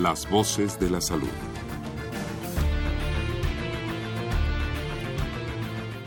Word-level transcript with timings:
Las 0.00 0.30
voces 0.30 0.78
de 0.78 0.90
la 0.90 1.00
salud. 1.00 1.26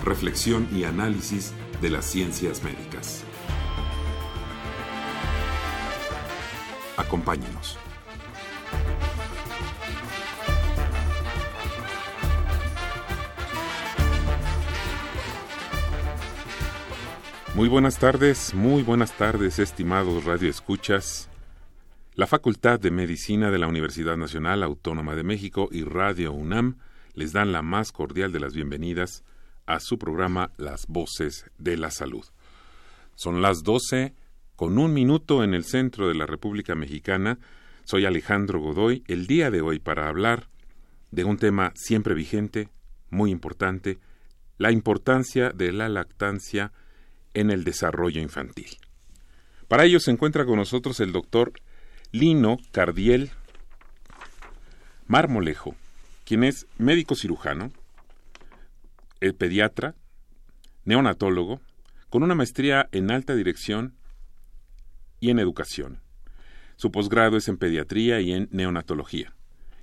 Reflexión 0.05 0.69
y 0.71 0.85
análisis 0.85 1.53
de 1.81 1.89
las 1.89 2.05
ciencias 2.05 2.63
médicas. 2.63 3.25
Acompáñenos. 6.95 7.77
Muy 17.55 17.67
buenas 17.67 17.97
tardes, 17.97 18.53
muy 18.53 18.83
buenas 18.83 19.11
tardes, 19.17 19.59
estimados 19.59 20.23
radioescuchas. 20.23 21.30
La 22.21 22.27
Facultad 22.27 22.79
de 22.79 22.91
Medicina 22.91 23.49
de 23.49 23.57
la 23.57 23.65
Universidad 23.65 24.15
Nacional 24.15 24.61
Autónoma 24.61 25.15
de 25.15 25.23
México 25.23 25.69
y 25.71 25.81
Radio 25.81 26.33
UNAM 26.33 26.77
les 27.15 27.33
dan 27.33 27.51
la 27.51 27.63
más 27.63 27.91
cordial 27.91 28.31
de 28.31 28.39
las 28.39 28.53
bienvenidas 28.53 29.23
a 29.65 29.79
su 29.79 29.97
programa 29.97 30.51
Las 30.57 30.85
Voces 30.85 31.49
de 31.57 31.77
la 31.77 31.89
Salud. 31.89 32.23
Son 33.15 33.41
las 33.41 33.63
12 33.63 34.13
con 34.55 34.77
un 34.77 34.93
minuto 34.93 35.43
en 35.43 35.55
el 35.55 35.63
centro 35.63 36.09
de 36.09 36.13
la 36.13 36.27
República 36.27 36.75
Mexicana. 36.75 37.39
Soy 37.85 38.05
Alejandro 38.05 38.59
Godoy 38.59 39.03
el 39.07 39.25
día 39.25 39.49
de 39.49 39.61
hoy 39.61 39.79
para 39.79 40.07
hablar 40.07 40.47
de 41.09 41.23
un 41.23 41.37
tema 41.37 41.73
siempre 41.73 42.13
vigente, 42.13 42.69
muy 43.09 43.31
importante, 43.31 43.97
la 44.59 44.71
importancia 44.71 45.49
de 45.49 45.71
la 45.71 45.89
lactancia 45.89 46.71
en 47.33 47.49
el 47.49 47.63
desarrollo 47.63 48.21
infantil. 48.21 48.77
Para 49.67 49.85
ello 49.85 49.99
se 49.99 50.11
encuentra 50.11 50.45
con 50.45 50.57
nosotros 50.57 50.99
el 50.99 51.13
doctor 51.13 51.53
Lino 52.11 52.57
Cardiel 52.71 53.31
Marmolejo, 55.07 55.75
quien 56.25 56.43
es 56.43 56.67
médico 56.77 57.15
cirujano, 57.15 57.71
el 59.21 59.33
pediatra, 59.33 59.95
neonatólogo, 60.83 61.61
con 62.09 62.23
una 62.23 62.35
maestría 62.35 62.89
en 62.91 63.11
alta 63.11 63.33
dirección 63.35 63.95
y 65.21 65.29
en 65.29 65.39
educación. 65.39 66.01
Su 66.75 66.91
posgrado 66.91 67.37
es 67.37 67.47
en 67.47 67.57
pediatría 67.57 68.19
y 68.19 68.33
en 68.33 68.49
neonatología. 68.51 69.33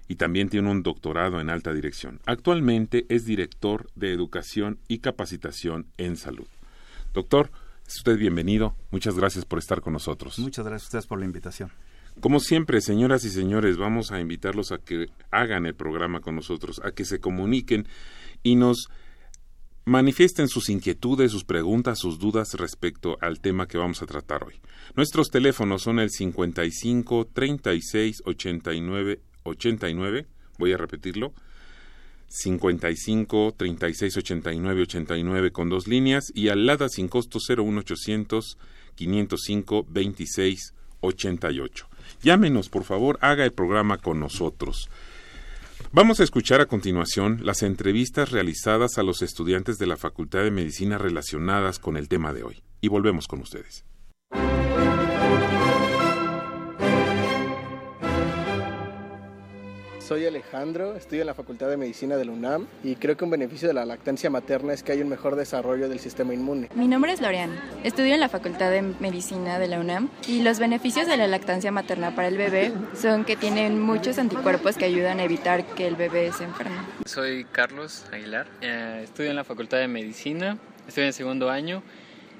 Y 0.06 0.17
también 0.17 0.49
tiene 0.49 0.71
un 0.71 0.83
doctorado 0.83 1.41
en 1.41 1.49
alta 1.49 1.73
dirección. 1.73 2.21
Actualmente 2.27 3.06
es 3.09 3.25
director 3.25 3.91
de 3.95 4.12
educación 4.12 4.81
y 4.89 4.99
capacitación 4.99 5.87
en 5.97 6.17
salud. 6.17 6.49
Doctor, 7.15 7.51
es 7.87 7.97
usted 7.97 8.19
bienvenido. 8.19 8.75
Muchas 8.91 9.15
gracias 9.15 9.45
por 9.45 9.59
estar 9.59 9.81
con 9.81 9.93
nosotros. 9.95 10.39
Muchas 10.39 10.67
gracias 10.67 10.87
a 10.87 10.89
ustedes 10.89 11.06
por 11.06 11.19
la 11.19 11.25
invitación. 11.25 11.71
Como 12.20 12.41
siempre, 12.41 12.80
señoras 12.80 13.24
y 13.24 13.30
señores, 13.30 13.77
vamos 13.77 14.11
a 14.11 14.20
invitarlos 14.20 14.72
a 14.72 14.78
que 14.78 15.06
hagan 15.30 15.66
el 15.66 15.74
programa 15.74 16.20
con 16.20 16.34
nosotros, 16.34 16.80
a 16.84 16.91
que 16.91 17.05
se 17.05 17.20
comuniquen 17.20 17.86
y 18.43 18.56
nos 18.56 18.88
manifiesten 19.84 20.48
sus 20.48 20.69
inquietudes, 20.69 21.31
sus 21.31 21.44
preguntas, 21.44 22.00
sus 22.00 22.19
dudas 22.19 22.54
respecto 22.54 23.16
al 23.20 23.41
tema 23.41 23.69
que 23.69 23.78
vamos 23.78 24.03
a 24.03 24.06
tratar 24.06 24.43
hoy. 24.44 24.60
Nuestros 24.97 25.31
teléfonos 25.31 25.82
son 25.82 26.00
el 26.00 26.10
55 26.10 27.28
36 27.32 28.22
89 28.25 29.20
89, 29.44 30.26
voy 30.59 30.72
a 30.72 30.76
repetirlo, 30.76 31.32
55 32.26 33.54
36 33.56 34.16
89 34.16 34.82
89 34.82 35.53
con 35.53 35.69
dos 35.70 35.87
líneas 35.87 36.32
y 36.34 36.48
al 36.48 36.66
LADA 36.66 36.88
sin 36.88 37.09
costo 37.09 37.38
01800 37.38 38.59
505 38.97 39.87
26 39.88 40.75
88. 41.00 41.88
Llámenos, 42.22 42.69
por 42.69 42.84
favor, 42.84 43.19
haga 43.20 43.44
el 43.44 43.52
programa 43.52 43.98
con 43.98 44.20
nosotros. 44.20 44.88
Vamos 45.92 46.20
a 46.20 46.24
escuchar 46.24 46.60
a 46.60 46.66
continuación 46.66 47.41
las 47.42 47.62
entrevistas 47.62 48.30
realizadas 48.30 48.98
a 48.98 49.02
los 49.02 49.22
estudiantes 49.22 49.78
de 49.78 49.86
la 49.86 49.96
Facultad 49.96 50.41
de 50.41 50.50
Medicina 50.50 50.98
relacionadas 50.98 51.78
con 51.78 51.96
el 51.96 52.08
tema 52.08 52.32
de 52.32 52.42
hoy. 52.42 52.62
Y 52.80 52.88
volvemos 52.88 53.26
con 53.26 53.41
ustedes. 53.41 53.84
Soy 60.08 60.24
Alejandro, 60.24 60.96
estudio 60.96 61.20
en 61.20 61.26
la 61.26 61.34
Facultad 61.34 61.69
de 61.69 61.76
Medicina 61.76 62.16
de 62.16 62.24
la 62.24 62.32
UNAM 62.32 62.66
y 62.82 62.96
creo 62.96 63.19
que 63.19 63.24
un 63.24 63.30
beneficio 63.30 63.69
de 63.69 63.74
la 63.74 63.84
lactancia 63.84 64.30
materna 64.30 64.72
es 64.72 64.82
que 64.82 64.92
hay 64.92 65.02
un 65.02 65.10
mejor 65.10 65.36
desarrollo 65.36 65.86
del 65.91 65.98
sistema 65.98 66.32
inmune. 66.32 66.70
Mi 66.74 66.88
nombre 66.88 67.12
es 67.12 67.20
Lorean, 67.20 67.50
estudio 67.84 68.14
en 68.14 68.20
la 68.20 68.30
Facultad 68.30 68.70
de 68.70 68.80
Medicina 68.80 69.58
de 69.58 69.69
la 69.69 69.78
UNAM 69.78 70.08
y 70.26 70.41
los 70.41 70.60
beneficios 70.60 71.06
de 71.06 71.19
la 71.19 71.26
lactancia 71.26 71.70
materna 71.72 72.14
para 72.14 72.28
el 72.28 72.38
bebé 72.38 72.72
son 72.98 73.26
que 73.26 73.36
tienen 73.36 73.78
muchos 73.78 74.16
anticuerpos 74.16 74.78
que 74.78 74.86
ayudan 74.86 75.20
a 75.20 75.24
evitar 75.24 75.66
que 75.74 75.86
el 75.86 75.96
bebé 75.96 76.32
se 76.32 76.44
enferme. 76.44 76.78
Soy 77.04 77.44
Carlos 77.44 78.06
Aguilar, 78.10 78.46
eh, 78.62 79.02
estudio 79.04 79.28
en 79.28 79.36
la 79.36 79.44
Facultad 79.44 79.76
de 79.76 79.88
Medicina, 79.88 80.56
estoy 80.88 81.04
en 81.04 81.12
segundo 81.12 81.50
año 81.50 81.82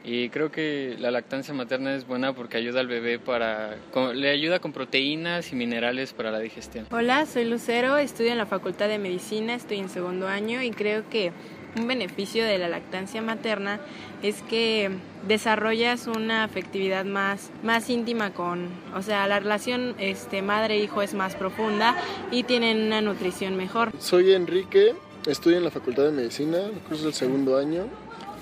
y 0.09 0.31
creo 0.31 0.51
que 0.51 0.97
la 0.99 1.11
lactancia 1.11 1.53
materna 1.53 1.95
es 1.95 2.07
buena 2.07 2.33
porque 2.33 2.57
ayuda 2.57 2.81
al 2.81 2.87
bebé 2.87 3.19
para 3.19 3.77
le 4.15 4.31
ayuda 4.31 4.59
con 4.59 4.73
proteínas 4.73 5.53
y 5.53 5.57
minerales 5.57 6.15
para 6.15 6.31
la 6.31 6.39
digestión. 6.39 6.87
Hola, 6.91 7.27
soy 7.27 7.45
Lucero, 7.45 7.99
estudio 7.99 8.33
en 8.33 8.39
la 8.39 8.47
Facultad 8.47 8.89
de 8.89 8.99
Medicina, 8.99 9.55
estoy 9.55 9.79
en 9.79 9.91
segundo 9.91 10.27
año 10.27 10.63
y 10.63 10.71
creo 10.71 11.09
que 11.11 11.33
un 11.77 11.87
beneficio 11.87 12.47
de 12.47 12.57
la 12.57 12.69
lactancia 12.69 13.21
materna 13.21 13.81
es 14.23 14.41
que 14.41 14.91
desarrollas 15.27 16.07
una 16.07 16.45
afectividad 16.45 17.05
más, 17.05 17.51
más 17.63 17.91
íntima 17.91 18.33
con, 18.33 18.69
o 18.97 19.03
sea, 19.03 19.27
la 19.27 19.41
relación 19.41 19.95
este, 19.99 20.41
madre-hijo 20.41 21.03
es 21.03 21.13
más 21.13 21.35
profunda 21.37 21.95
y 22.31 22.45
tienen 22.45 22.87
una 22.87 23.03
nutrición 23.03 23.57
mejor. 23.57 23.93
Soy 23.99 24.33
Enrique, 24.33 24.95
estudio 25.27 25.59
en 25.59 25.65
la 25.65 25.71
Facultad 25.71 26.05
de 26.05 26.13
Medicina, 26.13 26.59
curso 26.89 27.05
del 27.05 27.15
segundo 27.15 27.59
año 27.59 27.89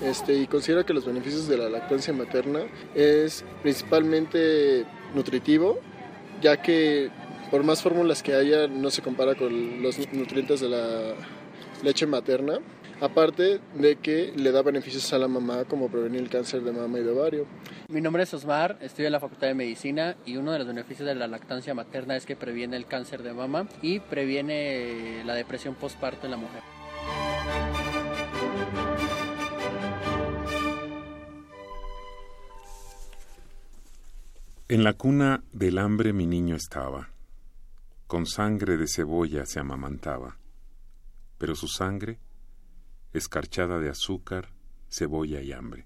este, 0.01 0.33
y 0.33 0.47
considera 0.47 0.85
que 0.85 0.93
los 0.93 1.05
beneficios 1.05 1.47
de 1.47 1.57
la 1.57 1.69
lactancia 1.69 2.13
materna 2.13 2.61
es 2.95 3.43
principalmente 3.61 4.85
nutritivo, 5.13 5.79
ya 6.41 6.61
que 6.61 7.09
por 7.49 7.63
más 7.63 7.81
fórmulas 7.81 8.21
que 8.21 8.33
haya 8.33 8.67
no 8.67 8.91
se 8.91 9.01
compara 9.01 9.35
con 9.35 9.81
los 9.81 9.97
nutrientes 10.11 10.59
de 10.59 10.69
la 10.69 11.13
leche 11.83 12.05
materna, 12.05 12.59
aparte 12.99 13.59
de 13.75 13.95
que 13.97 14.33
le 14.35 14.51
da 14.51 14.61
beneficios 14.61 15.11
a 15.13 15.17
la 15.17 15.27
mamá 15.27 15.65
como 15.65 15.89
prevenir 15.89 16.21
el 16.21 16.29
cáncer 16.29 16.61
de 16.61 16.71
mama 16.71 16.99
y 16.99 17.03
de 17.03 17.11
ovario. 17.11 17.45
Mi 17.87 18.01
nombre 18.01 18.23
es 18.23 18.33
Osmar, 18.33 18.77
estudio 18.81 19.07
en 19.07 19.13
la 19.13 19.19
Facultad 19.19 19.47
de 19.47 19.53
Medicina 19.53 20.17
y 20.25 20.37
uno 20.37 20.51
de 20.51 20.59
los 20.59 20.67
beneficios 20.67 21.07
de 21.07 21.15
la 21.15 21.27
lactancia 21.27 21.73
materna 21.73 22.15
es 22.15 22.25
que 22.25 22.35
previene 22.35 22.75
el 22.75 22.85
cáncer 22.85 23.23
de 23.23 23.33
mama 23.33 23.67
y 23.81 23.99
previene 23.99 25.23
la 25.25 25.35
depresión 25.35 25.75
postparto 25.75 26.25
en 26.25 26.31
la 26.31 26.37
mujer. 26.37 26.76
En 34.69 34.83
la 34.83 34.91
cuna 34.91 35.45
del 35.53 35.77
hambre 35.77 36.11
mi 36.11 36.27
niño 36.27 36.57
estaba, 36.57 37.09
con 38.05 38.25
sangre 38.25 38.75
de 38.75 38.89
cebolla 38.89 39.45
se 39.45 39.61
amamantaba, 39.61 40.39
pero 41.37 41.55
su 41.55 41.69
sangre, 41.69 42.19
escarchada 43.13 43.79
de 43.79 43.87
azúcar, 43.87 44.49
cebolla 44.89 45.41
y 45.41 45.53
hambre. 45.53 45.85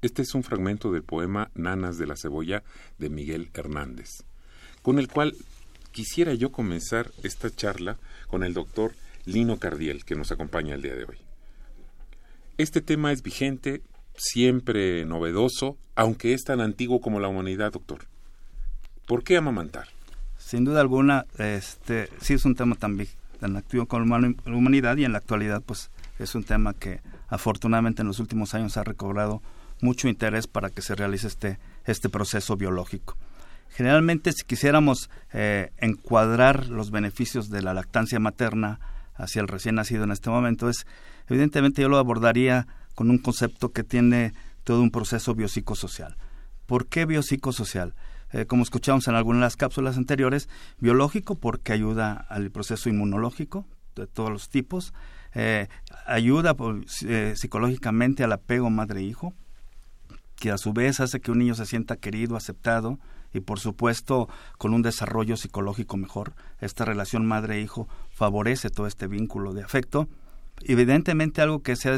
Este 0.00 0.22
es 0.22 0.32
un 0.36 0.44
fragmento 0.44 0.92
del 0.92 1.02
poema 1.02 1.50
Nanas 1.56 1.98
de 1.98 2.06
la 2.06 2.14
Cebolla 2.14 2.62
de 2.98 3.10
Miguel 3.10 3.50
Hernández, 3.52 4.22
con 4.82 5.00
el 5.00 5.08
cual 5.08 5.34
quisiera 5.90 6.34
yo 6.34 6.52
comenzar 6.52 7.10
esta 7.24 7.50
charla 7.50 7.98
con 8.28 8.44
el 8.44 8.54
doctor 8.54 8.92
Lino 9.24 9.58
Cardiel, 9.58 10.04
que 10.04 10.14
nos 10.14 10.30
acompaña 10.30 10.76
el 10.76 10.82
día 10.82 10.94
de 10.94 11.02
hoy. 11.02 11.18
Este 12.58 12.80
tema 12.80 13.10
es 13.10 13.24
vigente 13.24 13.82
siempre 14.16 15.04
novedoso, 15.04 15.76
aunque 15.94 16.34
es 16.34 16.44
tan 16.44 16.60
antiguo 16.60 17.00
como 17.00 17.20
la 17.20 17.28
humanidad, 17.28 17.72
doctor. 17.72 18.06
¿Por 19.06 19.22
qué 19.22 19.36
amamantar? 19.36 19.88
Sin 20.38 20.64
duda 20.64 20.80
alguna, 20.80 21.26
este, 21.38 22.08
sí 22.20 22.34
es 22.34 22.44
un 22.44 22.54
tema 22.54 22.76
tan, 22.76 22.98
activo 23.56 23.86
como 23.86 24.18
la 24.18 24.34
humanidad 24.46 24.96
y 24.96 25.04
en 25.04 25.12
la 25.12 25.18
actualidad 25.18 25.62
pues 25.64 25.90
es 26.18 26.34
un 26.34 26.44
tema 26.44 26.74
que 26.74 27.00
afortunadamente 27.28 28.02
en 28.02 28.08
los 28.08 28.18
últimos 28.18 28.54
años 28.54 28.76
ha 28.76 28.84
recobrado 28.84 29.42
mucho 29.80 30.08
interés 30.08 30.46
para 30.46 30.70
que 30.70 30.82
se 30.82 30.94
realice 30.94 31.26
este, 31.26 31.58
este 31.84 32.08
proceso 32.08 32.56
biológico. 32.56 33.16
Generalmente, 33.70 34.32
si 34.32 34.44
quisiéramos 34.44 35.10
eh, 35.32 35.70
encuadrar 35.78 36.68
los 36.68 36.90
beneficios 36.90 37.50
de 37.50 37.62
la 37.62 37.74
lactancia 37.74 38.18
materna 38.18 38.80
hacia 39.14 39.42
el 39.42 39.48
recién 39.48 39.74
nacido 39.74 40.04
en 40.04 40.12
este 40.12 40.30
momento, 40.30 40.68
es 40.68 40.86
evidentemente 41.28 41.82
yo 41.82 41.88
lo 41.88 41.98
abordaría 41.98 42.66
con 42.96 43.10
un 43.10 43.18
concepto 43.18 43.70
que 43.72 43.84
tiene 43.84 44.32
todo 44.64 44.82
un 44.82 44.90
proceso 44.90 45.36
biopsicosocial. 45.36 46.16
¿Por 46.66 46.88
qué 46.88 47.04
biopsicosocial? 47.04 47.94
Eh, 48.32 48.46
como 48.46 48.64
escuchamos 48.64 49.06
en 49.06 49.14
algunas 49.14 49.40
de 49.40 49.46
las 49.46 49.56
cápsulas 49.56 49.96
anteriores, 49.96 50.48
biológico 50.80 51.36
porque 51.36 51.72
ayuda 51.72 52.14
al 52.28 52.50
proceso 52.50 52.88
inmunológico 52.88 53.64
de 53.94 54.08
todos 54.08 54.30
los 54.30 54.48
tipos, 54.48 54.92
eh, 55.34 55.68
ayuda 56.06 56.56
eh, 57.04 57.34
psicológicamente 57.36 58.24
al 58.24 58.32
apego 58.32 58.70
madre-hijo, 58.70 59.34
que 60.34 60.50
a 60.50 60.58
su 60.58 60.72
vez 60.72 60.98
hace 60.98 61.20
que 61.20 61.30
un 61.30 61.38
niño 61.38 61.54
se 61.54 61.66
sienta 61.66 61.96
querido, 61.96 62.36
aceptado 62.36 62.98
y 63.32 63.40
por 63.40 63.60
supuesto 63.60 64.28
con 64.58 64.74
un 64.74 64.82
desarrollo 64.82 65.36
psicológico 65.36 65.96
mejor. 65.96 66.34
Esta 66.60 66.84
relación 66.86 67.26
madre-hijo 67.26 67.88
favorece 68.10 68.70
todo 68.70 68.86
este 68.86 69.06
vínculo 69.06 69.52
de 69.52 69.62
afecto. 69.62 70.08
Evidentemente 70.62 71.42
algo 71.42 71.62
que 71.62 71.76
se 71.76 71.90
ha, 71.90 71.96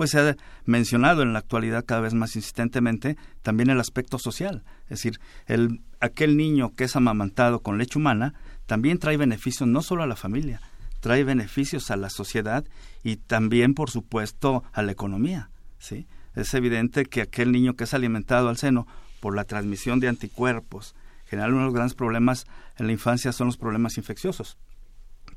pues 0.00 0.12
se 0.12 0.18
ha 0.18 0.36
mencionado 0.64 1.20
en 1.20 1.34
la 1.34 1.40
actualidad 1.40 1.84
cada 1.84 2.00
vez 2.00 2.14
más 2.14 2.34
insistentemente, 2.34 3.18
también 3.42 3.68
el 3.68 3.78
aspecto 3.78 4.18
social. 4.18 4.64
Es 4.84 5.02
decir, 5.02 5.20
el, 5.44 5.82
aquel 6.00 6.38
niño 6.38 6.72
que 6.74 6.84
es 6.84 6.96
amamantado 6.96 7.60
con 7.60 7.76
leche 7.76 7.98
humana 7.98 8.32
también 8.64 8.98
trae 8.98 9.18
beneficios 9.18 9.68
no 9.68 9.82
solo 9.82 10.02
a 10.02 10.06
la 10.06 10.16
familia, 10.16 10.62
trae 11.00 11.22
beneficios 11.22 11.90
a 11.90 11.98
la 11.98 12.08
sociedad 12.08 12.64
y 13.02 13.16
también, 13.16 13.74
por 13.74 13.90
supuesto, 13.90 14.64
a 14.72 14.80
la 14.80 14.92
economía. 14.92 15.50
¿sí? 15.78 16.06
Es 16.34 16.54
evidente 16.54 17.04
que 17.04 17.20
aquel 17.20 17.52
niño 17.52 17.74
que 17.74 17.84
es 17.84 17.92
alimentado 17.92 18.48
al 18.48 18.56
seno 18.56 18.86
por 19.20 19.36
la 19.36 19.44
transmisión 19.44 20.00
de 20.00 20.08
anticuerpos, 20.08 20.94
generalmente 21.26 21.56
uno 21.56 21.64
de 21.64 21.66
los 21.66 21.74
grandes 21.74 21.94
problemas 21.94 22.46
en 22.78 22.86
la 22.86 22.92
infancia 22.92 23.32
son 23.32 23.48
los 23.48 23.58
problemas 23.58 23.98
infecciosos, 23.98 24.56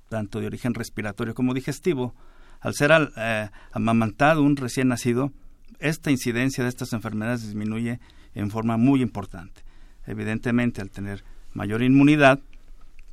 tanto 0.07 0.39
de 0.39 0.47
origen 0.47 0.73
respiratorio 0.73 1.33
como 1.33 1.53
digestivo. 1.53 2.15
Al 2.63 2.73
ser 2.73 2.91
eh, 3.15 3.49
amamantado 3.71 4.41
un 4.41 4.57
recién 4.57 4.87
nacido, 4.87 5.31
esta 5.79 6.09
incidencia 6.09 6.63
de 6.63 6.69
estas 6.69 6.93
enfermedades 6.93 7.43
disminuye 7.43 7.99
en 8.33 8.49
forma 8.49 8.77
muy 8.77 9.03
importante. 9.03 9.61
Evidentemente, 10.07 10.81
al 10.81 10.89
tener 10.89 11.23
mayor 11.53 11.83
inmunidad, 11.83 12.39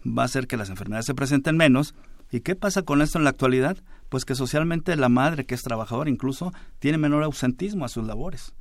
va 0.06 0.22
a 0.22 0.24
hacer 0.24 0.46
que 0.46 0.56
las 0.56 0.70
enfermedades 0.70 1.04
se 1.04 1.14
presenten 1.14 1.58
menos 1.58 1.94
¿Y 2.32 2.40
qué 2.40 2.54
pasa 2.54 2.82
con 2.82 3.02
esto 3.02 3.18
en 3.18 3.24
la 3.24 3.30
actualidad? 3.30 3.76
Pues 4.08 4.24
que 4.24 4.34
socialmente 4.34 4.96
la 4.96 5.08
madre, 5.08 5.46
que 5.46 5.54
es 5.54 5.62
trabajadora 5.62 6.10
incluso, 6.10 6.52
tiene 6.78 6.98
menor 6.98 7.24
ausentismo 7.24 7.84
a 7.84 7.88
sus 7.88 8.06
labores. 8.06 8.54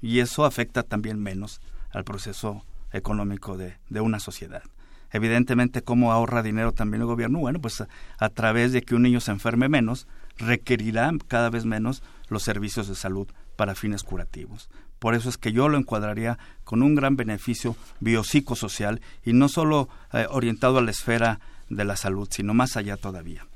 Y 0.00 0.20
eso 0.20 0.44
afecta 0.44 0.82
también 0.82 1.20
menos 1.20 1.60
al 1.90 2.04
proceso 2.04 2.64
económico 2.92 3.56
de, 3.56 3.78
de 3.88 4.00
una 4.00 4.20
sociedad. 4.20 4.62
Evidentemente, 5.10 5.82
¿cómo 5.82 6.12
ahorra 6.12 6.42
dinero 6.42 6.72
también 6.72 7.00
el 7.00 7.06
gobierno? 7.06 7.40
Bueno, 7.40 7.60
pues 7.60 7.82
a 8.18 8.28
través 8.28 8.72
de 8.72 8.82
que 8.82 8.94
un 8.94 9.02
niño 9.02 9.20
se 9.20 9.32
enferme 9.32 9.68
menos, 9.68 10.06
requerirá 10.38 11.10
cada 11.28 11.50
vez 11.50 11.64
menos 11.64 12.02
los 12.28 12.42
servicios 12.42 12.88
de 12.88 12.94
salud 12.94 13.28
para 13.56 13.74
fines 13.74 14.02
curativos. 14.02 14.68
Por 14.98 15.14
eso 15.14 15.28
es 15.28 15.36
que 15.36 15.52
yo 15.52 15.68
lo 15.68 15.78
encuadraría 15.78 16.38
con 16.64 16.82
un 16.82 16.94
gran 16.94 17.16
beneficio 17.16 17.76
biopsicosocial 18.00 19.00
y 19.24 19.32
no 19.32 19.48
solo 19.48 19.88
eh, 20.12 20.26
orientado 20.30 20.78
a 20.78 20.82
la 20.82 20.90
esfera 20.90 21.40
de 21.68 21.84
la 21.84 21.96
salud, 21.96 22.28
sino 22.30 22.54
más 22.54 22.76
allá 22.76 22.96
todavía. 22.96 23.46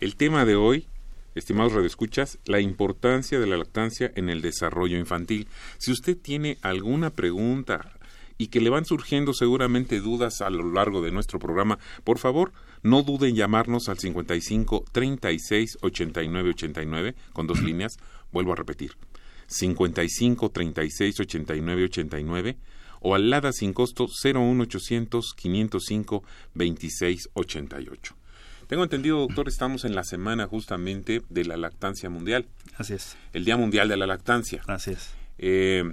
El 0.00 0.16
tema 0.16 0.44
de 0.44 0.56
hoy, 0.56 0.88
estimados 1.34 1.72
radioescuchas, 1.72 2.38
la 2.44 2.60
importancia 2.60 3.38
de 3.38 3.46
la 3.46 3.56
lactancia 3.56 4.10
en 4.14 4.28
el 4.28 4.42
desarrollo 4.42 4.98
infantil. 4.98 5.48
Si 5.78 5.92
usted 5.92 6.16
tiene 6.16 6.58
alguna 6.62 7.10
pregunta 7.10 7.92
y 8.36 8.48
que 8.48 8.60
le 8.60 8.70
van 8.70 8.84
surgiendo 8.84 9.32
seguramente 9.32 10.00
dudas 10.00 10.40
a 10.40 10.50
lo 10.50 10.72
largo 10.72 11.02
de 11.02 11.12
nuestro 11.12 11.38
programa, 11.38 11.78
por 12.02 12.18
favor, 12.18 12.52
no 12.84 13.02
duden 13.02 13.30
en 13.30 13.36
llamarnos 13.36 13.88
al 13.88 13.98
55 13.98 14.84
36 14.92 15.78
89 15.80 16.50
89 16.50 17.14
con 17.32 17.46
dos 17.48 17.62
líneas, 17.62 17.96
vuelvo 18.30 18.52
a 18.52 18.56
repetir. 18.56 18.92
55 19.46 20.50
36 20.50 21.20
89 21.20 21.84
89 21.84 22.58
o 23.00 23.14
al 23.14 23.30
LADA 23.30 23.52
sin 23.52 23.72
costo 23.72 24.06
01800 24.06 25.34
505 25.34 26.22
2688. 26.54 28.16
Tengo 28.66 28.82
entendido, 28.82 29.18
doctor, 29.18 29.48
estamos 29.48 29.84
en 29.84 29.94
la 29.94 30.04
semana 30.04 30.46
justamente 30.46 31.22
de 31.28 31.44
la 31.44 31.56
lactancia 31.56 32.10
mundial. 32.10 32.46
Así 32.76 32.94
es. 32.94 33.16
El 33.32 33.44
Día 33.44 33.56
Mundial 33.56 33.88
de 33.88 33.96
la 33.96 34.06
Lactancia. 34.06 34.62
Así 34.66 34.92
es. 34.92 35.10
Eh, 35.38 35.84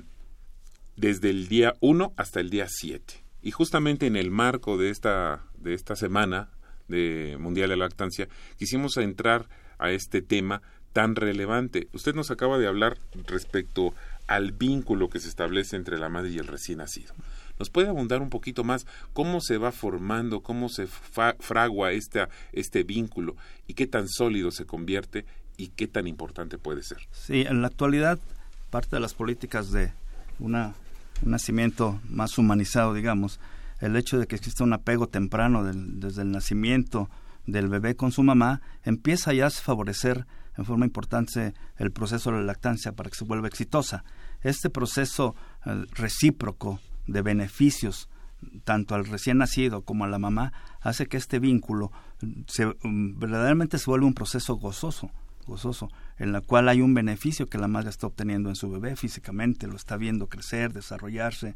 desde 0.96 1.30
el 1.30 1.48
día 1.48 1.76
1 1.80 2.14
hasta 2.16 2.40
el 2.40 2.50
día 2.50 2.68
7. 2.70 3.24
Y 3.42 3.52
justamente 3.52 4.08
en 4.08 4.16
el 4.16 4.30
marco 4.32 4.78
de 4.78 4.90
esta, 4.90 5.44
de 5.56 5.74
esta 5.74 5.96
semana 5.96 6.50
de 6.92 7.38
Mundial 7.40 7.70
de 7.70 7.78
la 7.78 7.86
Lactancia, 7.86 8.28
quisimos 8.58 8.98
entrar 8.98 9.48
a 9.80 9.92
este 9.92 10.22
tema 10.22 10.62
tan 10.94 11.16
relevante. 11.16 11.88
Usted 11.94 12.14
nos 12.14 12.32
acaba 12.32 12.58
de 12.58 12.68
hablar 12.68 12.98
respecto 13.26 13.94
al 14.28 14.52
vínculo 14.52 15.10
que 15.10 15.20
se 15.20 15.30
establece 15.30 15.76
entre 15.76 15.98
la 15.98 16.10
madre 16.10 16.30
y 16.30 16.38
el 16.38 16.48
recién 16.48 16.78
nacido. 16.78 17.14
¿Nos 17.60 17.70
puede 17.70 17.90
abundar 17.90 18.22
un 18.22 18.30
poquito 18.30 18.64
más 18.64 18.86
cómo 19.14 19.40
se 19.42 19.58
va 19.58 19.72
formando, 19.72 20.42
cómo 20.42 20.70
se 20.70 20.88
fragua 20.88 21.92
este, 21.92 22.28
este 22.54 22.84
vínculo 22.84 23.36
y 23.68 23.74
qué 23.74 23.88
tan 23.88 24.08
sólido 24.08 24.52
se 24.52 24.66
convierte 24.66 25.26
y 25.58 25.68
qué 25.68 25.88
tan 25.88 26.08
importante 26.08 26.58
puede 26.58 26.82
ser? 26.82 27.00
Sí, 27.12 27.42
en 27.42 27.62
la 27.62 27.68
actualidad 27.68 28.20
parte 28.72 28.96
de 28.96 29.00
las 29.02 29.14
políticas 29.14 29.72
de 29.72 29.92
una, 30.40 30.74
un 31.24 31.32
nacimiento 31.32 32.00
más 32.10 32.38
humanizado, 32.38 32.94
digamos, 32.94 33.40
el 33.82 33.96
hecho 33.96 34.18
de 34.18 34.28
que 34.28 34.36
exista 34.36 34.64
un 34.64 34.74
apego 34.74 35.08
temprano 35.08 35.64
desde 35.64 36.22
el 36.22 36.32
nacimiento 36.32 37.10
del 37.46 37.68
bebé 37.68 37.96
con 37.96 38.12
su 38.12 38.24
mamá 38.24 38.62
empieza 38.84 39.34
ya 39.34 39.48
a 39.48 39.50
favorecer 39.50 40.26
en 40.58 40.66
forma 40.66 40.86
importante 40.86 41.54
el 41.78 41.92
proceso 41.92 42.32
de 42.32 42.38
la 42.38 42.44
lactancia 42.44 42.94
para 42.94 43.10
que 43.10 43.16
se 43.16 43.26
vuelva 43.26 43.48
exitosa. 43.48 44.04
Este 44.42 44.70
proceso 44.70 45.36
eh, 45.66 45.86
recíproco 45.92 46.80
de 47.08 47.22
beneficios 47.22 48.08
tanto 48.64 48.96
al 48.96 49.06
recién 49.06 49.38
nacido 49.38 49.84
como 49.84 50.06
a 50.06 50.08
la 50.08 50.18
mamá 50.18 50.54
hace 50.82 51.06
que 51.08 51.18
este 51.18 51.40
vínculo 51.40 51.92
se, 52.48 52.66
mm, 52.66 53.20
verdaderamente 53.20 53.78
se 53.78 53.90
vuelva 53.90 54.08
un 54.08 54.14
proceso 54.14 54.56
gozoso 54.56 55.12
gozoso, 55.48 55.90
en 56.18 56.32
la 56.32 56.42
cual 56.42 56.70
hay 56.70 56.82
un 56.82 56.94
beneficio 56.94 57.48
que 57.48 57.58
la 57.58 57.68
madre 57.68 57.90
está 57.90 58.08
obteniendo 58.08 58.50
en 58.50 58.56
su 58.56 58.70
bebé 58.70 58.96
físicamente, 58.96 59.68
lo 59.68 59.76
está 59.76 59.98
viendo 59.98 60.28
crecer, 60.28 60.72
desarrollarse, 60.72 61.56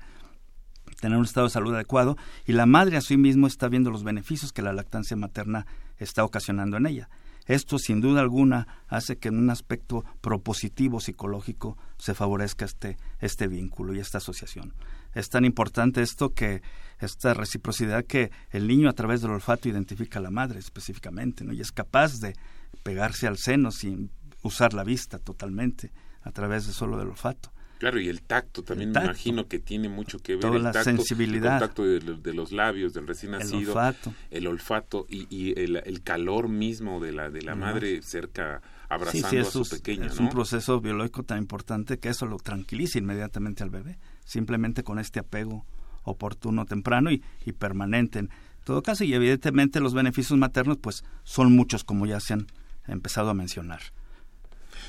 tener 0.99 1.17
un 1.17 1.25
estado 1.25 1.47
de 1.47 1.53
salud 1.53 1.73
adecuado, 1.73 2.17
y 2.45 2.53
la 2.53 2.65
madre 2.65 2.97
a 2.97 3.01
sí 3.01 3.17
mismo 3.17 3.47
está 3.47 3.67
viendo 3.67 3.91
los 3.91 4.03
beneficios 4.03 4.51
que 4.51 4.61
la 4.61 4.73
lactancia 4.73 5.17
materna 5.17 5.65
está 5.97 6.23
ocasionando 6.23 6.77
en 6.77 6.87
ella. 6.87 7.09
Esto, 7.45 7.77
sin 7.77 8.01
duda 8.01 8.21
alguna, 8.21 8.67
hace 8.87 9.17
que 9.17 9.27
en 9.27 9.37
un 9.37 9.51
aspecto 9.51 10.03
propositivo 10.21 10.99
psicológico 10.99 11.77
se 11.97 12.15
favorezca 12.15 12.65
este, 12.65 12.97
este 13.19 13.47
vínculo 13.47 13.93
y 13.93 13.99
esta 13.99 14.17
asociación. 14.17 14.73
Es 15.13 15.29
tan 15.29 15.45
importante 15.45 16.01
esto 16.01 16.33
que 16.33 16.63
esta 16.99 17.35
reciprocidad 17.35 18.03
que 18.03 18.31
el 18.49 18.67
niño 18.67 18.89
a 18.89 18.93
través 18.93 19.21
del 19.21 19.31
olfato 19.31 19.69
identifica 19.69 20.19
a 20.19 20.23
la 20.23 20.31
madre 20.31 20.59
específicamente, 20.59 21.43
¿no? 21.43 21.53
Y 21.53 21.61
es 21.61 21.71
capaz 21.71 22.19
de 22.19 22.35
pegarse 22.83 23.27
al 23.27 23.37
seno 23.37 23.71
sin 23.71 24.09
usar 24.41 24.73
la 24.73 24.83
vista 24.83 25.19
totalmente, 25.19 25.91
a 26.23 26.31
través 26.31 26.65
de 26.65 26.73
solo 26.73 26.97
del 26.97 27.09
olfato. 27.09 27.51
Claro, 27.77 27.99
y 27.99 28.07
el 28.07 28.21
tacto 28.21 28.63
también 28.63 28.91
me 28.91 29.01
imagino 29.01 29.47
que 29.47 29.59
tiene 29.59 29.89
mucho 29.89 30.19
que 30.19 30.33
ver. 30.33 30.41
Toda 30.41 30.57
el 30.57 30.63
la 30.63 30.71
tacto, 30.71 30.91
sensibilidad. 30.91 31.55
El 31.55 31.59
contacto 31.59 31.85
de, 31.85 32.33
los 32.33 32.51
labios 32.51 32.93
del 32.93 33.05
recién 33.05 33.33
nacido. 33.33 33.59
El 33.59 33.67
olfato. 33.67 34.13
El 34.31 34.47
olfato 34.47 35.05
y, 35.09 35.27
y 35.29 35.59
el, 35.59 35.77
el, 35.77 36.01
calor 36.01 36.47
mismo 36.47 37.01
de 37.01 37.11
la, 37.11 37.29
de 37.29 37.41
la 37.41 37.55
madre 37.55 38.01
cerca, 38.01 38.61
abrazando 38.87 39.29
sí, 39.29 39.35
sí, 39.35 39.37
a 39.41 39.43
su 39.43 39.61
es, 39.63 39.69
pequeño. 39.69 40.05
Es 40.05 40.19
¿no? 40.19 40.27
un 40.27 40.29
proceso 40.31 40.79
biológico 40.79 41.23
tan 41.23 41.37
importante 41.37 41.99
que 41.99 42.09
eso 42.09 42.25
lo 42.25 42.37
tranquiliza 42.37 42.97
inmediatamente 42.97 43.63
al 43.63 43.69
bebé, 43.69 43.97
simplemente 44.23 44.83
con 44.83 44.97
este 44.97 45.19
apego 45.19 45.65
oportuno, 46.03 46.65
temprano 46.65 47.11
y, 47.11 47.23
y 47.45 47.51
permanente. 47.51 48.19
En 48.19 48.29
todo 48.63 48.83
caso, 48.83 49.03
y 49.03 49.13
evidentemente 49.13 49.81
los 49.81 49.93
beneficios 49.93 50.39
maternos, 50.39 50.77
pues 50.77 51.03
son 51.23 51.53
muchos, 51.53 51.83
como 51.83 52.05
ya 52.05 52.21
se 52.21 52.33
han 52.33 52.47
empezado 52.87 53.29
a 53.29 53.33
mencionar. 53.33 53.81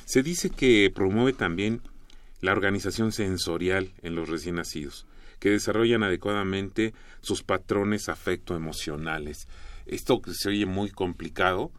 Se 0.05 0.23
dice 0.23 0.51
que 0.51 0.93
promueve 0.95 1.33
también 1.33 1.81
la 2.41 2.53
organización 2.53 3.13
sensorial 3.13 3.93
en 4.03 4.15
los 4.15 4.29
recién 4.29 4.57
nacidos, 4.57 5.07
que 5.41 5.51
desarrollan 5.51 6.03
adecuadamente 6.03 6.95
sus 7.21 7.43
patrones 7.43 8.09
afecto-emocionales. 8.09 9.49
Esto 9.87 10.21
que 10.21 10.33
se 10.35 10.49
oye 10.49 10.67
muy 10.67 10.91
complicado, 10.91 11.71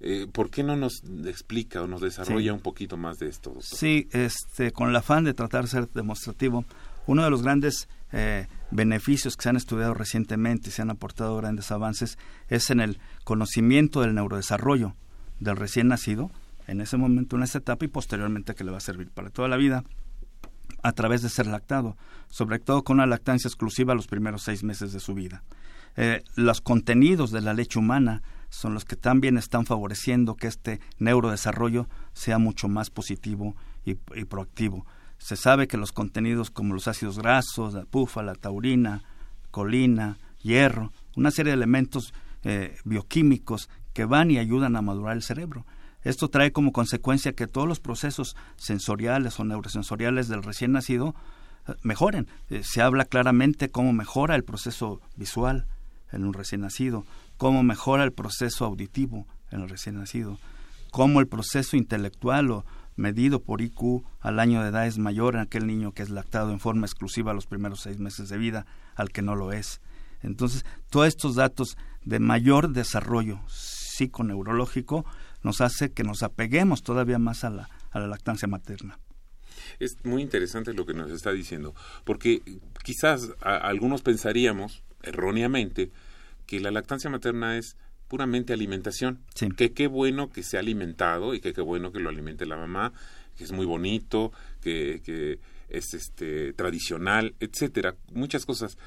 eh, 0.00 0.26
¿por 0.30 0.50
qué 0.50 0.62
no 0.62 0.76
nos 0.76 1.02
explica 1.24 1.82
o 1.82 1.86
nos 1.86 2.00
desarrolla 2.00 2.50
Sí. 2.52 2.56
un 2.56 2.60
poquito 2.60 2.96
más 2.96 3.18
de 3.18 3.28
esto? 3.28 3.50
doctor? 3.50 3.78
Sí, 3.78 4.08
este, 4.12 4.72
con 4.72 4.90
el 4.90 4.96
afán 4.96 5.24
de 5.24 5.34
tratar 5.34 5.64
de 5.64 5.70
ser 5.70 5.88
demostrativo, 5.90 6.64
uno 7.06 7.24
de 7.24 7.30
los 7.30 7.42
grandes 7.42 7.88
eh, 8.12 8.46
beneficios 8.70 9.36
que 9.36 9.42
se 9.42 9.48
han 9.48 9.56
estudiado 9.56 9.92
recientemente 9.94 10.68
y 10.68 10.72
se 10.72 10.82
han 10.82 10.90
aportado 10.90 11.36
grandes 11.36 11.72
avances 11.72 12.16
es 12.48 12.70
en 12.70 12.80
el 12.80 12.98
conocimiento 13.24 14.02
del 14.02 14.14
neurodesarrollo 14.14 14.94
del 15.40 15.56
recién 15.56 15.88
nacido, 15.88 16.30
en 16.68 16.80
ese 16.80 16.96
momento, 16.96 17.36
en 17.36 17.42
esa 17.42 17.58
etapa 17.58 17.84
y 17.84 17.88
posteriormente 17.88 18.54
que 18.54 18.62
le 18.64 18.70
va 18.70 18.76
a 18.78 18.80
servir 18.80 19.10
para 19.10 19.30
toda 19.30 19.48
la 19.48 19.56
vida. 19.56 19.82
A 20.82 20.92
través 20.92 21.22
de 21.22 21.28
ser 21.28 21.46
lactado, 21.46 21.96
sobre 22.28 22.58
todo 22.58 22.84
con 22.84 22.96
una 22.96 23.06
lactancia 23.06 23.48
exclusiva 23.48 23.94
los 23.94 24.06
primeros 24.06 24.42
seis 24.42 24.62
meses 24.62 24.92
de 24.92 25.00
su 25.00 25.14
vida. 25.14 25.42
Eh, 25.96 26.22
los 26.34 26.60
contenidos 26.60 27.30
de 27.30 27.40
la 27.40 27.54
leche 27.54 27.78
humana 27.78 28.22
son 28.50 28.74
los 28.74 28.84
que 28.84 28.96
también 28.96 29.36
están 29.36 29.66
favoreciendo 29.66 30.36
que 30.36 30.46
este 30.46 30.80
neurodesarrollo 30.98 31.88
sea 32.12 32.38
mucho 32.38 32.68
más 32.68 32.90
positivo 32.90 33.56
y, 33.84 33.94
proactivo. 33.94 34.86
Se 35.18 35.36
sabe 35.36 35.66
que 35.66 35.76
los 35.76 35.92
contenidos 35.92 36.50
como 36.50 36.74
los 36.74 36.88
ácidos 36.88 37.18
grasos, 37.18 37.74
la 37.74 37.84
pufa, 37.84 38.22
la 38.22 38.34
taurina, 38.34 39.02
colina, 39.50 40.18
hierro, 40.42 40.92
una 41.16 41.30
serie 41.30 41.50
de 41.50 41.56
elementos 41.56 42.12
eh, 42.42 42.76
bioquímicos 42.84 43.68
que 43.92 44.04
van 44.04 44.30
y 44.30 44.38
ayudan 44.38 44.76
a 44.76 44.82
madurar 44.82 45.16
el 45.16 45.22
cerebro. 45.22 45.64
Esto 46.04 46.28
trae 46.28 46.52
como 46.52 46.72
consecuencia 46.72 47.32
que 47.32 47.46
todos 47.46 47.66
los 47.66 47.80
procesos 47.80 48.36
sensoriales 48.56 49.40
o 49.40 49.44
neurosensoriales 49.44 50.28
del 50.28 50.42
recién 50.42 50.72
nacido 50.72 51.14
eh, 51.66 51.72
mejoren. 51.82 52.28
Eh, 52.50 52.62
se 52.62 52.82
habla 52.82 53.06
claramente 53.06 53.70
cómo 53.70 53.92
mejora 53.92 54.36
el 54.36 54.44
proceso 54.44 55.00
visual 55.16 55.66
en 56.12 56.24
un 56.24 56.34
recién 56.34 56.60
nacido, 56.60 57.04
cómo 57.36 57.62
mejora 57.62 58.04
el 58.04 58.12
proceso 58.12 58.64
auditivo 58.64 59.26
en 59.50 59.62
el 59.62 59.68
recién 59.68 59.96
nacido, 59.96 60.38
cómo 60.90 61.20
el 61.20 61.26
proceso 61.26 61.76
intelectual 61.76 62.50
o 62.50 62.64
medido 62.96 63.42
por 63.42 63.60
IQ 63.60 64.04
al 64.20 64.38
año 64.38 64.62
de 64.62 64.68
edad 64.68 64.86
es 64.86 64.98
mayor 64.98 65.34
en 65.34 65.40
aquel 65.40 65.66
niño 65.66 65.92
que 65.92 66.02
es 66.02 66.10
lactado 66.10 66.52
en 66.52 66.60
forma 66.60 66.86
exclusiva 66.86 67.34
los 67.34 67.46
primeros 67.46 67.80
seis 67.80 67.98
meses 67.98 68.28
de 68.28 68.38
vida 68.38 68.66
al 68.94 69.10
que 69.10 69.22
no 69.22 69.34
lo 69.34 69.52
es. 69.52 69.80
Entonces, 70.22 70.64
todos 70.90 71.08
estos 71.08 71.34
datos 71.34 71.76
de 72.04 72.18
mayor 72.20 72.70
desarrollo 72.70 73.40
psiconeurológico 73.48 75.04
nos 75.44 75.60
hace 75.60 75.92
que 75.92 76.02
nos 76.02 76.22
apeguemos 76.22 76.82
todavía 76.82 77.18
más 77.18 77.44
a 77.44 77.50
la, 77.50 77.70
a 77.90 78.00
la 78.00 78.08
lactancia 78.08 78.48
materna. 78.48 78.98
Es 79.78 79.96
muy 80.04 80.22
interesante 80.22 80.74
lo 80.74 80.84
que 80.84 80.94
nos 80.94 81.10
está 81.10 81.32
diciendo, 81.32 81.74
porque 82.04 82.42
quizás 82.82 83.30
algunos 83.40 84.02
pensaríamos 84.02 84.82
erróneamente 85.02 85.90
que 86.46 86.60
la 86.60 86.70
lactancia 86.70 87.10
materna 87.10 87.56
es 87.56 87.76
puramente 88.08 88.52
alimentación. 88.52 89.20
Que 89.56 89.72
qué 89.72 89.86
bueno 89.86 90.30
que 90.30 90.42
sea 90.42 90.60
alimentado 90.60 91.34
y 91.34 91.40
que 91.40 91.52
qué 91.52 91.60
bueno 91.60 91.92
que 91.92 92.00
lo 92.00 92.10
alimente 92.10 92.46
la 92.46 92.56
mamá, 92.56 92.92
que 93.36 93.44
es 93.44 93.52
muy 93.52 93.66
bonito, 93.66 94.32
que, 94.60 95.02
que 95.04 95.40
es 95.68 95.94
este 95.94 96.52
tradicional, 96.52 97.34
etcétera, 97.40 97.96
muchas 98.12 98.46
cosas. 98.46 98.78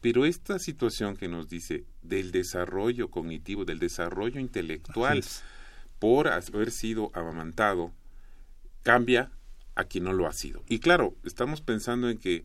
Pero 0.00 0.24
esta 0.24 0.58
situación 0.58 1.16
que 1.16 1.28
nos 1.28 1.48
dice 1.48 1.84
del 2.02 2.30
desarrollo 2.30 3.08
cognitivo, 3.10 3.64
del 3.64 3.78
desarrollo 3.78 4.40
intelectual, 4.40 5.24
por 5.98 6.28
haber 6.28 6.70
sido 6.70 7.10
amamantado, 7.14 7.92
cambia 8.82 9.30
a 9.74 9.84
quien 9.84 10.04
no 10.04 10.12
lo 10.12 10.26
ha 10.26 10.32
sido. 10.32 10.62
Y 10.68 10.78
claro, 10.78 11.14
estamos 11.24 11.60
pensando 11.60 12.08
en 12.08 12.18
que 12.18 12.44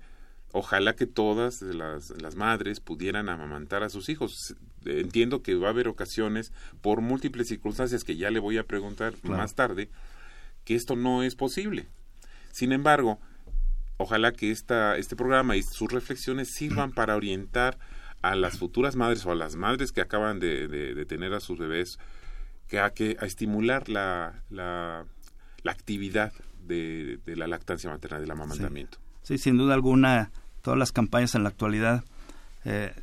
ojalá 0.52 0.96
que 0.96 1.08
todas 1.08 1.62
las, 1.62 2.10
las, 2.22 2.36
madres 2.36 2.80
pudieran 2.80 3.30
amamantar 3.30 3.84
a 3.84 3.90
sus 3.90 4.10
hijos. 4.10 4.56
Entiendo 4.86 5.42
que 5.42 5.56
va 5.56 5.68
a 5.68 5.72
haber 5.72 5.88
ocasiones, 5.88 6.52
por 6.82 7.02
múltiples 7.02 7.48
circunstancias 7.48 8.04
que 8.04 8.18
ya 8.18 8.32
le 8.32 8.40
voy 8.40 8.58
a 8.58 8.66
preguntar 8.66 9.14
más 9.24 9.56
tarde, 9.56 9.90
que 10.66 10.76
esto 10.76 10.96
no 10.96 11.24
es 11.24 11.36
posible. 11.36 11.88
Sin 12.52 12.72
embargo, 12.72 13.20
ojalá 13.98 14.34
que 14.34 14.52
esta, 14.52 14.98
este 14.98 15.16
programa 15.16 15.56
y 15.56 15.64
sus 15.64 15.92
reflexiones 15.92 16.50
sirvan 16.50 16.92
para 16.96 17.16
orientar 17.16 17.78
a 18.22 18.36
las 18.36 18.60
futuras 18.60 18.96
madres 18.96 19.26
o 19.26 19.32
a 19.32 19.36
las 19.36 19.56
madres 19.56 19.92
que 19.92 20.02
acaban 20.02 20.40
de, 20.40 20.68
de, 20.68 21.06
tener 21.06 21.34
a 21.34 21.40
sus 21.40 21.58
bebés 21.58 21.98
que 22.72 22.80
a, 22.80 22.92
que, 22.92 23.18
a 23.20 23.26
estimular 23.26 23.90
la, 23.90 24.44
la, 24.50 25.04
la 25.62 25.72
actividad 25.74 26.32
de, 26.66 27.20
de, 27.26 27.36
la 27.36 27.46
lactancia 27.46 27.90
materna, 27.90 28.22
del 28.22 28.32
amamantamiento. 28.32 28.98
Sí. 29.24 29.38
sin 29.38 29.58
duda 29.58 29.74
alguna, 29.74 30.32
todas 30.62 30.80
las 30.80 30.94
campañas 30.94 31.36
en 31.36 31.44
la 31.44 31.50
actualidad 31.50 32.06
eh, 32.64 32.94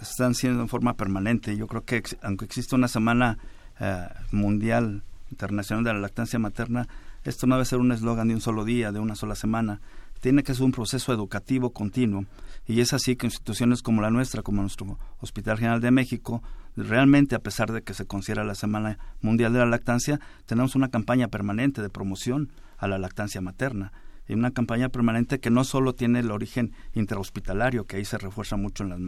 están 0.00 0.36
siendo 0.36 0.62
en 0.62 0.68
forma 0.68 0.94
permanente. 0.94 1.56
Yo 1.56 1.66
creo 1.66 1.84
que 1.84 2.04
aunque 2.22 2.44
existe 2.44 2.76
una 2.76 2.86
semana 2.86 3.38
eh, 3.80 4.06
mundial 4.30 5.02
internacional 5.32 5.82
de 5.82 5.92
la 5.94 5.98
lactancia 5.98 6.38
materna, 6.38 6.86
esto 7.24 7.48
no 7.48 7.56
debe 7.56 7.64
ser 7.64 7.80
un 7.80 7.90
eslogan 7.90 8.28
de 8.28 8.34
un 8.34 8.40
solo 8.40 8.64
día, 8.64 8.92
de 8.92 9.00
una 9.00 9.16
sola 9.16 9.34
semana, 9.34 9.80
tiene 10.20 10.42
que 10.42 10.54
ser 10.54 10.64
un 10.64 10.72
proceso 10.72 11.12
educativo 11.12 11.70
continuo 11.70 12.24
y 12.66 12.80
es 12.80 12.92
así 12.92 13.16
que 13.16 13.26
instituciones 13.26 13.82
como 13.82 14.02
la 14.02 14.10
nuestra, 14.10 14.42
como 14.42 14.62
nuestro 14.62 14.98
Hospital 15.20 15.58
General 15.58 15.80
de 15.80 15.90
México, 15.90 16.42
realmente 16.76 17.34
a 17.34 17.40
pesar 17.40 17.72
de 17.72 17.82
que 17.82 17.94
se 17.94 18.06
considera 18.06 18.44
la 18.44 18.54
Semana 18.54 18.98
Mundial 19.20 19.52
de 19.52 19.60
la 19.60 19.66
Lactancia, 19.66 20.20
tenemos 20.46 20.74
una 20.74 20.88
campaña 20.88 21.28
permanente 21.28 21.82
de 21.82 21.90
promoción 21.90 22.50
a 22.78 22.88
la 22.88 22.98
lactancia 22.98 23.40
materna 23.40 23.92
y 24.28 24.34
una 24.34 24.50
campaña 24.50 24.88
permanente 24.88 25.38
que 25.38 25.50
no 25.50 25.64
solo 25.64 25.94
tiene 25.94 26.20
el 26.20 26.30
origen 26.30 26.72
intrahospitalario, 26.94 27.84
que 27.84 27.96
ahí 27.96 28.04
se 28.04 28.18
refuerza 28.18 28.56
mucho 28.56 28.82
en 28.82 28.90
las, 28.90 28.98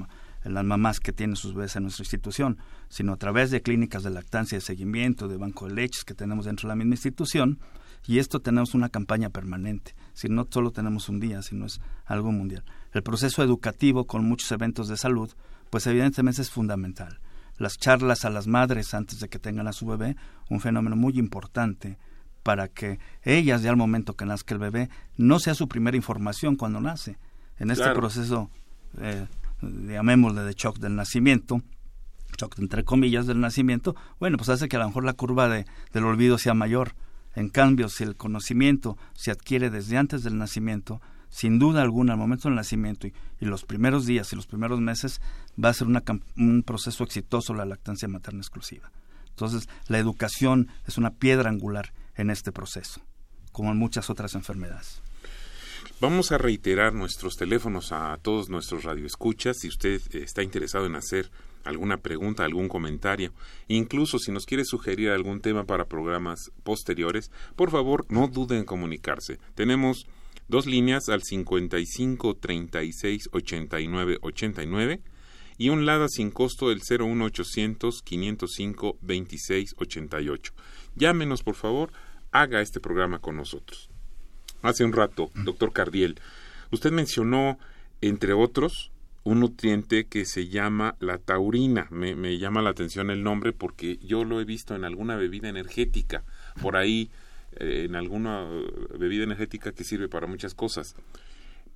en 0.44 0.54
las 0.54 0.64
mamás 0.64 1.00
que 1.00 1.12
tienen 1.12 1.36
sus 1.36 1.54
bebés 1.54 1.76
en 1.76 1.82
nuestra 1.82 2.04
institución, 2.04 2.58
sino 2.88 3.12
a 3.12 3.16
través 3.16 3.50
de 3.50 3.62
clínicas 3.62 4.02
de 4.04 4.10
lactancia 4.10 4.56
y 4.56 4.60
de 4.60 4.64
seguimiento, 4.64 5.28
de 5.28 5.36
banco 5.36 5.66
de 5.66 5.74
leches 5.74 6.04
que 6.04 6.14
tenemos 6.14 6.44
dentro 6.44 6.68
de 6.68 6.72
la 6.72 6.76
misma 6.76 6.94
institución, 6.94 7.58
y 8.08 8.18
esto 8.18 8.40
tenemos 8.40 8.74
una 8.74 8.88
campaña 8.88 9.30
permanente 9.30 9.94
si 10.18 10.28
no 10.28 10.48
solo 10.50 10.72
tenemos 10.72 11.08
un 11.08 11.20
día, 11.20 11.42
sino 11.42 11.66
es 11.66 11.80
algo 12.04 12.32
mundial. 12.32 12.64
El 12.92 13.04
proceso 13.04 13.44
educativo 13.44 14.08
con 14.08 14.24
muchos 14.24 14.50
eventos 14.50 14.88
de 14.88 14.96
salud, 14.96 15.30
pues 15.70 15.86
evidentemente 15.86 16.42
es 16.42 16.50
fundamental. 16.50 17.20
Las 17.56 17.78
charlas 17.78 18.24
a 18.24 18.30
las 18.30 18.48
madres 18.48 18.94
antes 18.94 19.20
de 19.20 19.28
que 19.28 19.38
tengan 19.38 19.68
a 19.68 19.72
su 19.72 19.86
bebé, 19.86 20.16
un 20.50 20.58
fenómeno 20.58 20.96
muy 20.96 21.16
importante 21.20 21.98
para 22.42 22.66
que 22.66 22.98
ellas 23.22 23.62
ya 23.62 23.70
al 23.70 23.76
momento 23.76 24.16
que 24.16 24.26
nazca 24.26 24.54
el 24.54 24.60
bebé 24.60 24.90
no 25.16 25.38
sea 25.38 25.54
su 25.54 25.68
primera 25.68 25.96
información 25.96 26.56
cuando 26.56 26.80
nace. 26.80 27.16
En 27.60 27.70
este 27.70 27.88
proceso, 27.92 28.50
eh, 29.00 29.28
llamémosle 29.62 30.42
de 30.42 30.54
shock 30.54 30.78
del 30.78 30.96
nacimiento, 30.96 31.62
shock 32.36 32.58
entre 32.58 32.82
comillas 32.82 33.28
del 33.28 33.38
nacimiento, 33.38 33.94
bueno, 34.18 34.36
pues 34.36 34.48
hace 34.48 34.68
que 34.68 34.74
a 34.74 34.80
lo 34.80 34.88
mejor 34.88 35.04
la 35.04 35.12
curva 35.12 35.48
de, 35.48 35.64
del 35.92 36.06
olvido 36.06 36.38
sea 36.38 36.54
mayor 36.54 36.96
en 37.38 37.50
cambio, 37.50 37.88
si 37.88 38.02
el 38.02 38.16
conocimiento 38.16 38.98
se 39.14 39.30
adquiere 39.30 39.70
desde 39.70 39.96
antes 39.96 40.24
del 40.24 40.38
nacimiento, 40.38 41.00
sin 41.28 41.60
duda 41.60 41.82
alguna, 41.82 42.14
al 42.14 42.18
momento 42.18 42.48
del 42.48 42.56
nacimiento 42.56 43.06
y, 43.06 43.12
los 43.38 43.64
primeros 43.64 44.06
días 44.06 44.32
y 44.32 44.36
los 44.36 44.48
primeros 44.48 44.80
meses, 44.80 45.20
va 45.62 45.68
a 45.68 45.72
ser 45.72 45.86
un 45.86 46.64
proceso 46.66 47.04
exitoso 47.04 47.54
la 47.54 47.64
lactancia 47.64 48.08
materna 48.08 48.40
exclusiva. 48.40 48.90
Entonces, 49.28 49.68
la 49.86 50.00
educación 50.00 50.66
es 50.88 50.98
una 50.98 51.12
piedra 51.12 51.48
angular 51.48 51.92
en 52.16 52.30
este 52.30 52.50
proceso, 52.50 53.02
como 53.52 53.70
en 53.70 53.78
muchas 53.78 54.10
otras 54.10 54.34
enfermedades. 54.34 55.00
Vamos 56.00 56.32
a 56.32 56.38
reiterar 56.38 56.92
nuestros 56.92 57.36
teléfonos 57.36 57.92
a 57.92 58.18
todos 58.20 58.48
nuestros 58.48 58.82
radioescuchas. 58.82 59.58
Si 59.58 59.68
usted 59.68 60.00
está 60.12 60.42
interesado 60.42 60.86
en 60.86 60.96
hacer 60.96 61.30
alguna 61.68 61.98
pregunta, 61.98 62.44
algún 62.44 62.68
comentario, 62.68 63.32
incluso 63.68 64.18
si 64.18 64.32
nos 64.32 64.46
quiere 64.46 64.64
sugerir 64.64 65.10
algún 65.10 65.40
tema 65.40 65.64
para 65.64 65.86
programas 65.86 66.50
posteriores, 66.64 67.30
por 67.56 67.70
favor 67.70 68.06
no 68.08 68.28
duden 68.28 68.60
en 68.60 68.64
comunicarse. 68.64 69.38
Tenemos 69.54 70.06
dos 70.48 70.66
líneas 70.66 71.08
al 71.10 71.22
55 71.22 72.36
36 72.36 73.28
89 73.32 74.18
89 74.22 75.02
y 75.58 75.68
un 75.68 75.84
LADA 75.84 76.08
sin 76.08 76.30
costo 76.30 76.70
del 76.70 76.80
01800 76.80 78.02
505 78.02 78.98
26 79.02 79.74
88. 79.76 80.52
Llámenos 80.96 81.42
por 81.42 81.54
favor, 81.54 81.92
haga 82.32 82.62
este 82.62 82.80
programa 82.80 83.18
con 83.18 83.36
nosotros. 83.36 83.90
Hace 84.62 84.84
un 84.84 84.92
rato, 84.92 85.30
doctor 85.34 85.72
Cardiel, 85.72 86.18
usted 86.72 86.92
mencionó, 86.92 87.58
entre 88.00 88.32
otros, 88.32 88.90
un 89.28 89.40
nutriente 89.40 90.06
que 90.06 90.24
se 90.24 90.48
llama 90.48 90.96
la 91.00 91.18
taurina. 91.18 91.86
Me, 91.90 92.14
me, 92.14 92.38
llama 92.38 92.62
la 92.62 92.70
atención 92.70 93.10
el 93.10 93.22
nombre 93.22 93.52
porque 93.52 93.98
yo 93.98 94.24
lo 94.24 94.40
he 94.40 94.44
visto 94.44 94.74
en 94.74 94.84
alguna 94.84 95.16
bebida 95.16 95.50
energética, 95.50 96.24
por 96.62 96.76
ahí, 96.76 97.10
eh, 97.52 97.84
en 97.84 97.94
alguna 97.94 98.46
bebida 98.98 99.24
energética 99.24 99.72
que 99.72 99.84
sirve 99.84 100.08
para 100.08 100.26
muchas 100.26 100.54
cosas. 100.54 100.94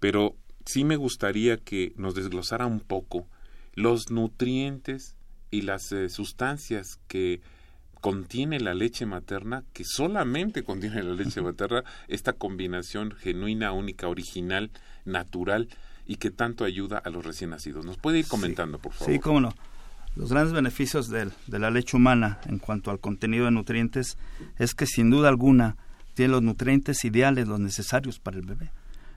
Pero 0.00 0.34
sí 0.64 0.84
me 0.84 0.96
gustaría 0.96 1.58
que 1.58 1.92
nos 1.96 2.14
desglosara 2.14 2.64
un 2.64 2.80
poco 2.80 3.26
los 3.74 4.10
nutrientes 4.10 5.14
y 5.50 5.60
las 5.60 5.92
eh, 5.92 6.08
sustancias 6.08 7.00
que 7.06 7.42
contiene 8.00 8.60
la 8.60 8.72
leche 8.72 9.04
materna, 9.04 9.62
que 9.74 9.84
solamente 9.84 10.64
contiene 10.64 11.02
la 11.02 11.12
leche 11.12 11.42
materna, 11.42 11.84
esta 12.08 12.32
combinación 12.32 13.12
genuina, 13.12 13.72
única, 13.72 14.08
original, 14.08 14.70
natural, 15.04 15.68
y 16.12 16.16
que 16.16 16.30
tanto 16.30 16.64
ayuda 16.64 16.98
a 16.98 17.08
los 17.08 17.24
recién 17.24 17.50
nacidos. 17.50 17.86
¿Nos 17.86 17.96
puede 17.96 18.18
ir 18.18 18.26
comentando, 18.26 18.78
por 18.78 18.92
favor? 18.92 19.14
Sí, 19.14 19.18
cómo 19.18 19.40
no. 19.40 19.54
Los 20.14 20.30
grandes 20.30 20.52
beneficios 20.52 21.08
de, 21.08 21.30
de, 21.46 21.58
la 21.58 21.70
leche 21.70 21.96
humana 21.96 22.38
en 22.44 22.58
cuanto 22.58 22.90
al 22.90 23.00
contenido 23.00 23.46
de 23.46 23.50
nutrientes 23.50 24.18
es 24.58 24.74
que 24.74 24.84
sin 24.84 25.08
duda 25.08 25.30
alguna 25.30 25.76
tiene 26.12 26.32
los 26.32 26.42
nutrientes 26.42 27.02
ideales, 27.06 27.48
los 27.48 27.60
necesarios 27.60 28.18
para 28.18 28.36
el 28.36 28.44
bebé. 28.44 28.72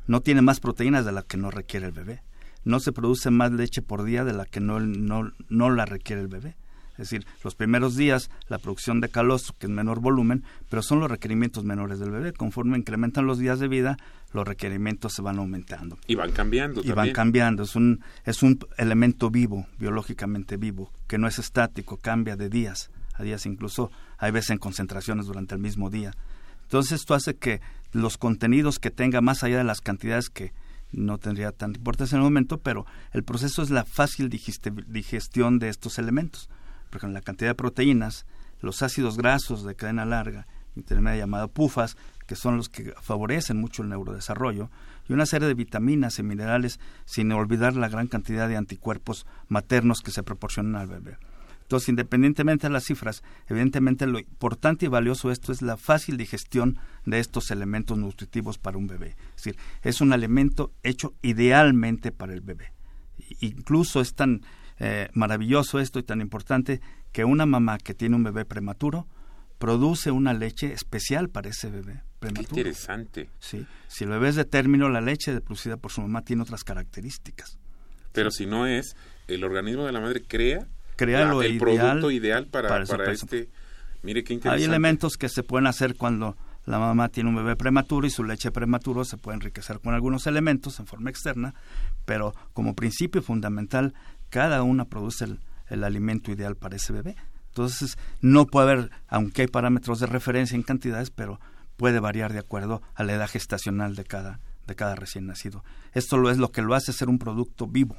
No 0.07 0.21
tiene 0.21 0.41
más 0.41 0.61
proteínas 0.61 1.03
de 1.03 1.11
las 1.11 1.25
que 1.25 1.35
no 1.35 1.51
requiere 1.51 1.87
el 1.87 1.91
bebé. 1.91 2.21
No 2.63 2.79
se 2.79 2.93
produce 2.93 3.29
más 3.29 3.51
leche 3.51 3.81
por 3.81 4.05
día 4.05 4.23
de 4.23 4.31
la 4.31 4.45
que 4.45 4.61
no, 4.61 4.79
no, 4.79 5.33
no 5.49 5.69
la 5.71 5.85
requiere 5.85 6.21
el 6.21 6.29
bebé. 6.29 6.55
Es 6.93 7.09
decir, 7.09 7.25
los 7.43 7.55
primeros 7.55 7.97
días 7.97 8.29
la 8.47 8.57
producción 8.57 9.01
de 9.01 9.09
calostro, 9.09 9.53
que 9.59 9.65
es 9.65 9.71
menor 9.71 9.99
volumen, 9.99 10.45
pero 10.69 10.81
son 10.81 11.01
los 11.01 11.11
requerimientos 11.11 11.65
menores 11.65 11.99
del 11.99 12.11
bebé. 12.11 12.31
Conforme 12.31 12.77
incrementan 12.77 13.27
los 13.27 13.37
días 13.37 13.59
de 13.59 13.67
vida, 13.67 13.97
los 14.35 14.47
requerimientos 14.47 15.13
se 15.13 15.21
van 15.21 15.39
aumentando. 15.39 15.97
Y 16.07 16.15
van 16.15 16.31
cambiando. 16.31 16.81
Y 16.83 16.91
van 16.91 17.11
cambiando. 17.11 17.63
Es 17.63 17.75
un, 17.75 18.03
es 18.25 18.43
un 18.43 18.59
elemento 18.77 19.31
vivo, 19.31 19.65
biológicamente 19.79 20.57
vivo, 20.57 20.91
que 21.07 21.17
no 21.17 21.27
es 21.27 21.39
estático, 21.39 21.97
cambia 21.97 22.35
de 22.35 22.49
días 22.49 22.91
a 23.13 23.23
días, 23.23 23.45
incluso 23.45 23.91
hay 24.17 24.31
veces 24.31 24.51
en 24.51 24.57
concentraciones 24.57 25.25
durante 25.25 25.55
el 25.55 25.61
mismo 25.61 25.89
día. 25.89 26.11
Entonces 26.63 26.99
esto 26.99 27.13
hace 27.13 27.35
que 27.35 27.61
los 27.93 28.17
contenidos 28.17 28.77
que 28.77 28.91
tenga, 28.91 29.21
más 29.21 29.43
allá 29.43 29.57
de 29.57 29.63
las 29.63 29.79
cantidades 29.79 30.29
que 30.29 30.51
no 30.91 31.17
tendría 31.17 31.51
tanta 31.51 31.77
importancia 31.77 32.15
en 32.15 32.21
el 32.21 32.25
momento, 32.25 32.57
pero 32.57 32.85
el 33.13 33.23
proceso 33.23 33.63
es 33.63 33.69
la 33.69 33.85
fácil 33.85 34.29
digestión 34.29 35.59
de 35.59 35.69
estos 35.69 35.97
elementos. 35.97 36.49
Por 36.89 36.97
ejemplo, 36.97 37.13
la 37.13 37.21
cantidad 37.21 37.51
de 37.51 37.55
proteínas, 37.55 38.25
los 38.59 38.81
ácidos 38.81 39.17
grasos 39.17 39.63
de 39.63 39.75
cadena 39.75 40.05
larga, 40.05 40.45
intermedia 40.75 41.19
llamada 41.19 41.47
PUFAS, 41.47 41.95
que 42.25 42.35
son 42.35 42.57
los 42.57 42.69
que 42.69 42.93
favorecen 43.01 43.57
mucho 43.57 43.83
el 43.83 43.89
neurodesarrollo, 43.89 44.69
y 45.07 45.13
una 45.13 45.25
serie 45.25 45.47
de 45.47 45.53
vitaminas 45.53 46.19
y 46.19 46.23
minerales, 46.23 46.79
sin 47.05 47.31
olvidar 47.31 47.75
la 47.75 47.89
gran 47.89 48.07
cantidad 48.07 48.47
de 48.47 48.57
anticuerpos 48.57 49.25
maternos 49.47 50.01
que 50.01 50.11
se 50.11 50.23
proporcionan 50.23 50.75
al 50.75 50.87
bebé. 50.87 51.17
Entonces, 51.65 51.89
independientemente 51.89 52.67
de 52.67 52.73
las 52.73 52.85
cifras, 52.85 53.23
evidentemente 53.47 54.05
lo 54.05 54.19
importante 54.19 54.85
y 54.85 54.89
valioso 54.89 55.31
esto 55.31 55.51
es 55.51 55.63
la 55.63 55.77
fácil 55.77 56.15
digestión 56.15 56.77
de 57.05 57.19
estos 57.19 57.49
elementos 57.49 57.97
nutritivos 57.97 58.59
para 58.59 58.77
un 58.77 58.85
bebé. 58.85 59.15
Es 59.35 59.43
decir, 59.43 59.57
es 59.81 59.99
un 59.99 60.13
alimento 60.13 60.71
hecho 60.83 61.15
idealmente 61.23 62.11
para 62.11 62.33
el 62.33 62.41
bebé. 62.41 62.71
Incluso 63.39 63.99
es 63.99 64.13
tan 64.13 64.41
eh, 64.77 65.09
maravilloso 65.13 65.79
esto 65.79 65.97
y 65.97 66.03
tan 66.03 66.21
importante 66.21 66.81
que 67.11 67.25
una 67.25 67.47
mamá 67.47 67.79
que 67.79 67.95
tiene 67.95 68.15
un 68.15 68.23
bebé 68.23 68.45
prematuro 68.45 69.07
produce 69.57 70.11
una 70.11 70.33
leche 70.33 70.71
especial 70.71 71.29
para 71.29 71.49
ese 71.49 71.71
bebé 71.71 72.03
prematuro. 72.25 72.55
Qué 72.55 72.61
interesante. 72.61 73.29
Sí, 73.39 73.65
si 73.87 74.03
el 74.03 74.09
bebé 74.11 74.29
es 74.29 74.35
de 74.35 74.45
término, 74.45 74.89
la 74.89 75.01
leche 75.01 75.39
producida 75.41 75.77
por 75.77 75.91
su 75.91 76.01
mamá 76.01 76.23
tiene 76.23 76.43
otras 76.43 76.63
características. 76.63 77.57
Pero 78.11 78.31
si 78.31 78.45
no 78.45 78.67
es, 78.67 78.95
el 79.27 79.43
organismo 79.43 79.85
de 79.85 79.91
la 79.91 79.99
madre 79.99 80.21
crea 80.21 80.67
crea 80.95 81.25
lo 81.25 81.41
el 81.41 81.57
producto 81.57 82.11
ideal 82.11 82.47
para, 82.47 82.85
para, 82.85 83.11
este. 83.11 83.49
Mire 84.03 84.23
qué 84.23 84.33
interesante. 84.33 84.63
Hay 84.63 84.69
elementos 84.69 85.17
que 85.17 85.29
se 85.29 85.43
pueden 85.43 85.67
hacer 85.67 85.95
cuando 85.95 86.37
la 86.65 86.79
mamá 86.79 87.09
tiene 87.09 87.29
un 87.29 87.35
bebé 87.35 87.55
prematuro 87.55 88.07
y 88.07 88.09
su 88.09 88.23
leche 88.23 88.51
prematuro 88.51 89.03
se 89.03 89.17
puede 89.17 89.35
enriquecer 89.35 89.79
con 89.79 89.93
algunos 89.93 90.27
elementos 90.27 90.79
en 90.79 90.87
forma 90.87 91.09
externa, 91.09 91.53
pero 92.05 92.33
como 92.53 92.75
principio 92.75 93.21
fundamental, 93.21 93.93
cada 94.29 94.63
una 94.63 94.85
produce 94.85 95.25
el, 95.25 95.39
el 95.69 95.83
alimento 95.83 96.31
ideal 96.31 96.55
para 96.55 96.75
ese 96.75 96.93
bebé. 96.93 97.15
Entonces, 97.49 97.97
no 98.21 98.47
puede 98.47 98.71
haber, 98.71 98.91
aunque 99.07 99.43
hay 99.43 99.47
parámetros 99.47 99.99
de 99.99 100.07
referencia 100.07 100.55
en 100.55 100.63
cantidades, 100.63 101.09
pero 101.09 101.39
puede 101.77 101.99
variar 101.99 102.33
de 102.33 102.39
acuerdo 102.39 102.81
a 102.93 103.03
la 103.03 103.13
edad 103.13 103.29
gestacional 103.29 103.95
de 103.95 104.05
cada, 104.05 104.39
de 104.67 104.75
cada 104.75 104.95
recién 104.95 105.25
nacido. 105.27 105.63
Esto 105.93 106.17
lo 106.17 106.29
es 106.29 106.37
lo 106.37 106.51
que 106.51 106.61
lo 106.61 106.75
hace 106.75 106.93
ser 106.93 107.09
un 107.09 107.19
producto 107.19 107.67
vivo, 107.67 107.97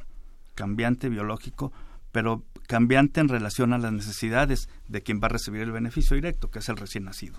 cambiante, 0.55 1.09
biológico, 1.09 1.73
pero 2.13 2.45
cambiante 2.67 3.21
en 3.21 3.29
relación 3.29 3.73
a 3.73 3.79
las 3.79 3.93
necesidades 3.93 4.69
de 4.89 5.03
quien 5.03 5.21
va 5.21 5.27
a 5.27 5.31
recibir 5.31 5.63
el 5.63 5.73
beneficio 5.73 6.15
directo, 6.15 6.51
que 6.51 6.61
es 6.61 6.69
el 6.69 6.77
recién 6.77 7.05
nacido. 7.05 7.39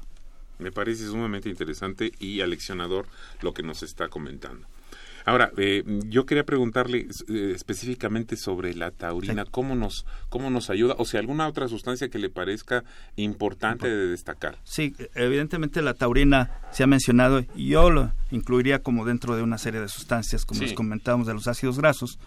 Me 0.60 0.72
parece 0.72 1.06
sumamente 1.06 1.50
interesante 1.50 2.12
y 2.20 2.42
aleccionador 2.42 3.08
lo 3.42 3.54
que 3.54 3.64
nos 3.64 3.84
está 3.84 4.10
comentando. 4.10 4.68
Ahora, 5.28 5.52
eh, 5.58 5.84
yo 6.06 6.26
quería 6.26 6.46
preguntarle 6.46 7.06
eh, 7.28 7.52
específicamente 7.54 8.38
sobre 8.38 8.74
la 8.74 8.92
taurina, 8.92 9.44
¿cómo, 9.44 9.76
nos, 9.76 10.06
¿cómo 10.30 10.50
nos 10.50 10.70
ayuda? 10.70 10.96
O 11.00 11.04
sea, 11.04 11.20
alguna 11.20 11.50
otra 11.50 11.68
sustancia 11.68 12.08
que 12.08 12.18
le 12.18 12.30
parezca 12.30 12.86
importante 13.18 13.90
de 13.90 14.08
destacar. 14.08 14.58
Sí, 14.64 14.96
evidentemente 15.16 15.82
la 15.82 15.96
taurina 15.96 16.62
se 16.72 16.84
ha 16.84 16.88
mencionado 16.88 17.44
y 17.58 17.68
yo 17.68 17.90
lo 17.90 18.14
incluiría 18.32 18.82
como 18.82 19.04
dentro 19.04 19.36
de 19.36 19.44
una 19.44 19.58
serie 19.58 19.82
de 19.82 19.90
sustancias, 19.90 20.46
como 20.46 20.62
les 20.62 20.72
comentábamos, 20.72 21.28
de 21.28 21.34
los 21.34 21.50
ácidos 21.50 21.78
grasos. 21.78 22.20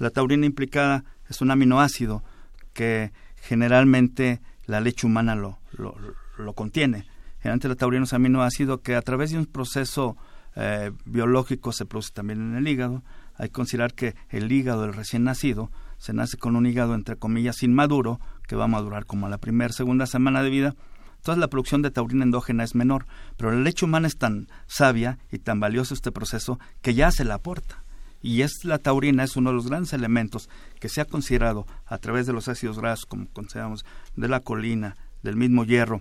La 0.00 0.10
taurina 0.10 0.44
implicada 0.44 1.04
es 1.28 1.40
un 1.42 1.52
aminoácido 1.52 2.24
que 2.72 3.12
generalmente 3.36 4.40
la 4.66 4.80
leche 4.80 5.06
humana 5.06 5.36
lo, 5.36 5.60
lo, 5.78 5.94
lo 6.36 6.52
contiene. 6.54 7.06
Generalmente 7.38 7.68
la 7.68 7.76
taurina 7.76 8.02
es 8.02 8.12
un 8.12 8.16
aminoácido 8.16 8.80
que 8.82 8.96
a 8.96 9.02
través 9.02 9.30
de 9.30 9.38
un 9.38 9.46
proceso 9.46 10.16
eh, 10.56 10.92
biológico 11.04 11.72
se 11.72 11.86
produce 11.86 12.12
también 12.12 12.40
en 12.40 12.56
el 12.56 12.68
hígado. 12.68 13.02
Hay 13.36 13.48
que 13.48 13.54
considerar 13.54 13.94
que 13.94 14.14
el 14.28 14.50
hígado 14.50 14.82
del 14.82 14.92
recién 14.92 15.24
nacido 15.24 15.70
se 15.98 16.12
nace 16.12 16.36
con 16.36 16.56
un 16.56 16.66
hígado 16.66 16.94
entre 16.94 17.16
comillas 17.16 17.62
inmaduro 17.62 18.20
que 18.46 18.56
va 18.56 18.64
a 18.64 18.68
madurar 18.68 19.06
como 19.06 19.26
a 19.26 19.30
la 19.30 19.38
primera, 19.38 19.72
segunda 19.72 20.06
semana 20.06 20.42
de 20.42 20.50
vida. 20.50 20.74
Entonces 21.16 21.38
la 21.38 21.48
producción 21.48 21.82
de 21.82 21.90
taurina 21.90 22.24
endógena 22.24 22.64
es 22.64 22.74
menor, 22.74 23.06
pero 23.36 23.50
la 23.52 23.60
leche 23.60 23.84
humana 23.84 24.08
es 24.08 24.16
tan 24.16 24.48
sabia 24.66 25.18
y 25.30 25.38
tan 25.38 25.60
valioso 25.60 25.92
este 25.94 26.12
proceso 26.12 26.58
que 26.80 26.94
ya 26.94 27.10
se 27.10 27.24
la 27.24 27.34
aporta. 27.34 27.84
Y 28.22 28.42
es 28.42 28.64
la 28.64 28.78
taurina 28.78 29.24
es 29.24 29.36
uno 29.36 29.50
de 29.50 29.56
los 29.56 29.68
grandes 29.68 29.92
elementos 29.92 30.48
que 30.78 30.88
se 30.88 31.00
ha 31.00 31.04
considerado 31.04 31.66
a 31.86 31.98
través 31.98 32.26
de 32.26 32.32
los 32.32 32.48
ácidos 32.48 32.78
grasos, 32.78 33.06
como 33.06 33.28
consideramos 33.28 33.84
de 34.16 34.28
la 34.28 34.40
colina, 34.40 34.96
del 35.22 35.36
mismo 35.36 35.64
hierro, 35.64 36.00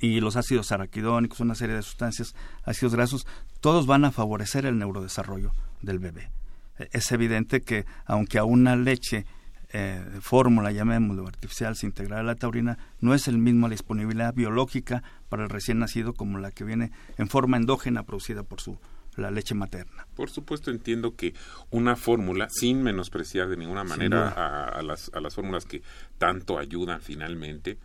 y 0.00 0.20
los 0.20 0.36
ácidos 0.36 0.72
araquidónicos, 0.72 1.40
una 1.40 1.54
serie 1.54 1.76
de 1.76 1.82
sustancias, 1.82 2.34
ácidos 2.64 2.94
grasos, 2.94 3.26
todos 3.60 3.86
van 3.86 4.04
a 4.04 4.12
favorecer 4.12 4.66
el 4.66 4.78
neurodesarrollo 4.78 5.52
del 5.82 5.98
bebé. 5.98 6.30
E, 6.78 6.88
es 6.92 7.10
evidente 7.12 7.62
que 7.62 7.84
aunque 8.04 8.38
a 8.38 8.44
una 8.44 8.76
leche 8.76 9.26
eh, 9.72 10.00
fórmula, 10.20 10.70
llamémoslo 10.70 11.26
artificial, 11.26 11.74
se 11.74 11.86
integrará 11.86 12.22
la 12.22 12.36
taurina, 12.36 12.78
no 13.00 13.12
es 13.12 13.26
el 13.26 13.38
mismo 13.38 13.66
la 13.66 13.72
disponibilidad 13.72 14.32
biológica 14.32 15.02
para 15.28 15.44
el 15.44 15.50
recién 15.50 15.80
nacido 15.80 16.12
como 16.14 16.38
la 16.38 16.52
que 16.52 16.62
viene 16.62 16.92
en 17.18 17.28
forma 17.28 17.56
endógena 17.56 18.04
producida 18.04 18.44
por 18.44 18.60
su 18.60 18.78
la 19.16 19.30
leche 19.30 19.54
materna. 19.54 20.06
Por 20.14 20.30
supuesto 20.30 20.70
entiendo 20.70 21.14
que 21.14 21.34
una 21.70 21.96
fórmula, 21.96 22.48
sin 22.50 22.82
menospreciar 22.82 23.48
de 23.48 23.56
ninguna 23.56 23.84
manera 23.84 24.28
a, 24.28 24.82
las, 24.82 25.10
a 25.14 25.20
las 25.20 25.34
fórmulas 25.34 25.64
que 25.64 25.82
tanto 26.18 26.58
ayudan 26.58 27.00
finalmente, 27.00 27.78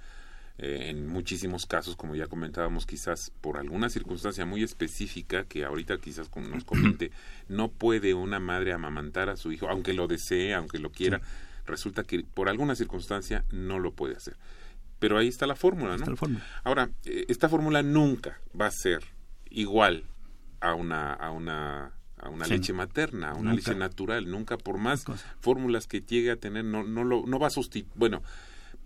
eh, 0.62 0.90
en 0.90 1.08
muchísimos 1.08 1.66
casos, 1.66 1.96
como 1.96 2.16
ya 2.16 2.28
comentábamos, 2.28 2.86
quizás 2.86 3.32
por 3.40 3.58
alguna 3.58 3.90
circunstancia 3.90 4.46
muy 4.46 4.62
específica 4.62 5.46
que 5.46 5.64
ahorita 5.64 5.98
quizás 6.00 6.30
nos 6.36 6.66
comente, 6.66 7.12
no 7.48 7.70
puede 7.70 8.14
una 8.14 8.42
madre 8.42 8.74
amamantar 8.74 9.30
a 9.30 9.38
su 9.38 9.54
hijo, 9.54 9.70
aunque 9.70 9.94
lo 9.94 10.08
desee, 10.08 10.54
aunque 10.54 10.78
lo 10.78 10.92
quiera, 10.92 11.22
resulta 11.66 12.04
que 12.04 12.26
por 12.26 12.50
alguna 12.50 12.76
circunstancia 12.76 13.46
no 13.52 13.80
lo 13.80 13.94
puede 13.94 14.18
hacer. 14.18 14.36
Pero 15.00 15.18
ahí 15.18 15.30
está 15.30 15.48
la 15.48 15.56
fórmula, 15.56 15.96
¿no? 15.96 16.06
Ahora, 16.66 16.90
eh, 17.06 17.24
esta 17.30 17.48
fórmula 17.48 17.82
nunca 17.82 18.42
va 18.60 18.66
a 18.66 18.72
ser 18.72 19.00
igual 19.50 20.04
a 20.60 20.74
una, 20.74 21.14
a 21.14 21.32
una 21.32 21.94
a 22.22 22.28
una 22.28 22.46
leche 22.48 22.74
materna, 22.74 23.32
a 23.32 23.36
una 23.36 23.54
leche 23.54 23.76
natural, 23.76 24.30
nunca 24.30 24.58
por 24.58 24.78
más 24.78 25.06
fórmulas 25.40 25.88
que 25.88 26.02
llegue 26.02 26.32
a 26.32 26.36
tener, 26.36 26.66
no, 26.66 26.84
no, 26.84 27.06
lo, 27.06 27.26
no 27.26 27.40
va 27.40 27.48
a 27.48 27.50
sustituir, 27.50 27.90
bueno, 27.96 28.22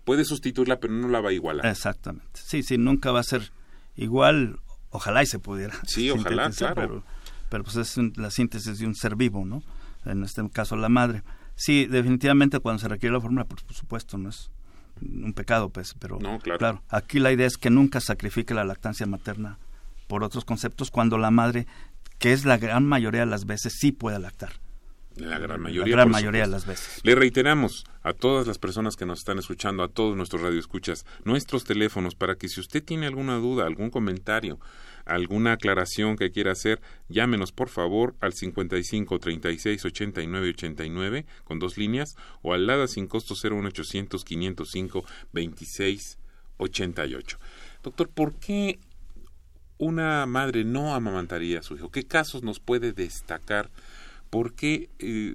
puede 0.04 0.24
sustituirla, 0.24 0.80
pero 0.80 0.92
no 0.92 1.08
la 1.08 1.20
va 1.20 1.30
a 1.30 1.32
igualar. 1.32 1.66
Exactamente. 1.66 2.28
Sí, 2.34 2.62
sí, 2.62 2.78
nunca 2.78 3.10
va 3.10 3.20
a 3.20 3.24
ser 3.24 3.52
igual. 3.96 4.60
Ojalá 4.90 5.22
y 5.22 5.26
se 5.26 5.38
pudiera. 5.38 5.74
Sí, 5.86 6.10
ojalá, 6.12 6.50
claro. 6.50 6.74
Pero, 6.74 7.04
pero 7.48 7.64
pues 7.64 7.76
es 7.76 7.98
la 8.16 8.30
síntesis 8.30 8.78
de 8.78 8.86
un 8.86 8.94
ser 8.94 9.16
vivo, 9.16 9.44
¿no? 9.44 9.62
En 10.04 10.22
este 10.22 10.48
caso, 10.50 10.76
la 10.76 10.88
madre. 10.88 11.22
Sí, 11.56 11.86
definitivamente 11.86 12.60
cuando 12.60 12.80
se 12.80 12.88
requiere 12.88 13.14
la 13.14 13.20
fórmula, 13.20 13.44
por 13.44 13.60
supuesto, 13.72 14.18
no 14.18 14.28
es 14.28 14.50
un 15.00 15.32
pecado, 15.32 15.68
pues, 15.70 15.94
pero 15.98 16.18
no, 16.20 16.38
claro. 16.38 16.58
claro, 16.58 16.82
aquí 16.88 17.18
la 17.18 17.32
idea 17.32 17.46
es 17.46 17.56
que 17.56 17.70
nunca 17.70 18.00
sacrifique 18.00 18.54
la 18.54 18.64
lactancia 18.64 19.06
materna 19.06 19.58
por 20.06 20.22
otros 20.24 20.44
conceptos 20.44 20.90
cuando 20.90 21.18
la 21.18 21.30
madre, 21.30 21.66
que 22.18 22.32
es 22.32 22.44
la 22.44 22.58
gran 22.58 22.84
mayoría 22.84 23.20
de 23.20 23.26
las 23.26 23.46
veces, 23.46 23.74
sí 23.78 23.92
puede 23.92 24.18
lactar. 24.18 24.52
La 25.16 25.38
gran 25.38 25.60
mayoría. 25.60 25.96
La 25.96 26.02
gran 26.02 26.10
mayoría 26.10 26.42
de 26.42 26.48
las 26.48 26.66
veces. 26.66 27.00
Le 27.04 27.14
reiteramos 27.14 27.84
a 28.02 28.12
todas 28.12 28.46
las 28.46 28.58
personas 28.58 28.96
que 28.96 29.06
nos 29.06 29.20
están 29.20 29.38
escuchando, 29.38 29.84
a 29.84 29.88
todos 29.88 30.16
nuestros 30.16 30.42
radioescuchas, 30.42 31.06
nuestros 31.24 31.64
teléfonos 31.64 32.14
para 32.14 32.34
que 32.34 32.48
si 32.48 32.60
usted 32.60 32.82
tiene 32.82 33.06
alguna 33.06 33.36
duda, 33.36 33.66
algún 33.66 33.90
comentario, 33.90 34.58
alguna 35.04 35.52
aclaración 35.52 36.16
que 36.16 36.30
quiera 36.30 36.52
hacer, 36.52 36.80
llámenos 37.08 37.52
por 37.52 37.68
favor 37.68 38.16
al 38.20 38.32
55 38.32 39.18
36 39.18 39.84
89 39.84 40.48
89 40.50 41.26
con 41.44 41.58
dos 41.58 41.78
líneas 41.78 42.16
o 42.42 42.52
al 42.52 42.66
LADA 42.66 42.88
sin 42.88 43.06
costo 43.06 43.34
01800 43.34 44.24
505 44.24 45.04
26 45.32 46.18
88. 46.56 47.38
Doctor, 47.82 48.08
¿por 48.08 48.34
qué 48.34 48.80
una 49.78 50.26
madre 50.26 50.64
no 50.64 50.94
amamantaría 50.94 51.60
a 51.60 51.62
su 51.62 51.76
hijo? 51.76 51.90
¿Qué 51.90 52.04
casos 52.04 52.42
nos 52.42 52.60
puede 52.60 52.92
destacar? 52.92 53.70
¿Por 54.34 54.54
qué 54.54 54.90
eh, 54.98 55.32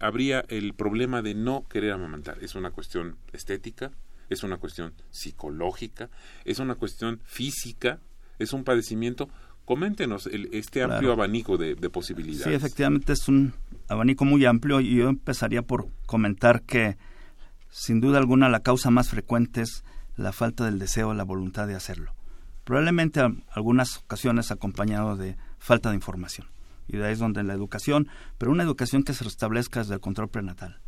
habría 0.00 0.44
el 0.48 0.74
problema 0.74 1.22
de 1.22 1.32
no 1.32 1.64
querer 1.68 1.92
amamantar? 1.92 2.38
¿Es 2.42 2.56
una 2.56 2.72
cuestión 2.72 3.16
estética? 3.32 3.92
¿Es 4.30 4.42
una 4.42 4.56
cuestión 4.56 4.94
psicológica? 5.12 6.10
¿Es 6.44 6.58
una 6.58 6.74
cuestión 6.74 7.20
física? 7.24 8.00
¿Es 8.40 8.52
un 8.52 8.64
padecimiento? 8.64 9.28
Coméntenos 9.64 10.26
este 10.26 10.82
amplio 10.82 11.12
abanico 11.12 11.56
de, 11.56 11.76
posibilidades. 11.88 12.48
Sí, 12.48 12.52
efectivamente 12.52 13.12
es 13.12 13.28
un 13.28 13.54
abanico 13.86 14.24
muy 14.24 14.44
amplio 14.44 14.80
y 14.80 14.96
yo 14.96 15.08
empezaría 15.08 15.62
por 15.62 15.86
comentar 16.06 16.62
que 16.62 16.96
sin 17.70 18.00
duda 18.00 18.18
alguna 18.18 18.48
la 18.48 18.64
causa 18.64 18.90
más 18.90 19.08
frecuente 19.08 19.60
es 19.60 19.84
la 20.16 20.32
falta 20.32 20.64
del 20.64 20.80
deseo, 20.80 21.14
la 21.14 21.22
voluntad 21.22 21.68
de 21.68 21.76
hacerlo. 21.76 22.12
Probablemente 22.64 23.20
en 23.20 23.44
algunas 23.52 23.98
ocasiones 23.98 24.50
acompañado 24.50 25.16
de 25.16 25.36
falta 25.60 25.90
de 25.90 25.94
información 25.94 26.51
Y 26.88 26.96
de 26.96 27.06
ahí 27.06 27.12
es 27.12 27.18
donde 27.18 27.42
la 27.42 27.54
educación, 27.54 28.08
pero 28.38 28.52
una 28.52 28.62
educación 28.62 29.02
que 29.02 29.14
se 29.14 29.24
restablezca 29.24 29.80
desde 29.80 29.94
el 29.94 30.00
control 30.00 30.28
prenatal, 30.28 30.80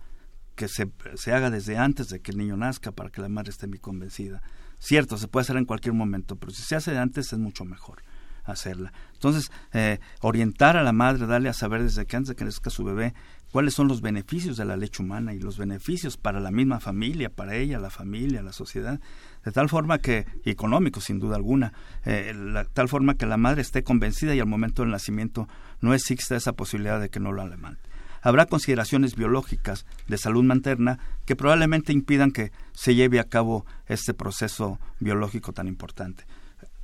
que 0.54 0.68
se, 0.68 0.90
se 1.14 1.33
haga 1.33 1.50
desde 1.50 1.76
antes 1.76 2.09
de 2.09 2.20
que 2.20 2.33
el 2.33 2.38
niño 2.38 2.57
nazca 2.57 2.92
para 2.92 3.11
que 3.11 3.20
la 3.20 3.28
madre 3.28 3.50
esté 3.50 3.66
muy 3.66 3.78
convencida. 3.78 4.42
Cierto, 4.78 5.16
se 5.16 5.28
puede 5.28 5.42
hacer 5.42 5.57
en 5.57 5.64
cualquier 5.64 5.94
momento, 5.94 6.37
pero 6.37 6.52
si 6.52 6.62
se 6.62 6.76
hace 6.76 6.90
de 6.90 6.98
antes 6.98 7.33
es 7.33 7.38
mucho 7.38 7.64
mejor 7.64 8.02
hacerla. 8.44 8.92
Entonces, 9.14 9.50
eh, 9.72 9.98
orientar 10.20 10.76
a 10.76 10.83
la 10.83 10.92
madre, 10.92 11.26
darle 11.26 11.48
a 11.48 11.54
saber 11.54 11.83
desde 11.83 12.07
que 12.07 12.16
antes 12.16 12.28
de 12.28 12.37
que 12.37 12.44
nazca 12.44 12.70
su 12.70 12.85
bebé 12.85 13.14
cuáles 13.54 13.74
son 13.74 13.86
los 13.86 14.00
beneficios 14.00 14.56
de 14.56 14.64
la 14.64 14.76
leche 14.76 15.00
humana 15.00 15.32
y 15.32 15.38
los 15.38 15.58
beneficios 15.58 16.16
para 16.16 16.40
la 16.40 16.50
misma 16.50 16.80
familia, 16.80 17.30
para 17.30 17.54
ella, 17.54 17.78
la 17.78 17.88
familia, 17.88 18.42
la 18.42 18.52
sociedad, 18.52 18.98
de 19.44 19.52
tal 19.52 19.68
forma 19.68 19.98
que, 19.98 20.26
económico 20.44 21.00
sin 21.00 21.20
duda 21.20 21.36
alguna, 21.36 21.72
eh, 22.04 22.34
tal 22.72 22.88
forma 22.88 23.14
que 23.14 23.26
la 23.26 23.36
madre 23.36 23.62
esté 23.62 23.84
convencida 23.84 24.34
y 24.34 24.40
al 24.40 24.48
momento 24.48 24.82
del 24.82 24.90
nacimiento 24.90 25.46
no 25.80 25.94
exista 25.94 26.34
esa 26.34 26.54
posibilidad 26.54 27.00
de 27.00 27.10
que 27.10 27.20
no 27.20 27.30
lo 27.30 27.46
levante. 27.46 27.88
Habrá 28.22 28.46
consideraciones 28.46 29.14
biológicas 29.14 29.86
de 30.08 30.18
salud 30.18 30.42
materna 30.42 30.98
que 31.24 31.36
probablemente 31.36 31.92
impidan 31.92 32.32
que 32.32 32.50
se 32.72 32.96
lleve 32.96 33.20
a 33.20 33.28
cabo 33.28 33.64
este 33.86 34.14
proceso 34.14 34.80
biológico 34.98 35.52
tan 35.52 35.68
importante. 35.68 36.24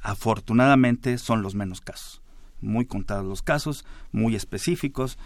Afortunadamente 0.02 1.18
son 1.18 1.42
los 1.42 1.56
menos 1.56 1.80
casos 1.80 2.19
muy 2.60 2.86
contados 2.86 3.26
los 3.26 3.42
casos, 3.42 3.84
muy 4.12 4.36
específicos. 4.36 5.18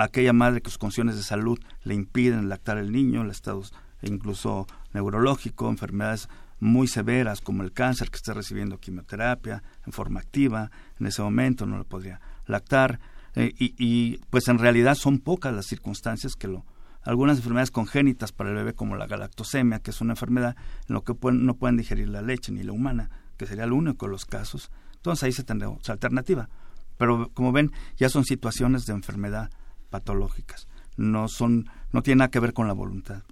aquella 0.00 0.32
madre 0.32 0.60
que 0.60 0.70
sus 0.70 0.78
condiciones 0.78 1.16
de 1.16 1.22
salud 1.22 1.58
le 1.84 1.94
impiden 1.94 2.48
lactar 2.48 2.78
el 2.78 2.92
niño, 2.92 3.22
el 3.22 3.30
estado 3.30 3.62
incluso 4.02 4.66
neurológico, 4.92 5.68
enfermedades 5.68 6.28
muy 6.62 6.86
severas 6.86 7.40
como 7.40 7.64
el 7.64 7.72
cáncer 7.72 8.10
que 8.10 8.16
está 8.16 8.34
recibiendo 8.34 8.78
quimioterapia 8.78 9.64
en 9.84 9.92
forma 9.92 10.20
activa, 10.20 10.70
en 11.00 11.06
ese 11.06 11.20
momento 11.20 11.66
no 11.66 11.78
le 11.78 11.84
podría 11.84 12.20
lactar. 12.46 13.00
Eh, 13.34 13.52
y, 13.56 14.18
pues 14.30 14.46
en 14.48 14.58
realidad 14.58 14.94
son 14.94 15.18
pocas 15.18 15.52
las 15.52 15.66
circunstancias 15.66 16.34
que 16.34 16.48
lo... 16.48 16.64
Algunas 17.02 17.38
enfermedades 17.38 17.72
congénitas 17.72 18.30
para 18.30 18.50
el 18.50 18.56
bebé 18.56 18.74
como 18.74 18.94
la 18.94 19.08
galactosemia, 19.08 19.80
que 19.80 19.90
es 19.90 20.00
una 20.00 20.12
enfermedad 20.12 20.54
en 20.88 20.94
lo 20.94 21.02
que 21.02 21.14
no 21.32 21.54
pueden 21.54 21.76
digerir 21.76 22.08
la 22.08 22.22
leche 22.22 22.52
ni 22.52 22.62
la 22.62 22.70
humana, 22.70 23.10
que 23.36 23.46
sería 23.46 23.64
el 23.64 23.72
único 23.72 24.06
de 24.06 24.12
los 24.12 24.24
casos, 24.24 24.70
entonces 25.02 25.24
ahí 25.24 25.32
se 25.32 25.42
tendría 25.42 25.68
otra 25.68 25.94
alternativa. 25.94 26.48
Pero 26.96 27.28
como 27.34 27.50
ven, 27.50 27.72
ya 27.96 28.08
son 28.08 28.24
situaciones 28.24 28.86
de 28.86 28.92
enfermedad 28.92 29.50
patológicas. 29.90 30.68
No 30.96 31.26
son, 31.26 31.68
no 31.90 32.04
tiene 32.04 32.20
nada 32.20 32.30
que 32.30 32.38
ver 32.38 32.52
con 32.52 32.68
la 32.68 32.72
voluntad. 32.72 33.24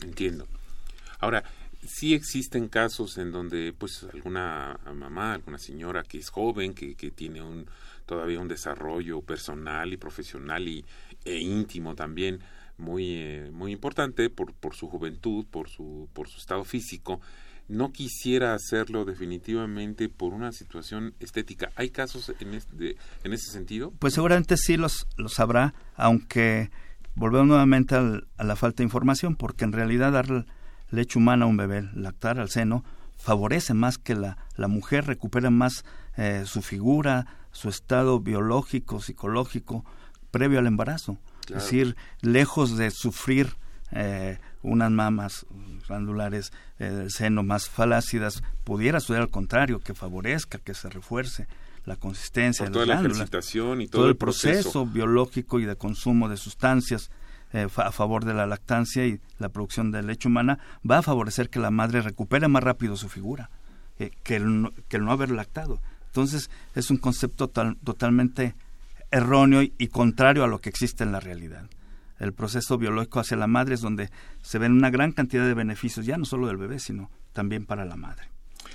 Entiendo. 0.00 0.48
Ahora, 1.18 1.44
sí 1.86 2.14
existen 2.14 2.68
casos 2.68 3.18
en 3.18 3.32
donde, 3.32 3.74
pues, 3.76 4.06
alguna 4.10 4.80
mamá, 4.94 5.34
alguna 5.34 5.58
señora 5.58 6.04
que 6.04 6.16
es 6.16 6.30
joven, 6.30 6.72
que, 6.72 6.94
que 6.94 7.10
tiene 7.10 7.42
un 7.42 7.66
todavía 8.06 8.40
un 8.40 8.48
desarrollo 8.48 9.20
personal 9.20 9.92
y 9.92 9.98
profesional 9.98 10.66
y, 10.66 10.84
e 11.24 11.38
íntimo 11.38 11.94
también 11.94 12.40
muy 12.78 13.12
eh, 13.12 13.50
muy 13.52 13.72
importante 13.72 14.30
por, 14.30 14.54
por 14.54 14.74
su 14.74 14.88
juventud, 14.88 15.44
por 15.50 15.68
su 15.68 16.08
por 16.14 16.28
su 16.28 16.38
estado 16.38 16.64
físico 16.64 17.20
no 17.70 17.92
quisiera 17.92 18.52
hacerlo 18.52 19.04
definitivamente 19.04 20.08
por 20.08 20.34
una 20.34 20.52
situación 20.52 21.14
estética. 21.20 21.70
¿Hay 21.76 21.90
casos 21.90 22.32
en, 22.40 22.54
este, 22.54 22.96
en 23.22 23.32
ese 23.32 23.50
sentido? 23.52 23.92
Pues 23.98 24.14
seguramente 24.14 24.56
sí 24.56 24.76
los, 24.76 25.06
los 25.16 25.38
habrá, 25.38 25.74
aunque 25.94 26.70
volvemos 27.14 27.46
nuevamente 27.46 27.94
a 27.94 28.44
la 28.44 28.56
falta 28.56 28.78
de 28.78 28.84
información, 28.84 29.36
porque 29.36 29.64
en 29.64 29.72
realidad 29.72 30.12
dar 30.12 30.46
leche 30.90 31.18
humana 31.18 31.44
a 31.44 31.48
un 31.48 31.56
bebé, 31.56 31.88
lactar 31.94 32.40
al 32.40 32.50
seno, 32.50 32.84
favorece 33.16 33.72
más 33.72 33.98
que 33.98 34.16
la, 34.16 34.36
la 34.56 34.66
mujer 34.66 35.06
recupera 35.06 35.50
más 35.50 35.84
eh, 36.16 36.42
su 36.46 36.62
figura, 36.62 37.26
su 37.52 37.68
estado 37.68 38.18
biológico, 38.18 39.00
psicológico, 39.00 39.84
previo 40.32 40.58
al 40.58 40.66
embarazo. 40.66 41.18
Es 41.42 41.54
decir, 41.54 41.96
lejos 42.20 42.76
de 42.76 42.90
sufrir 42.90 43.56
eh, 43.92 44.38
unas 44.62 44.90
mamas 44.90 45.46
glandulares 45.88 46.52
eh, 46.78 46.90
del 46.90 47.10
seno 47.10 47.42
más 47.42 47.68
falácidas, 47.68 48.42
pudiera 48.64 49.00
suceder 49.00 49.22
al 49.22 49.30
contrario, 49.30 49.80
que 49.80 49.94
favorezca, 49.94 50.58
que 50.58 50.74
se 50.74 50.88
refuerce 50.88 51.46
la 51.86 51.96
consistencia 51.96 52.66
de 52.66 52.86
la 52.86 53.02
y 53.80 53.88
todo, 53.88 54.08
el 54.08 54.16
proceso. 54.16 54.86
biológico 54.86 55.60
y 55.60 55.64
de 55.64 55.76
consumo 55.76 56.28
de 56.28 56.36
sustancias 56.36 57.10
eh, 57.52 57.66
a 57.76 57.90
favor 57.90 58.24
de 58.24 58.34
la 58.34 58.46
lactancia 58.46 59.06
y 59.06 59.18
la 59.38 59.48
producción 59.48 59.90
de 59.90 60.02
leche 60.02 60.28
humana 60.28 60.58
va 60.88 60.98
a 60.98 61.02
favorecer 61.02 61.48
que 61.48 61.58
la 61.58 61.70
madre 61.70 62.02
recupere 62.02 62.46
más 62.48 62.62
rápido 62.62 62.96
su 62.96 63.08
figura 63.08 63.50
eh, 63.98 64.10
que, 64.22 64.36
el 64.36 64.62
no, 64.62 64.72
que 64.88 64.98
el 64.98 65.04
no 65.04 65.12
haber 65.12 65.30
lactado. 65.30 65.80
Entonces 66.06 66.50
es 66.74 66.90
un 66.90 66.98
concepto 66.98 67.48
totalmente 67.48 68.54
erróneo 69.10 69.62
y 69.62 69.88
contrario 69.88 70.44
a 70.44 70.48
lo 70.48 70.60
que 70.60 70.68
existe 70.68 71.02
en 71.02 71.12
la 71.12 71.20
realidad 71.20 71.64
el 72.20 72.32
proceso 72.32 72.78
biológico 72.78 73.18
hacia 73.18 73.36
la 73.36 73.46
madre 73.46 73.74
es 73.74 73.80
donde 73.80 74.10
se 74.42 74.58
ven 74.58 74.72
una 74.72 74.90
gran 74.90 75.12
cantidad 75.12 75.46
de 75.46 75.54
beneficios, 75.54 76.06
ya 76.06 76.16
no 76.16 76.24
solo 76.24 76.46
del 76.46 76.58
bebé, 76.58 76.78
sino 76.78 77.10
también 77.32 77.66
para 77.66 77.84
la 77.84 77.96
madre. 77.96 78.28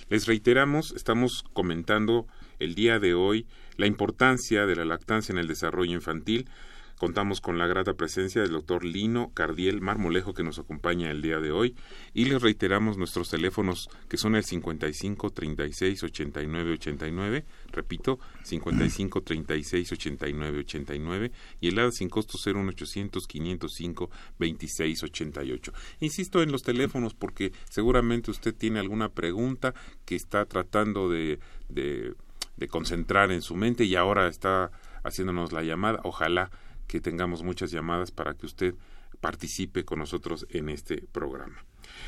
Les 0.10 0.26
reiteramos, 0.26 0.94
estamos 0.96 1.44
comentando 1.54 2.28
el 2.60 2.76
día 2.76 3.00
de 3.00 3.14
hoy 3.14 3.48
la 3.78 3.88
importancia 3.88 4.66
de 4.66 4.76
la 4.76 4.86
lactancia 4.86 5.32
en 5.32 5.40
el 5.40 5.48
desarrollo 5.48 5.94
infantil. 5.94 6.50
Contamos 6.98 7.42
con 7.42 7.58
la 7.58 7.68
grata 7.68 7.96
presencia 7.96 8.42
del 8.42 8.52
doctor 8.52 8.86
Lino 8.86 9.32
Cardiel 9.34 9.82
Marmolejo 9.82 10.34
que 10.34 10.44
nos 10.44 10.60
acompaña 10.60 11.12
el 11.12 11.22
día 11.22 11.40
de 11.40 11.52
hoy 11.52 11.76
y 12.14 12.26
les 12.26 12.42
reiteramos 12.42 12.98
nuestros 12.98 13.30
teléfonos 13.30 13.90
que 14.08 14.16
son 14.16 14.36
el 14.36 14.46
55 14.46 15.30
36 15.32 16.04
89 16.04 16.72
89, 16.72 17.46
repito, 17.74 18.20
55 18.44 19.22
36 19.24 19.92
89 19.92 20.60
89 20.60 21.32
y 21.60 21.68
el 21.68 21.80
ADA 21.80 21.92
sin 21.92 22.08
costo 22.08 22.38
01800 22.38 23.28
505 23.28 24.10
26 24.40 25.04
88. 25.04 25.74
Insisto 26.00 26.42
en 26.42 26.52
los 26.54 26.64
teléfonos 26.64 27.14
porque 27.14 27.52
seguramente 27.70 28.32
usted 28.32 28.56
tiene 28.56 28.80
alguna 28.80 29.10
pregunta 29.10 29.74
que 30.06 30.16
está 30.16 30.46
tratando 30.46 31.10
de, 31.10 31.40
de, 31.68 32.14
de 32.56 32.68
concentrar 32.70 33.34
en 33.34 33.42
su 33.42 33.56
mente 33.56 33.84
y 33.84 33.96
ahora 33.96 34.30
está 34.30 34.72
haciéndonos 35.04 35.52
la 35.52 35.62
llamada. 35.62 36.00
Ojalá 36.04 36.52
que 36.88 37.02
tengamos 37.02 37.44
muchas 37.44 37.72
llamadas 37.72 38.12
para 38.12 38.34
que 38.34 38.46
usted 38.46 38.76
participe 39.20 39.86
con 39.86 40.00
nosotros 40.00 40.46
en 40.50 40.70
este 40.70 41.04
programa. 41.12 41.66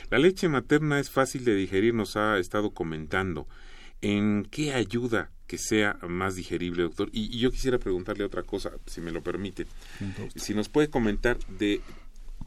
La 0.09 0.19
leche 0.19 0.49
materna 0.49 0.99
es 0.99 1.09
fácil 1.09 1.45
de 1.45 1.55
digerir, 1.55 1.93
nos 1.93 2.15
ha 2.17 2.37
estado 2.37 2.71
comentando. 2.71 3.47
¿En 4.01 4.47
qué 4.51 4.73
ayuda 4.73 5.31
que 5.47 5.57
sea 5.57 5.97
más 6.07 6.35
digerible, 6.35 6.83
doctor? 6.83 7.09
Y, 7.11 7.37
yo 7.39 7.51
quisiera 7.51 7.79
preguntarle 7.79 8.23
otra 8.23 8.43
cosa, 8.43 8.71
si 8.85 9.01
me 9.01 9.11
lo 9.11 9.23
permite. 9.23 9.65
Si 10.35 10.53
nos 10.53 10.69
puede 10.69 10.89
comentar 10.89 11.37
de 11.47 11.81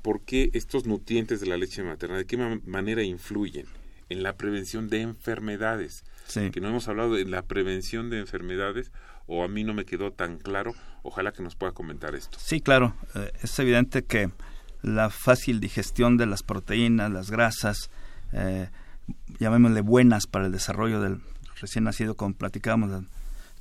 por 0.03 0.21
qué 0.23 0.51
estos 0.53 0.87
nutrientes 0.87 1.41
de 1.41 1.47
la 1.47 1.57
leche 1.57 1.83
materna, 1.83 2.19
de 2.19 2.27
qué 2.27 2.37
manera 2.37 3.03
influyen 3.03 3.67
en 4.09 4.23
la 4.23 4.37
prevención 4.37 4.89
de 4.89 5.01
enfermedades. 5.01 6.05
Que 6.53 6.61
no 6.61 6.69
hemos 6.69 6.87
hablado 6.87 7.15
de 7.15 7.25
la 7.25 7.43
prevención 7.43 8.11
de 8.11 8.19
enfermedades 8.19 8.93
o 9.31 9.45
a 9.45 9.49
mí 9.49 9.63
no 9.63 9.73
me 9.73 9.85
quedó 9.85 10.13
tan 10.13 10.39
claro. 10.39 10.75
Ojalá 11.03 11.33
que 11.33 11.43
nos 11.43 11.55
pueda 11.55 11.73
comentar 11.73 12.15
esto. 12.15 12.37
Sí, 12.41 12.61
claro. 12.61 12.95
Eh, 13.15 13.33
es 13.43 13.57
evidente 13.61 14.03
que 14.03 14.31
la 14.83 15.09
fácil 15.09 15.61
digestión 15.61 16.17
de 16.17 16.27
las 16.27 16.43
proteínas, 16.43 17.11
las 17.13 17.31
grasas, 17.31 17.91
eh, 18.33 18.69
llamémosle 19.39 19.83
buenas 19.83 20.27
para 20.27 20.47
el 20.47 20.53
desarrollo 20.53 21.01
del 21.01 21.21
recién 21.61 21.85
nacido, 21.85 22.17
como 22.17 22.35
platicábamos, 22.35 23.05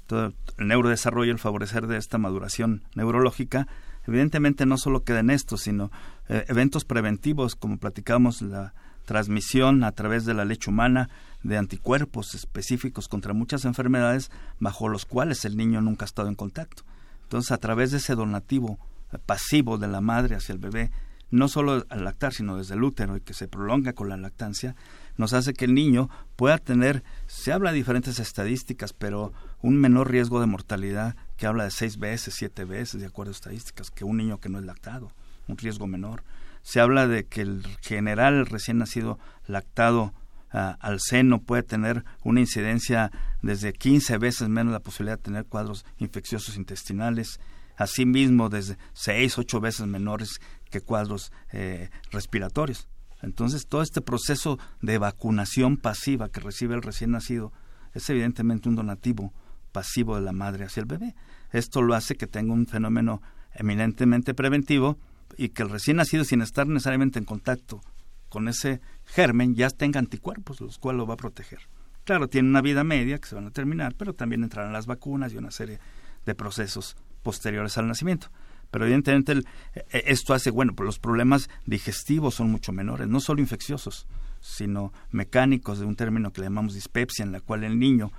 todo 0.08 0.34
el 0.58 0.68
neurodesarrollo, 0.68 1.32
el 1.32 1.40
favorecer 1.40 1.86
de 1.86 1.98
esta 1.98 2.18
maduración 2.18 2.82
neurológica, 2.96 3.68
evidentemente 4.08 4.66
no 4.66 4.78
solo 4.78 5.04
queda 5.04 5.20
en 5.20 5.30
esto, 5.30 5.56
sino 5.56 5.92
eh, 6.30 6.46
eventos 6.48 6.84
preventivos, 6.84 7.56
como 7.56 7.78
platicábamos, 7.78 8.42
la 8.42 8.74
transmisión 9.06 9.84
a 9.84 9.92
través 9.92 10.26
de 10.26 10.34
la 10.34 10.46
leche 10.46 10.70
humana 10.70 11.10
de 11.44 11.58
anticuerpos 11.58 12.36
específicos 12.36 13.08
contra 13.08 13.34
muchas 13.34 13.66
enfermedades 13.66 14.30
bajo 14.60 14.90
los 14.90 15.06
cuales 15.06 15.46
el 15.46 15.58
niño 15.58 15.82
nunca 15.82 16.06
ha 16.06 16.08
estado 16.08 16.28
en 16.28 16.36
contacto. 16.36 16.84
Entonces, 17.24 17.52
a 17.52 17.58
través 17.58 17.92
de 17.92 17.98
ese 17.98 18.16
donativo 18.16 18.80
pasivo 19.26 19.78
de 19.78 19.88
la 19.88 20.02
madre 20.02 20.36
hacia 20.36 20.54
el 20.54 20.60
bebé, 20.60 20.92
no 21.32 21.48
solo 21.48 21.86
al 21.90 22.04
lactar, 22.04 22.34
sino 22.34 22.58
desde 22.58 22.74
el 22.74 22.84
útero 22.84 23.16
y 23.16 23.22
que 23.22 23.34
se 23.34 23.48
prolonga 23.48 23.94
con 23.94 24.10
la 24.10 24.18
lactancia, 24.18 24.76
nos 25.18 25.34
hace 25.34 25.54
que 25.54 25.66
el 25.66 25.74
niño 25.74 26.10
pueda 26.36 26.58
tener, 26.58 27.04
se 27.28 27.52
habla 27.52 27.72
de 27.72 27.78
diferentes 27.78 28.20
estadísticas, 28.20 28.94
pero 28.94 29.32
un 29.62 29.78
menor 29.78 30.10
riesgo 30.10 30.40
de 30.40 30.48
mortalidad 30.48 31.16
que 31.38 31.46
habla 31.46 31.66
de 31.66 31.72
seis 31.72 31.98
veces, 31.98 32.34
siete 32.36 32.66
veces, 32.66 33.02
de 33.02 33.08
acuerdo 33.08 33.32
a 33.32 33.36
estadísticas, 33.36 33.92
que 33.92 34.06
un 34.06 34.18
niño 34.18 34.40
que 34.40 34.50
no 34.50 34.60
es 34.60 34.66
lactado, 34.66 35.12
un 35.48 35.58
riesgo 35.58 35.88
menor 35.88 36.24
se 36.62 36.80
habla 36.80 37.08
de 37.08 37.26
que 37.26 37.42
el 37.42 37.66
general 37.82 38.46
recién 38.46 38.78
nacido 38.78 39.20
lactado 39.46 40.14
ah, 40.52 40.78
al 40.80 41.00
seno 41.00 41.42
puede 41.42 41.64
tener 41.64 42.04
una 42.24 42.40
incidencia 42.40 43.12
desde 43.42 43.74
15 43.74 44.18
veces 44.18 44.50
menos 44.50 44.74
la 44.74 44.80
posibilidad 44.80 45.18
de 45.18 45.24
tener 45.24 45.46
cuadros 45.46 45.86
infecciosos 45.98 46.58
intestinales, 46.58 47.40
asimismo 47.78 48.50
desde 48.50 48.78
6, 48.94 49.38
8 49.38 49.60
veces 49.60 49.88
menores 49.88 50.40
que 50.70 50.82
cuadros 50.82 51.32
eh, 51.52 51.90
respiratorios. 52.12 52.88
Entonces, 53.22 53.68
todo 53.68 53.82
este 53.82 54.02
proceso 54.02 54.60
de 54.82 54.98
vacunación 54.98 55.78
pasiva 55.78 56.30
que 56.30 56.40
recibe 56.40 56.76
el 56.76 56.82
recién 56.82 57.12
nacido 57.12 57.52
es 57.94 58.10
evidentemente 58.10 58.70
un 58.70 58.76
donativo 58.76 59.34
pasivo 59.72 60.16
de 60.16 60.22
la 60.22 60.32
madre 60.32 60.66
hacia 60.66 60.82
el 60.82 60.88
bebé. 60.88 61.16
Esto 61.52 61.82
lo 61.82 61.96
hace 61.96 62.16
que 62.16 62.28
tenga 62.28 62.54
un 62.54 62.66
fenómeno 62.66 63.22
eminentemente 63.54 64.34
preventivo 64.34 65.00
y 65.40 65.50
que 65.50 65.64
el 65.64 65.70
recién 65.70 65.96
nacido, 65.98 66.26
sin 66.26 66.42
estar 66.42 66.68
necesariamente 66.68 67.18
en 67.18 67.24
contacto 67.24 67.80
con 68.28 68.50
ese 68.50 68.82
germen, 69.06 69.56
ya 69.56 69.70
tenga 69.70 69.98
anticuerpos, 69.98 70.60
los 70.60 70.78
cuales 70.78 70.98
lo 70.98 71.08
va 71.08 71.14
a 71.14 71.18
proteger. 71.18 71.62
Claro, 72.04 72.28
tiene 72.28 72.50
una 72.50 72.62
vida 72.62 72.84
media 72.84 73.20
que 73.20 73.30
se 73.30 73.36
van 73.36 73.48
a 73.48 73.52
terminar, 73.52 73.96
pero 73.98 74.14
también 74.14 74.44
entrarán 74.44 74.74
las 74.74 74.86
vacunas 74.86 75.32
y 75.32 75.38
una 75.38 75.52
serie 75.52 75.80
de 76.26 76.36
procesos 76.36 76.98
posteriores 77.24 77.78
al 77.78 77.88
nacimiento. 77.88 78.28
Pero 78.70 78.84
evidentemente 78.84 79.32
e, 79.32 79.86
e, 79.92 80.04
esto 80.08 80.34
hace, 80.34 80.52
bueno, 80.52 80.74
pues 80.76 80.86
los 80.86 81.00
problemas 81.00 81.50
digestivos 81.66 82.36
son 82.36 82.52
mucho 82.52 82.74
menores, 82.74 83.08
no 83.08 83.22
solo 83.22 83.40
infecciosos, 83.40 84.08
sino 84.42 84.92
mecánicos 85.10 85.80
de 85.80 85.86
un 85.86 85.96
término 85.96 86.34
que 86.34 86.42
le 86.42 86.48
llamamos 86.48 86.74
dispepsia, 86.74 87.24
en 87.24 87.32
la 87.32 87.40
cual 87.40 87.64
el 87.64 87.80
niño, 87.80 88.12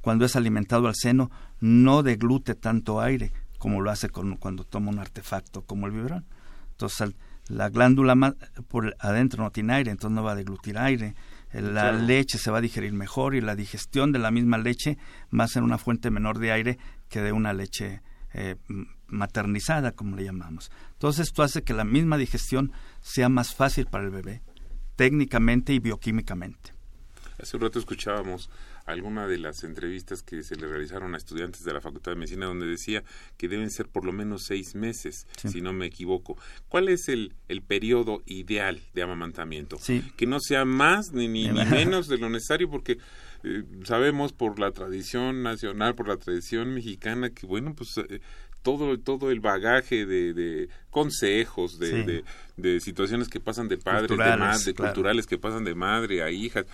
cuando 0.00 0.24
es 0.24 0.34
alimentado 0.34 0.88
al 0.88 0.96
seno, 0.96 1.30
no 1.60 2.02
deglute 2.02 2.56
tanto 2.56 3.00
aire 3.00 3.32
como 3.58 3.80
lo 3.80 3.92
hace 3.92 4.08
cuando 4.08 4.64
toma 4.64 4.90
un 4.90 4.98
artefacto 4.98 5.62
como 5.62 5.86
el 5.86 5.92
biberón. 5.92 6.24
Entonces, 6.74 7.14
la 7.48 7.68
glándula 7.68 8.14
por 8.68 8.96
adentro 8.98 9.42
no 9.42 9.50
tiene 9.50 9.74
aire, 9.74 9.90
entonces 9.90 10.14
no 10.14 10.22
va 10.22 10.32
a 10.32 10.36
deglutir 10.36 10.78
aire. 10.78 11.14
La 11.52 11.92
leche 11.92 12.38
se 12.38 12.50
va 12.50 12.58
a 12.58 12.60
digerir 12.60 12.92
mejor 12.92 13.34
y 13.34 13.40
la 13.40 13.54
digestión 13.54 14.10
de 14.10 14.18
la 14.18 14.30
misma 14.30 14.58
leche 14.58 14.98
va 15.38 15.44
a 15.44 15.48
ser 15.48 15.62
una 15.62 15.78
fuente 15.78 16.10
menor 16.10 16.38
de 16.38 16.50
aire 16.50 16.78
que 17.08 17.20
de 17.20 17.32
una 17.32 17.52
leche 17.52 18.02
eh, 18.32 18.56
maternizada, 19.06 19.92
como 19.92 20.16
le 20.16 20.24
llamamos. 20.24 20.72
Entonces 20.92 21.28
esto 21.28 21.44
hace 21.44 21.62
que 21.62 21.74
la 21.74 21.84
misma 21.84 22.16
digestión 22.16 22.72
sea 23.00 23.28
más 23.28 23.54
fácil 23.54 23.86
para 23.86 24.04
el 24.04 24.10
bebé, 24.10 24.42
técnicamente 24.96 25.72
y 25.72 25.78
bioquímicamente. 25.78 26.74
Hace 27.40 27.56
un 27.56 27.62
rato 27.62 27.78
escuchábamos 27.78 28.50
alguna 28.84 29.26
de 29.26 29.38
las 29.38 29.64
entrevistas 29.64 30.22
que 30.22 30.42
se 30.42 30.56
le 30.56 30.66
realizaron 30.66 31.14
a 31.14 31.16
estudiantes 31.16 31.64
de 31.64 31.72
la 31.72 31.80
Facultad 31.80 32.12
de 32.12 32.16
Medicina 32.16 32.46
donde 32.46 32.66
decía 32.66 33.02
que 33.36 33.48
deben 33.48 33.70
ser 33.70 33.88
por 33.88 34.04
lo 34.04 34.12
menos 34.12 34.44
seis 34.46 34.74
meses, 34.74 35.26
si 35.36 35.60
no 35.60 35.72
me 35.72 35.86
equivoco. 35.86 36.36
¿Cuál 36.68 36.88
es 36.88 37.08
el, 37.08 37.34
el 37.48 37.62
periodo 37.62 38.22
ideal 38.26 38.80
de 38.92 39.02
amamantamiento? 39.02 39.78
Que 40.16 40.26
no 40.26 40.38
sea 40.40 40.64
más 40.64 41.12
ni, 41.12 41.28
ni, 41.28 41.50
menos 41.50 42.08
de 42.08 42.18
lo 42.18 42.28
necesario 42.28 42.70
porque 42.70 42.98
eh, 43.42 43.64
sabemos 43.84 44.32
por 44.32 44.58
la 44.58 44.70
tradición 44.70 45.42
nacional, 45.42 45.94
por 45.94 46.08
la 46.08 46.16
tradición 46.16 46.74
mexicana 46.74 47.30
que 47.30 47.46
bueno, 47.46 47.74
pues... 47.74 47.96
Eh, 47.98 48.20
todo, 48.62 48.98
todo 48.98 49.30
el 49.30 49.40
bagaje 49.40 50.06
de, 50.06 50.32
de 50.32 50.70
consejos, 50.88 51.78
de, 51.78 52.24
de, 52.56 52.80
situaciones 52.80 53.28
que 53.28 53.38
pasan 53.38 53.68
de 53.68 53.76
padres, 53.76 54.08
de 54.08 54.16
madres, 54.16 54.64
de 54.64 54.72
culturales 54.72 55.26
que 55.26 55.36
pasan 55.36 55.64
de 55.64 55.74
madre 55.74 56.22
a 56.22 56.30
hijas 56.30 56.64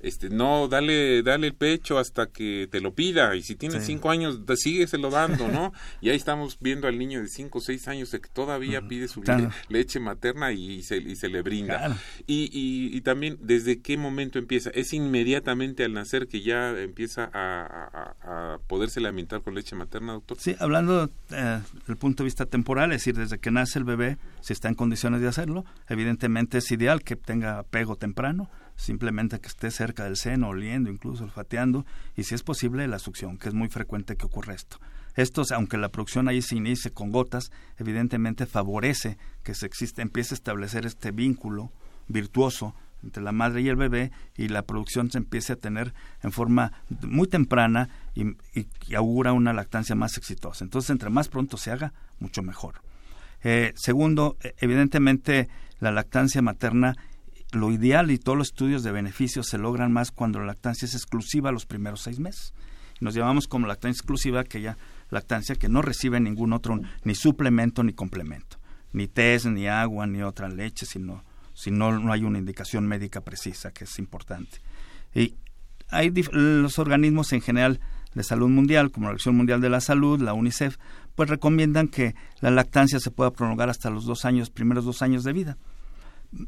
este 0.00 0.30
no 0.30 0.68
dale 0.68 1.22
dale 1.22 1.48
el 1.48 1.54
pecho 1.54 1.98
hasta 1.98 2.26
que 2.26 2.68
te 2.70 2.80
lo 2.80 2.94
pida. 2.94 3.34
Y 3.36 3.42
si 3.42 3.56
tiene 3.56 3.80
cinco 3.80 4.10
años 4.10 4.40
sígueselo 4.56 5.10
dando 5.10 5.48
no 5.48 5.72
y 6.00 6.10
ahí 6.10 6.16
estamos 6.16 6.58
viendo 6.60 6.88
al 6.88 6.98
niño 6.98 7.20
de 7.20 7.28
cinco 7.28 7.58
o 7.58 7.60
seis 7.60 7.88
años 7.88 8.10
que 8.10 8.18
todavía 8.32 8.82
pide 8.82 9.08
su 9.08 9.22
leche 9.68 10.00
materna 10.00 10.52
y 10.52 10.82
se, 10.82 10.98
y 10.98 11.16
se 11.16 11.28
le 11.28 11.42
brinda. 11.42 11.96
Y, 12.26 12.50
y, 12.52 13.00
también 13.02 13.38
desde 13.40 13.80
qué 13.80 13.96
momento 13.96 14.38
empieza 14.38 14.70
es 14.70 14.92
inmediatamente 14.92 15.84
al 15.84 15.92
nacer 15.92 16.26
que 16.26 16.42
ya 16.42 16.70
empieza 16.78 17.30
a, 17.32 18.14
a, 18.22 18.58
poderse 18.66 19.00
alimentar 19.00 19.40
con 19.42 19.54
leche 19.54 19.76
materna 19.76 20.12
doctor 20.12 20.36
sí 20.38 20.56
hablando 20.58 21.08
eh, 21.30 21.60
del 21.86 21.96
punto 21.96 22.22
de 22.22 22.26
vista 22.26 22.44
temporal 22.44 22.92
es 22.92 22.98
decir 22.98 23.16
desde 23.16 23.38
que 23.38 23.50
nace 23.50 23.78
el 23.78 23.84
bebé 23.84 24.18
si 24.40 24.52
está 24.52 24.68
en 24.68 24.74
condiciones 24.74 25.20
de 25.20 25.28
hacerlo 25.28 25.64
evidentemente 25.88 26.58
es 26.58 26.70
ideal 26.70 27.02
que 27.02 27.16
tenga 27.16 27.60
apego 27.60 27.96
temprano 27.96 28.50
simplemente 28.78 29.40
que 29.40 29.48
esté 29.48 29.70
cerca 29.70 30.04
del 30.04 30.16
seno, 30.16 30.48
oliendo, 30.48 30.88
incluso 30.88 31.24
olfateando, 31.24 31.84
y 32.16 32.22
si 32.22 32.34
es 32.34 32.42
posible 32.42 32.86
la 32.86 33.00
succión, 33.00 33.36
que 33.36 33.48
es 33.48 33.54
muy 33.54 33.68
frecuente 33.68 34.16
que 34.16 34.24
ocurra 34.24 34.54
esto. 34.54 34.78
Esto, 35.16 35.42
aunque 35.52 35.76
la 35.76 35.88
producción 35.88 36.28
ahí 36.28 36.40
se 36.40 36.54
inicie 36.54 36.92
con 36.92 37.10
gotas, 37.10 37.50
evidentemente 37.76 38.46
favorece 38.46 39.18
que 39.42 39.54
se 39.54 39.66
existe, 39.66 40.00
empiece 40.00 40.34
a 40.34 40.36
establecer 40.36 40.86
este 40.86 41.10
vínculo 41.10 41.72
virtuoso 42.06 42.74
entre 43.02 43.22
la 43.22 43.32
madre 43.32 43.62
y 43.62 43.68
el 43.68 43.76
bebé 43.76 44.12
y 44.36 44.48
la 44.48 44.62
producción 44.62 45.10
se 45.10 45.18
empiece 45.18 45.54
a 45.54 45.56
tener 45.56 45.92
en 46.22 46.30
forma 46.30 46.72
muy 47.02 47.26
temprana 47.26 47.88
y, 48.14 48.36
augura 48.94 49.32
una 49.32 49.52
lactancia 49.52 49.96
más 49.96 50.16
exitosa. 50.16 50.64
Entonces, 50.64 50.90
entre 50.90 51.10
más 51.10 51.28
pronto 51.28 51.56
se 51.56 51.72
haga, 51.72 51.92
mucho 52.20 52.42
mejor. 52.42 52.80
Eh, 53.42 53.72
segundo, 53.76 54.36
e, 54.40 54.54
evidentemente 54.58 55.48
la 55.80 55.90
lactancia 55.90 56.42
materna 56.42 56.96
lo 57.52 57.70
ideal 57.70 58.10
y 58.10 58.18
todos 58.18 58.36
los 58.36 58.48
estudios 58.48 58.82
de 58.82 58.92
beneficios 58.92 59.48
se 59.48 59.58
logran 59.58 59.92
más 59.92 60.10
cuando 60.10 60.38
la 60.38 60.46
lactancia 60.46 60.86
es 60.86 60.94
exclusiva 60.94 61.52
los 61.52 61.66
primeros 61.66 62.02
seis 62.02 62.18
meses. 62.18 62.52
Nos 63.00 63.14
llamamos 63.14 63.46
como 63.46 63.66
lactancia 63.66 63.98
exclusiva 63.98 64.40
aquella 64.40 64.76
lactancia 65.10 65.54
que 65.54 65.68
no 65.68 65.82
recibe 65.82 66.20
ningún 66.20 66.52
otro, 66.52 66.80
ni 67.04 67.14
suplemento 67.14 67.82
ni 67.82 67.92
complemento, 67.92 68.58
ni 68.92 69.06
test, 69.06 69.46
ni 69.46 69.68
agua, 69.68 70.06
ni 70.06 70.22
otra 70.22 70.48
leche, 70.48 70.84
sino 70.84 71.24
si 71.58 71.72
no, 71.72 72.12
hay 72.12 72.22
una 72.22 72.38
indicación 72.38 72.86
médica 72.86 73.20
precisa, 73.20 73.72
que 73.72 73.84
es 73.84 73.98
importante. 73.98 74.60
Y 75.12 75.34
hay 75.90 76.12
los 76.30 76.78
organismos 76.78 77.32
en 77.32 77.40
general 77.40 77.80
de 78.14 78.22
salud 78.22 78.48
mundial, 78.48 78.92
como 78.92 79.06
la 79.06 79.10
Organización 79.10 79.36
Mundial 79.36 79.60
de 79.60 79.68
la 79.68 79.80
Salud, 79.80 80.20
la 80.20 80.34
UNICEF, 80.34 80.76
pues 81.16 81.28
recomiendan 81.28 81.88
que 81.88 82.14
la 82.40 82.52
lactancia 82.52 83.00
se 83.00 83.10
pueda 83.10 83.32
prolongar 83.32 83.70
hasta 83.70 83.90
los 83.90 84.04
dos 84.04 84.24
años, 84.24 84.50
primeros 84.50 84.84
dos 84.84 85.02
años 85.02 85.24
de 85.24 85.32
vida. 85.32 85.58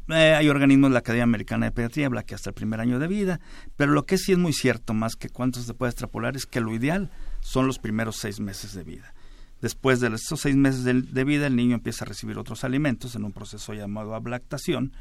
Eh, 0.09 0.35
hay 0.35 0.47
organismos 0.47 0.89
de 0.89 0.93
la 0.93 0.99
Academia 0.99 1.23
Americana 1.23 1.65
de 1.65 1.71
Pediatría, 1.71 2.05
habla 2.05 2.23
que 2.23 2.35
hasta 2.35 2.51
el 2.51 2.53
primer 2.53 2.79
año 2.79 2.99
de 2.99 3.07
vida, 3.07 3.39
pero 3.77 3.93
lo 3.93 4.05
que 4.05 4.17
sí 4.17 4.31
es 4.31 4.37
muy 4.37 4.53
cierto, 4.53 4.93
más 4.93 5.15
que 5.15 5.29
cuánto 5.29 5.59
se 5.61 5.73
puede 5.73 5.89
extrapolar, 5.89 6.35
es 6.35 6.45
que 6.45 6.61
lo 6.61 6.73
ideal 6.73 7.09
son 7.39 7.65
los 7.65 7.79
primeros 7.79 8.17
seis 8.17 8.39
meses 8.39 8.73
de 8.73 8.83
vida. 8.83 9.13
Después 9.59 9.99
de 9.99 10.07
esos 10.07 10.39
seis 10.39 10.55
meses 10.55 10.83
de, 10.83 11.23
vida, 11.23 11.47
el 11.47 11.55
niño 11.55 11.75
empieza 11.75 12.05
a 12.05 12.07
recibir 12.07 12.37
otros 12.37 12.63
alimentos 12.63 13.15
en 13.15 13.23
un 13.23 13.31
proceso 13.31 13.73
llamado 13.73 14.13
ablactación, 14.13 14.93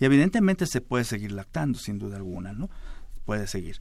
y 0.00 0.04
evidentemente 0.04 0.66
se 0.66 0.80
puede 0.80 1.04
seguir 1.04 1.32
lactando, 1.32 1.78
sin 1.78 1.98
duda 1.98 2.16
alguna, 2.16 2.52
¿no? 2.52 2.70
Puede 3.24 3.48
seguir. 3.48 3.80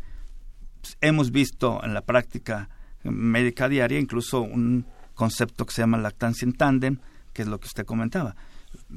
Hemos 1.01 1.31
visto 1.31 1.83
en 1.83 1.93
la 1.93 2.01
práctica 2.01 2.69
médica 3.03 3.69
diaria 3.69 3.99
incluso 3.99 4.41
un 4.41 4.87
concepto 5.13 5.65
que 5.65 5.73
se 5.73 5.81
llama 5.81 5.99
lactancia 5.99 6.45
en 6.45 6.53
tándem, 6.53 6.97
que 7.33 7.43
es 7.43 7.47
lo 7.47 7.59
que 7.59 7.67
usted 7.67 7.85
comentaba 7.85 8.35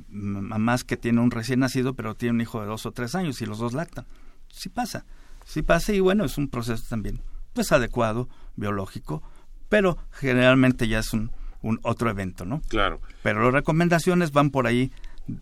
mamás 0.09 0.85
que 0.85 0.97
tiene 0.97 1.21
un 1.21 1.31
recién 1.31 1.61
nacido 1.61 1.95
pero 1.95 2.15
tiene 2.15 2.35
un 2.35 2.41
hijo 2.41 2.61
de 2.61 2.67
dos 2.67 2.87
o 2.87 2.93
tres 2.93 3.15
años 3.15 3.41
y 3.43 3.47
los 3.47 3.59
dos 3.59 3.73
lactan. 3.73 4.07
Sí 4.49 4.69
pasa, 4.69 5.05
sí 5.45 5.63
pasa 5.63 5.93
y 5.93 6.01
bueno, 6.01 6.25
es 6.25 6.39
un 6.39 6.49
proceso 6.49 6.85
también 6.89 7.21
pues 7.53 7.73
adecuado, 7.73 8.29
biológico, 8.57 9.23
pero 9.69 9.99
generalmente 10.13 10.89
ya 10.89 11.01
es 11.01 11.13
un, 11.13 11.33
un 11.63 11.81
otro 11.83 12.11
evento, 12.11 12.45
¿no? 12.45 12.61
Claro. 12.69 13.01
Pero 13.23 13.43
las 13.43 13.53
recomendaciones 13.53 14.33
van 14.33 14.51
por 14.51 14.67
ahí, 14.67 14.93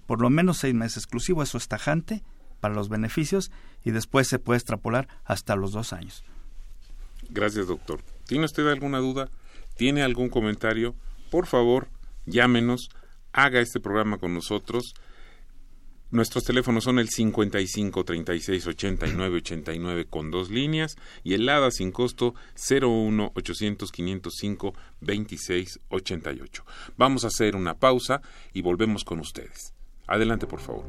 por 0.07 0.21
lo 0.21 0.31
menos 0.31 0.59
seis 0.59 0.75
meses 0.75 0.99
exclusivo, 0.99 1.43
eso 1.43 1.59
es 1.59 1.69
tajante 1.69 2.23
para 2.61 2.75
los 2.75 2.89
beneficios 2.89 3.51
y 3.85 3.91
después 3.91 4.29
se 4.29 4.39
puede 4.39 4.59
extrapolar 4.59 5.09
hasta 5.25 5.57
los 5.57 5.73
dos 5.73 5.93
años. 5.93 6.25
Gracias, 7.31 7.67
doctor. 7.67 8.01
¿Tiene 8.27 8.45
usted 8.45 8.67
alguna 8.67 8.99
duda? 8.99 9.29
¿Tiene 9.77 10.03
algún 10.03 10.29
comentario? 10.29 10.95
Por 11.31 11.47
favor, 11.47 11.89
llámenos 12.27 12.91
haga 13.33 13.61
este 13.61 13.81
programa 13.81 14.19
con 14.19 14.35
nosotros. 14.35 14.95
Nuestros 16.11 16.45
teléfonos 16.45 16.85
son 16.85 16.99
el 16.99 17.11
55 17.11 18.05
36 18.05 18.67
89 18.67 19.37
89 19.37 20.07
con 20.09 20.31
dos 20.31 20.49
líneas 20.51 20.97
y 21.23 21.35
el 21.35 21.47
ADA 21.47 21.71
sin 21.71 21.93
costo 21.93 22.35
01 22.57 23.33
800 23.35 23.93
505 23.93 24.75
26 25.03 25.81
88. 25.91 26.65
Vamos 26.97 27.25
a 27.25 27.27
hacer 27.27 27.57
una 27.57 27.75
pausa 27.75 28.23
y 28.55 28.63
volvemos 28.63 29.05
con 29.05 29.21
ustedes. 29.21 29.75
Adelante, 30.07 30.47
por 30.47 30.61
favor. 30.61 30.87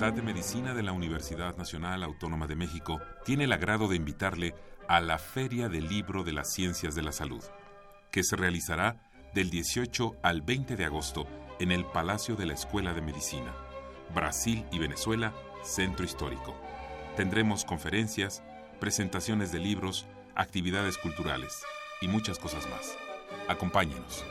Facultad 0.00 0.24
de 0.24 0.32
Medicina 0.32 0.72
de 0.72 0.82
la 0.82 0.92
Universidad 0.92 1.58
Nacional 1.58 2.02
Autónoma 2.02 2.46
de 2.46 2.56
México 2.56 3.02
tiene 3.22 3.44
el 3.44 3.52
agrado 3.52 3.86
de 3.86 3.96
invitarle 3.96 4.54
a 4.88 4.98
la 5.02 5.18
Feria 5.18 5.68
del 5.68 5.90
Libro 5.90 6.24
de 6.24 6.32
las 6.32 6.54
Ciencias 6.54 6.94
de 6.94 7.02
la 7.02 7.12
Salud, 7.12 7.44
que 8.10 8.24
se 8.24 8.34
realizará 8.34 8.96
del 9.34 9.50
18 9.50 10.16
al 10.22 10.40
20 10.40 10.76
de 10.76 10.86
agosto 10.86 11.26
en 11.58 11.70
el 11.70 11.84
Palacio 11.84 12.34
de 12.34 12.46
la 12.46 12.54
Escuela 12.54 12.94
de 12.94 13.02
Medicina, 13.02 13.54
Brasil 14.14 14.64
y 14.72 14.78
Venezuela, 14.78 15.34
Centro 15.62 16.06
Histórico. 16.06 16.54
Tendremos 17.14 17.66
conferencias, 17.66 18.42
presentaciones 18.78 19.52
de 19.52 19.58
libros, 19.58 20.06
actividades 20.34 20.96
culturales 20.96 21.62
y 22.00 22.08
muchas 22.08 22.38
cosas 22.38 22.66
más. 22.70 22.96
Acompáñenos. 23.48 24.24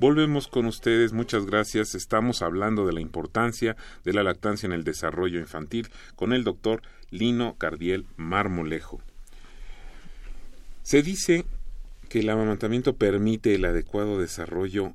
Volvemos 0.00 0.48
con 0.48 0.64
ustedes, 0.64 1.12
muchas 1.12 1.44
gracias. 1.44 1.94
Estamos 1.94 2.40
hablando 2.40 2.86
de 2.86 2.94
la 2.94 3.02
importancia 3.02 3.76
de 4.02 4.14
la 4.14 4.22
lactancia 4.22 4.66
en 4.66 4.72
el 4.72 4.82
desarrollo 4.82 5.38
infantil 5.38 5.90
con 6.16 6.32
el 6.32 6.42
doctor 6.42 6.80
Lino 7.10 7.56
Cardiel 7.58 8.06
Marmolejo. 8.16 9.02
Se 10.82 11.02
dice 11.02 11.44
que 12.08 12.20
el 12.20 12.30
amamantamiento 12.30 12.96
permite 12.96 13.54
el 13.54 13.66
adecuado 13.66 14.18
desarrollo 14.18 14.94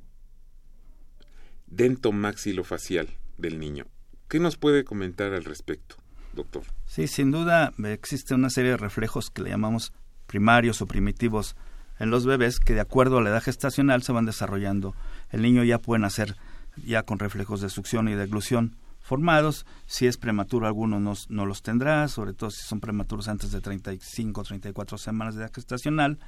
dentomaxilofacial 1.68 3.08
del 3.38 3.60
niño. 3.60 3.86
¿Qué 4.26 4.40
nos 4.40 4.56
puede 4.56 4.82
comentar 4.82 5.34
al 5.34 5.44
respecto, 5.44 5.94
doctor? 6.32 6.64
Sí, 6.86 7.06
sin 7.06 7.30
duda 7.30 7.72
existe 7.84 8.34
una 8.34 8.50
serie 8.50 8.72
de 8.72 8.76
reflejos 8.76 9.30
que 9.30 9.42
le 9.42 9.50
llamamos 9.50 9.92
primarios 10.26 10.82
o 10.82 10.86
primitivos 10.86 11.54
en 11.98 12.10
los 12.10 12.26
bebés 12.26 12.58
que 12.60 12.74
de 12.74 12.80
acuerdo 12.80 13.18
a 13.18 13.22
la 13.22 13.30
edad 13.30 13.42
gestacional 13.42 14.02
se 14.02 14.12
van 14.12 14.26
desarrollando. 14.26 14.94
El 15.30 15.42
niño 15.42 15.64
ya 15.64 15.78
puede 15.78 16.00
nacer 16.00 16.36
ya 16.84 17.02
con 17.02 17.18
reflejos 17.18 17.60
de 17.60 17.70
succión 17.70 18.08
y 18.08 18.14
de 18.14 18.24
eglusión 18.24 18.76
formados. 19.00 19.66
Si 19.86 20.06
es 20.06 20.18
prematuro, 20.18 20.66
alguno 20.66 20.98
no, 20.98 21.14
no, 21.28 21.46
los 21.46 21.62
tendrá, 21.62 22.08
sobre 22.08 22.34
todo 22.34 22.50
si 22.50 22.62
son 22.66 22.80
prematuros 22.80 23.28
antes 23.28 23.52
de 23.52 23.60
35 23.60 24.40
o 24.40 24.44
34 24.44 24.98
semanas 24.98 25.34
de 25.34 25.42
edad 25.42 25.52
gestacional. 25.54 26.18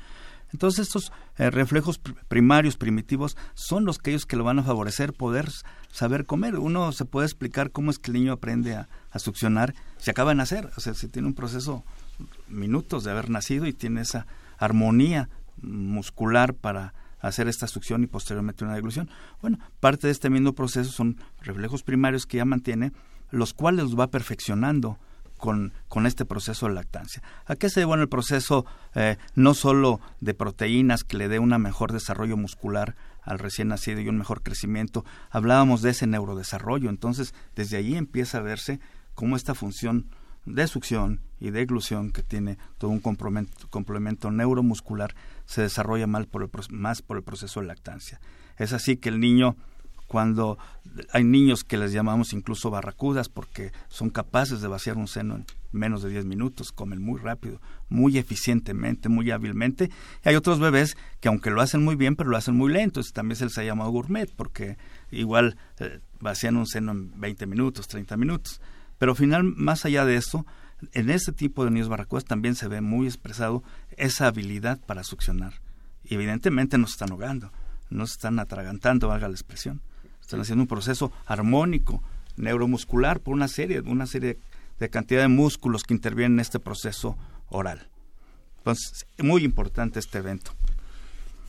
Entonces 0.53 0.87
estos 0.87 1.13
eh, 1.37 1.51
reflejos 1.51 2.01
primarios, 2.29 2.77
primitivos, 2.77 3.37
son 3.55 3.85
los 3.85 3.99
que 3.99 4.11
ellos 4.11 4.25
que 4.25 4.37
lo 4.37 4.45
van 4.45 4.61
a 4.61 4.63
favorecer 4.63 5.13
poder 5.13 5.51
saber 5.91 6.25
comer. 6.25 6.59
Uno 6.59 6.93
se 6.93 7.05
puede 7.05 7.27
explicar 7.27 7.71
cómo 7.71 7.91
es 7.91 7.99
que 7.99 8.11
el 8.11 8.17
niño 8.17 8.33
aprende 8.33 8.75
a, 8.75 8.89
succionar 9.19 9.75
si 9.97 10.11
acaba 10.13 10.31
de 10.31 10.37
nacer, 10.37 10.71
o 10.77 10.81
sea, 10.81 10.95
si 10.95 11.09
tiene 11.09 11.27
un 11.27 11.35
proceso 11.35 11.85
minutos 12.47 13.03
de 13.03 13.11
haber 13.11 13.31
nacido 13.31 13.67
y 13.67 13.73
tiene 13.73 14.03
esa 14.03 14.29
armonía 14.59 15.29
muscular 15.63 16.55
para 16.55 16.95
hacer 17.21 17.49
esta 17.49 17.67
succión 17.67 18.03
y 18.03 18.07
posteriormente 18.07 18.65
una 18.65 18.75
deglución. 18.75 19.11
Bueno, 19.41 19.59
parte 19.81 20.07
de 20.07 20.13
este 20.13 20.31
mismo 20.31 20.53
proceso 20.53 20.91
son 20.91 21.17
reflejos 21.41 21.83
primarios 21.83 22.27
que 22.27 22.39
ya 22.39 22.45
mantiene, 22.45 22.93
los 23.31 23.55
cuales 23.55 23.85
los 23.85 23.99
va 23.99 24.09
perfeccionando 24.09 24.99
con, 25.37 25.73
con 25.89 26.07
este 26.07 26.25
proceso 26.25 26.67
de 26.67 26.75
lactancia. 26.75 27.23
¿A 27.47 27.57
qué 27.57 27.71
se 27.71 27.81
debe 27.81 27.95
el 27.95 28.09
proceso 28.09 28.67
eh, 28.95 29.17
no 29.35 29.55
solo 29.55 30.01
de 30.21 30.35
proteínas 30.35 31.05
que 31.05 31.17
le 31.17 31.29
dé 31.29 31.39
un 31.39 31.51
mejor 31.61 31.93
desarrollo 31.93 32.37
muscular 32.37 32.97
al 33.23 33.39
recién 33.39 33.69
nacido 33.69 34.01
y 34.01 34.09
un 34.09 34.19
mejor 34.19 34.43
crecimiento? 34.43 35.05
Hablábamos 35.31 35.81
de 35.83 35.91
ese 35.91 36.07
neurodesarrollo, 36.07 36.91
entonces 36.91 37.35
desde 37.55 37.77
allí 37.77 37.97
empieza 37.97 38.39
a 38.39 38.43
verse 38.43 38.81
cómo 39.15 39.37
esta 39.37 39.55
función 39.55 40.07
de 40.55 40.67
succión 40.67 41.21
y 41.41 41.51
de 41.51 41.63
eglusión 41.63 42.11
que 42.11 42.23
tiene 42.23 42.59
todo 42.79 42.91
un 42.91 43.01
complemento, 43.01 43.69
complemento 43.71 44.31
neuromuscular 44.31 45.15
se 45.47 45.63
desarrolla 45.63 46.07
mal 46.07 46.27
por 46.27 46.43
el, 46.43 46.51
más 46.71 47.03
por 47.03 47.17
el 47.17 47.23
proceso 47.23 47.61
de 47.61 47.67
lactancia. 47.67 48.21
Es 48.57 48.73
así 48.73 48.97
que 48.97 49.09
el 49.09 49.21
niño 49.21 49.57
cuando 50.09 50.59
hay 51.13 51.23
niños 51.23 51.65
que 51.65 51.77
les 51.77 51.93
llamamos 51.93 52.33
incluso 52.33 52.71
barracudas 52.71 53.29
porque 53.29 53.73
son 53.89 54.09
capaces 54.09 54.61
de 54.63 54.69
vaciar 54.69 54.97
un 54.97 55.07
seno 55.07 55.37
en 55.37 55.47
menos 55.71 56.03
de 56.03 56.09
10 56.09 56.25
minutos, 56.25 56.73
comen 56.73 57.01
muy 57.01 57.21
rápido, 57.21 57.61
muy 57.91 58.17
eficientemente, 58.17 59.11
muy 59.11 59.31
hábilmente. 59.31 59.91
Y 60.25 60.29
hay 60.31 60.35
otros 60.35 60.59
bebés 60.59 60.97
que 61.21 61.29
aunque 61.29 61.51
lo 61.51 61.61
hacen 61.61 61.85
muy 61.85 61.95
bien, 61.95 62.17
pero 62.17 62.31
lo 62.31 62.39
hacen 62.39 62.57
muy 62.57 62.73
lento, 62.73 63.03
también 63.13 63.37
se 63.37 63.45
les 63.45 63.59
ha 63.59 63.65
llamado 63.65 63.91
gourmet 63.91 64.33
porque 64.35 64.79
igual 65.11 65.59
eh, 65.79 66.01
vacían 66.21 66.57
un 66.57 66.67
seno 66.67 66.93
en 66.93 67.21
20 67.21 67.47
minutos, 67.47 67.87
30 67.87 68.17
minutos. 68.17 68.63
Pero 68.99 69.13
al 69.13 69.17
final, 69.17 69.45
más 69.45 69.85
allá 69.85 70.05
de 70.05 70.17
eso, 70.17 70.45
en 70.93 71.11
ese 71.11 71.33
tipo 71.33 71.65
de 71.65 71.71
niños 71.71 71.89
barracudas 71.89 72.25
también 72.25 72.55
se 72.55 72.69
ve 72.69 72.81
muy 72.81 73.07
expresado 73.07 73.63
esa 73.97 74.27
habilidad 74.27 74.79
para 74.87 75.05
succionar. 75.05 75.55
Y 76.05 76.15
evidentemente 76.15 76.79
no 76.79 76.87
se 76.87 76.93
están 76.93 77.13
ahogando, 77.13 77.51
no 77.91 78.07
se 78.07 78.13
están 78.13 78.39
atragantando, 78.39 79.09
valga 79.09 79.29
la 79.29 79.35
expresión 79.35 79.81
están 80.29 80.43
haciendo 80.43 80.65
un 80.65 80.69
proceso 80.69 81.11
armónico, 81.25 82.03
neuromuscular, 82.37 83.21
por 83.21 83.33
una 83.33 83.49
serie, 83.49 83.81
una 83.81 84.05
serie 84.05 84.39
de 84.79 84.91
cantidad 84.91 85.23
de 85.23 85.29
músculos 85.29 85.85
que 85.85 85.95
intervienen 85.95 86.35
en 86.35 86.41
este 86.41 86.61
proceso 86.61 87.17
oral. 87.49 87.89
Entonces, 88.59 89.07
muy 89.17 89.43
importante 89.43 89.99
este 89.99 90.19
evento. 90.19 90.53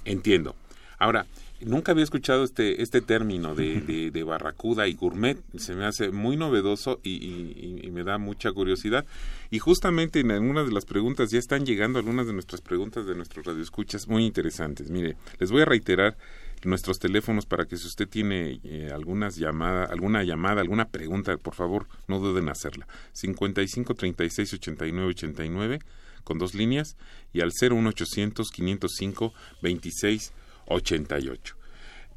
Entiendo. 0.06 0.56
Ahora, 0.98 1.26
nunca 1.62 1.92
había 1.92 2.04
escuchado 2.04 2.44
este, 2.44 2.82
este 2.82 3.02
término 3.02 3.56
de, 3.56 4.12
de, 4.12 4.24
barracuda 4.24 4.88
y 4.88 4.94
gourmet. 4.94 5.38
Se 5.58 5.76
me 5.76 5.86
hace 5.86 6.12
muy 6.12 6.38
novedoso 6.38 7.00
y, 7.04 7.82
y, 7.84 7.92
me 7.92 8.04
da 8.04 8.18
mucha 8.18 8.52
curiosidad. 8.52 9.06
Y 9.50 9.60
justamente 9.60 10.20
en 10.20 10.32
algunas 10.32 10.68
de 10.68 10.74
las 10.74 10.86
preguntas 10.86 11.32
ya 11.32 11.40
están 11.40 11.66
llegando 11.66 12.00
algunas 12.00 12.28
de 12.28 12.34
nuestras 12.34 12.62
preguntas 12.62 13.06
de 13.06 13.16
nuestros 13.16 13.46
radioescuchas 13.46 14.08
muy 14.08 14.26
interesantes. 14.26 14.90
Mire, 14.90 15.18
les 15.40 15.52
voy 15.52 15.62
a 15.62 15.66
reiterar 15.66 16.18
nuestros 16.64 17.00
teléfonos 17.00 17.46
para 17.46 17.66
que 17.66 17.78
si 17.78 17.88
usted 17.88 18.08
tiene 18.08 18.60
eh, 18.64 18.90
algunas 18.94 19.38
llamada, 19.38 19.86
alguna 19.86 20.24
llamada, 20.24 20.62
alguna 20.62 20.90
pregunta, 20.90 21.38
por 21.38 21.56
favor, 21.56 21.88
no 22.08 22.20
duden 22.20 22.46
en 22.46 22.50
hacerla. 22.50 22.88
55 23.14 23.94
36 23.96 24.54
89 24.54 25.10
89 25.10 25.80
con 26.24 26.38
dos 26.38 26.54
líneas 26.54 26.98
y 27.34 27.42
al 27.42 27.52
01800 27.52 28.52
505 28.52 29.34
26 29.62 30.34
88. 30.70 31.56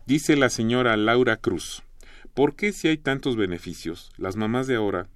Dice 0.07 0.37
la 0.37 0.51
señora 0.51 0.97
Laura 0.97 1.37
Cruz, 1.37 1.83
¿por 2.35 2.55
qué 2.55 2.73
si 2.73 2.89
hay 2.89 2.99
tantos 2.99 3.37
beneficios, 3.37 4.11
las 4.17 4.37
mamás 4.37 4.67
de 4.67 4.77
ahora 4.77 5.09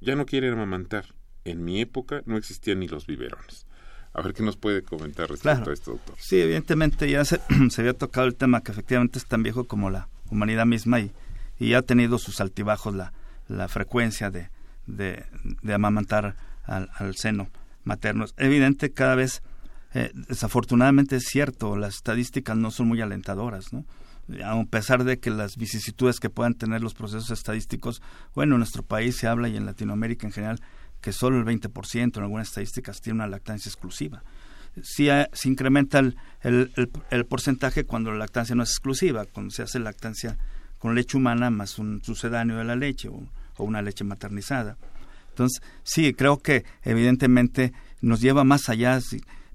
ya 0.00 0.16
no 0.16 0.26
quieren 0.26 0.52
amamantar? 0.52 1.14
En 1.44 1.64
mi 1.64 1.80
época 1.80 2.22
no 2.24 2.36
existían 2.36 2.80
ni 2.80 2.88
los 2.88 3.06
biberones. 3.06 3.66
A 4.14 4.22
ver 4.22 4.34
qué 4.34 4.42
nos 4.42 4.56
puede 4.56 4.82
comentar 4.82 5.30
respecto 5.30 5.70
a 5.70 5.72
esto, 5.72 5.92
doctor. 5.92 6.16
Sí, 6.18 6.40
evidentemente 6.40 7.10
ya 7.10 7.24
se, 7.24 7.40
había 7.78 7.94
tocado 7.94 8.26
el 8.26 8.34
tema 8.34 8.62
que 8.62 8.72
efectivamente 8.72 9.18
es 9.18 9.26
tan 9.26 9.42
viejo 9.42 9.64
como 9.64 9.90
la 9.90 10.08
humanidad 10.30 10.66
misma 10.66 11.00
y, 11.00 11.12
y 11.58 11.74
ha 11.74 11.82
tenido 11.82 12.18
sus 12.18 12.40
altibajos 12.40 12.94
la, 12.94 13.12
la 13.48 13.68
frecuencia 13.68 14.30
de, 14.30 14.48
de, 14.86 15.24
amamantar 15.72 16.36
al, 16.64 16.90
al, 16.94 17.16
seno 17.16 17.48
materno. 17.84 18.24
Es 18.24 18.34
evidente 18.36 18.92
cada 18.92 19.14
vez, 19.14 19.42
eh, 19.94 20.10
desafortunadamente 20.14 21.16
es 21.16 21.24
cierto, 21.24 21.76
las 21.76 21.96
estadísticas 21.96 22.56
no 22.56 22.70
son 22.70 22.88
muy 22.88 23.00
alentadoras, 23.00 23.72
¿no? 23.72 23.84
a 24.44 24.64
pesar 24.66 25.04
de 25.04 25.18
que 25.18 25.30
las 25.30 25.56
vicisitudes 25.56 26.20
que 26.20 26.30
puedan 26.30 26.54
tener 26.54 26.80
los 26.80 26.94
procesos 26.94 27.30
estadísticos, 27.30 28.00
bueno, 28.34 28.54
en 28.54 28.60
nuestro 28.60 28.82
país 28.82 29.16
se 29.16 29.26
habla 29.26 29.48
y 29.48 29.56
en 29.56 29.66
Latinoamérica 29.66 30.26
en 30.26 30.32
general 30.32 30.60
que 31.00 31.12
solo 31.12 31.38
el 31.38 31.44
20% 31.44 32.16
en 32.16 32.22
algunas 32.22 32.48
estadísticas 32.48 33.00
tiene 33.00 33.16
una 33.16 33.26
lactancia 33.26 33.68
exclusiva. 33.68 34.22
Si 34.82 35.08
se 35.32 35.48
incrementa 35.48 35.98
el, 35.98 36.16
el, 37.10 37.26
porcentaje 37.26 37.84
cuando 37.84 38.10
la 38.12 38.18
lactancia 38.18 38.54
no 38.54 38.62
es 38.62 38.70
exclusiva, 38.70 39.26
cuando 39.26 39.50
se 39.50 39.62
hace 39.62 39.78
lactancia 39.78 40.38
con 40.78 40.94
leche 40.94 41.18
humana 41.18 41.50
más 41.50 41.78
un 41.78 42.02
sucedáneo 42.02 42.56
de 42.56 42.64
la 42.64 42.76
leche 42.76 43.08
o, 43.08 43.28
una 43.58 43.82
leche 43.82 44.02
maternizada. 44.02 44.76
Entonces, 45.28 45.62
sí, 45.84 46.14
creo 46.14 46.38
que 46.38 46.64
evidentemente 46.82 47.72
nos 48.00 48.20
lleva 48.20 48.44
más 48.44 48.68
allá 48.68 48.98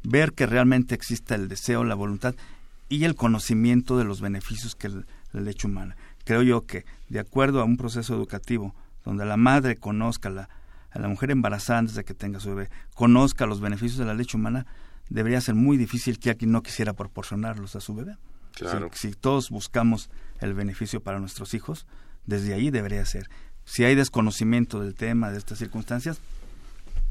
ver 0.07 0.31
que 0.31 0.45
realmente 0.45 0.95
exista 0.95 1.35
el 1.35 1.49
deseo, 1.49 1.83
la 1.83 1.93
voluntad 1.93 2.33
y 2.87 3.03
el 3.03 3.15
conocimiento 3.15 3.97
de 3.97 4.05
los 4.05 4.21
beneficios 4.21 4.73
que 4.73 4.87
la 4.87 5.41
leche 5.41 5.67
humana. 5.67 5.97
Creo 6.23 6.43
yo 6.43 6.65
que, 6.65 6.85
de 7.09 7.19
acuerdo 7.19 7.59
a 7.59 7.65
un 7.65 7.75
proceso 7.75 8.15
educativo 8.15 8.73
donde 9.03 9.25
la 9.25 9.35
madre 9.35 9.75
conozca 9.75 10.29
la, 10.29 10.47
a 10.91 10.99
la 10.99 11.09
mujer 11.09 11.31
embarazada 11.31 11.79
antes 11.79 11.95
de 11.95 12.05
que 12.05 12.13
tenga 12.13 12.39
su 12.39 12.49
bebé 12.49 12.69
conozca 12.93 13.45
los 13.45 13.59
beneficios 13.59 13.99
de 13.99 14.05
la 14.05 14.13
leche 14.13 14.37
humana, 14.37 14.65
debería 15.09 15.41
ser 15.41 15.55
muy 15.55 15.75
difícil 15.75 16.19
que 16.19 16.29
alguien 16.29 16.51
no 16.51 16.63
quisiera 16.63 16.93
proporcionarlos 16.93 17.75
a 17.75 17.81
su 17.81 17.93
bebé. 17.93 18.15
Claro. 18.53 18.89
Si, 18.93 19.11
todos 19.11 19.49
buscamos 19.49 20.09
el 20.39 20.53
beneficio 20.53 21.01
para 21.01 21.19
nuestros 21.19 21.53
hijos, 21.53 21.85
desde 22.25 22.53
ahí 22.53 22.71
debería 22.71 23.05
ser. 23.05 23.29
Si 23.65 23.83
hay 23.83 23.93
desconocimiento 23.93 24.79
del 24.79 24.95
tema, 24.95 25.31
de 25.31 25.37
estas 25.37 25.59
circunstancias, 25.59 26.19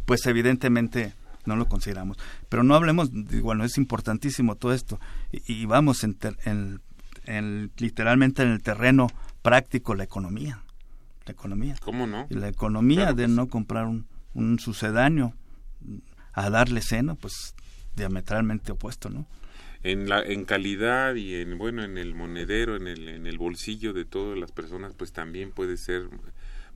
pues 0.06 0.24
evidentemente 0.26 1.12
no 1.46 1.56
lo 1.56 1.66
consideramos. 1.66 2.18
Pero 2.48 2.62
no 2.62 2.74
hablemos, 2.74 3.10
bueno, 3.42 3.64
es 3.64 3.78
importantísimo 3.78 4.56
todo 4.56 4.72
esto. 4.72 5.00
Y, 5.30 5.64
vamos 5.66 6.04
en, 6.04 6.16
en, 7.24 7.72
literalmente 7.76 8.42
en 8.42 8.50
el 8.50 8.62
terreno 8.62 9.08
práctico, 9.42 9.94
la 9.94 10.04
economía 10.04 10.62
la 11.26 11.32
economía. 11.32 11.74
¿Cómo 11.82 12.06
no? 12.06 12.26
Y 12.30 12.34
la 12.34 12.48
economía 12.48 13.12
de 13.12 13.28
no 13.28 13.48
comprar 13.48 13.86
un, 13.86 14.06
un 14.34 14.58
sucedáneo 14.58 15.34
a 16.32 16.50
darle 16.50 16.80
seno, 16.82 17.16
pues 17.16 17.54
diametralmente 17.96 18.72
opuesto, 18.72 19.10
¿no? 19.10 19.26
En, 19.82 20.08
la, 20.08 20.20
en 20.20 20.44
calidad 20.44 21.14
y 21.14 21.34
en 21.34 21.58
bueno 21.58 21.84
en 21.84 21.96
el 21.96 22.14
monedero 22.14 22.76
en 22.76 22.88
el, 22.88 23.08
en 23.08 23.26
el 23.26 23.38
bolsillo 23.38 23.92
de 23.92 24.04
todas 24.04 24.36
las 24.36 24.50
personas 24.50 24.94
pues 24.96 25.12
también 25.12 25.52
puede 25.52 25.76
ser 25.76 26.08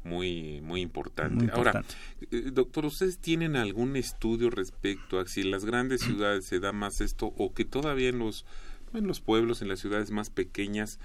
muy 0.05 0.61
muy 0.63 0.81
importante. 0.81 1.51
Ahora, 1.53 1.85
eh, 2.31 2.51
doctor, 2.53 2.87
¿ustedes 2.87 3.19
tienen 3.19 3.57
algún 3.57 3.97
estudio 3.97 4.51
respecto 4.51 5.19
a 5.19 5.27
si 5.27 5.43
en 5.43 5.51
las 5.51 5.65
grandes 5.65 6.01
ciudades 6.03 6.47
se 6.47 6.61
da 6.61 6.73
más 6.73 7.01
esto 7.01 7.33
o 7.37 7.53
que 7.53 7.65
todavía 7.65 8.09
en 8.09 8.19
los 8.19 8.45
en 8.95 9.07
los 9.07 9.21
pueblos, 9.21 9.63
en 9.63 9.69
las 9.69 9.81
ciudades 9.81 10.11
más 10.11 10.31
pequeñas 10.31 10.99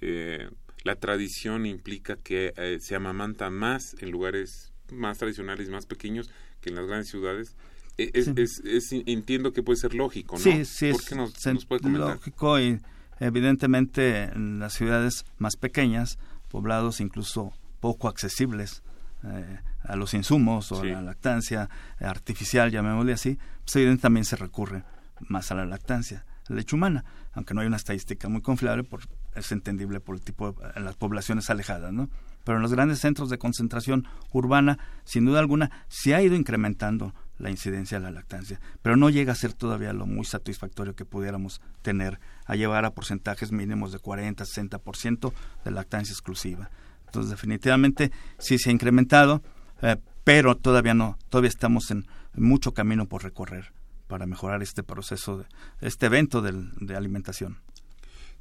eh, 0.00 0.48
la 0.84 0.96
tradición 0.96 1.66
implica 1.66 2.16
que 2.16 2.52
eh, 2.56 2.78
se 2.80 2.94
amamanta 2.94 3.50
más 3.50 3.96
en 4.00 4.10
lugares 4.10 4.72
más 4.90 5.18
tradicionales 5.18 5.68
más 5.70 5.86
pequeños 5.86 6.30
que 6.60 6.70
en 6.70 6.76
las 6.76 6.86
grandes 6.86 7.08
ciudades. 7.08 7.56
E, 7.98 8.10
es, 8.14 8.92
entiendo 9.06 9.52
que 9.52 9.62
puede 9.62 9.76
ser 9.76 9.94
lógico, 9.94 10.36
¿no? 10.36 10.42
Sí, 10.42 10.64
sí, 10.64 10.86
es 10.88 11.14
nos, 11.14 11.66
puede 11.66 11.82
comentar? 11.82 12.16
lógico 12.16 12.58
y 12.58 12.80
Evidentemente 13.22 14.24
en 14.24 14.58
las 14.58 14.72
ciudades 14.72 15.24
más 15.38 15.54
pequeñas, 15.54 16.18
poblados 16.50 17.00
incluso 17.00 17.52
poco 17.82 18.06
accesibles 18.06 18.84
eh, 19.24 19.58
a 19.82 19.96
los 19.96 20.14
insumos 20.14 20.70
o 20.70 20.80
a 20.80 20.84
la 20.84 21.02
lactancia 21.02 21.68
artificial, 21.98 22.70
llamémosle 22.70 23.12
así, 23.12 23.38
pues 23.64 23.74
evidentemente 23.74 24.02
también 24.02 24.24
se 24.24 24.36
recurre 24.36 24.84
más 25.28 25.50
a 25.50 25.56
la 25.56 25.66
lactancia, 25.66 26.24
la 26.48 26.56
leche 26.56 26.76
humana, 26.76 27.04
aunque 27.32 27.54
no 27.54 27.60
hay 27.60 27.66
una 27.66 27.76
estadística 27.76 28.28
muy 28.28 28.40
confiable, 28.40 28.84
por, 28.84 29.00
es 29.34 29.50
entendible 29.50 29.98
por 29.98 30.14
el 30.14 30.22
tipo 30.22 30.52
de, 30.52 30.70
en 30.76 30.84
las 30.84 30.94
poblaciones 30.94 31.50
alejadas, 31.50 31.92
¿no? 31.92 32.08
Pero 32.44 32.58
en 32.58 32.62
los 32.62 32.72
grandes 32.72 33.00
centros 33.00 33.30
de 33.30 33.38
concentración 33.38 34.06
urbana, 34.30 34.78
sin 35.04 35.24
duda 35.24 35.40
alguna, 35.40 35.70
se 35.88 36.14
ha 36.14 36.22
ido 36.22 36.36
incrementando 36.36 37.14
la 37.38 37.50
incidencia 37.50 37.98
de 37.98 38.04
la 38.04 38.12
lactancia, 38.12 38.60
pero 38.80 38.96
no 38.96 39.10
llega 39.10 39.32
a 39.32 39.36
ser 39.36 39.54
todavía 39.54 39.92
lo 39.92 40.06
muy 40.06 40.24
satisfactorio 40.24 40.94
que 40.94 41.04
pudiéramos 41.04 41.60
tener 41.82 42.20
a 42.44 42.54
llevar 42.54 42.84
a 42.84 42.94
porcentajes 42.94 43.50
mínimos 43.50 43.90
de 43.90 43.98
40, 43.98 44.44
60% 44.44 45.32
de 45.64 45.70
lactancia 45.72 46.12
exclusiva. 46.12 46.70
Entonces, 47.12 47.30
definitivamente 47.30 48.10
sí 48.38 48.56
se 48.56 48.70
ha 48.70 48.72
incrementado, 48.72 49.42
eh, 49.82 49.96
pero 50.24 50.56
todavía 50.56 50.94
no, 50.94 51.18
todavía 51.28 51.50
estamos 51.50 51.90
en 51.90 52.06
mucho 52.32 52.72
camino 52.72 53.06
por 53.06 53.22
recorrer 53.22 53.74
para 54.06 54.24
mejorar 54.24 54.62
este 54.62 54.82
proceso, 54.82 55.36
de, 55.36 55.44
este 55.82 56.06
evento 56.06 56.40
de, 56.40 56.96
alimentación. 56.96 57.58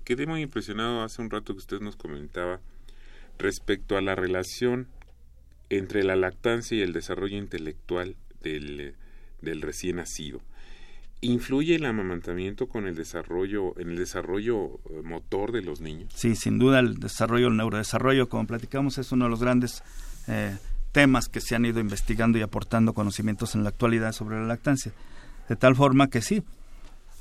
Quedé 0.06 0.26
muy 0.26 0.42
impresionado 0.42 1.04
hace 1.04 1.22
un 1.22 1.30
rato 1.30 1.52
que 1.52 1.60
usted 1.60 1.82
nos 1.82 1.98
comentaba 1.98 2.62
respecto 3.38 3.98
a 3.98 4.02
la 4.02 4.16
relación 4.16 4.88
entre 5.70 6.06
la 6.06 6.16
lactancia 6.16 6.78
y 6.78 6.82
el 6.82 6.94
desarrollo 6.94 7.38
intelectual 7.38 8.16
del, 8.42 8.96
del 9.42 9.62
recién 9.62 9.98
nacido. 9.98 10.40
¿Influye 11.24 11.76
el 11.76 11.86
amamantamiento 11.86 12.68
con 12.68 12.88
el 12.88 12.96
desarrollo, 12.96 13.80
en 13.80 13.92
el 13.92 13.98
desarrollo 13.98 14.80
eh, 14.90 15.02
motor 15.04 15.52
de 15.52 15.62
los 15.62 15.80
niños? 15.80 16.12
Sí, 16.16 16.36
sin 16.36 16.58
duda 16.58 16.80
el 16.80 16.96
desarrollo, 16.96 17.48
el 17.48 17.58
neurodesarrollo, 17.58 18.28
como 18.28 18.48
platicamos, 18.48 18.98
es 18.98 19.12
uno 19.12 19.26
de 19.26 19.30
los 19.30 19.40
grandes 19.40 19.84
eh, 20.28 20.58
temas 20.92 21.28
que 21.30 21.40
se 21.40 21.56
han 21.56 21.66
ido 21.66 21.80
investigando 21.80 22.40
y 22.40 22.42
aportando 22.42 22.94
conocimientos 22.94 23.54
en 23.54 23.64
la 23.64 23.70
actualidad 23.70 24.14
sobre 24.14 24.38
la 24.38 24.48
lactancia. 24.48 24.94
De 25.48 25.56
tal 25.56 25.76
forma 25.76 26.10
que 26.10 26.24
sí, 26.24 26.42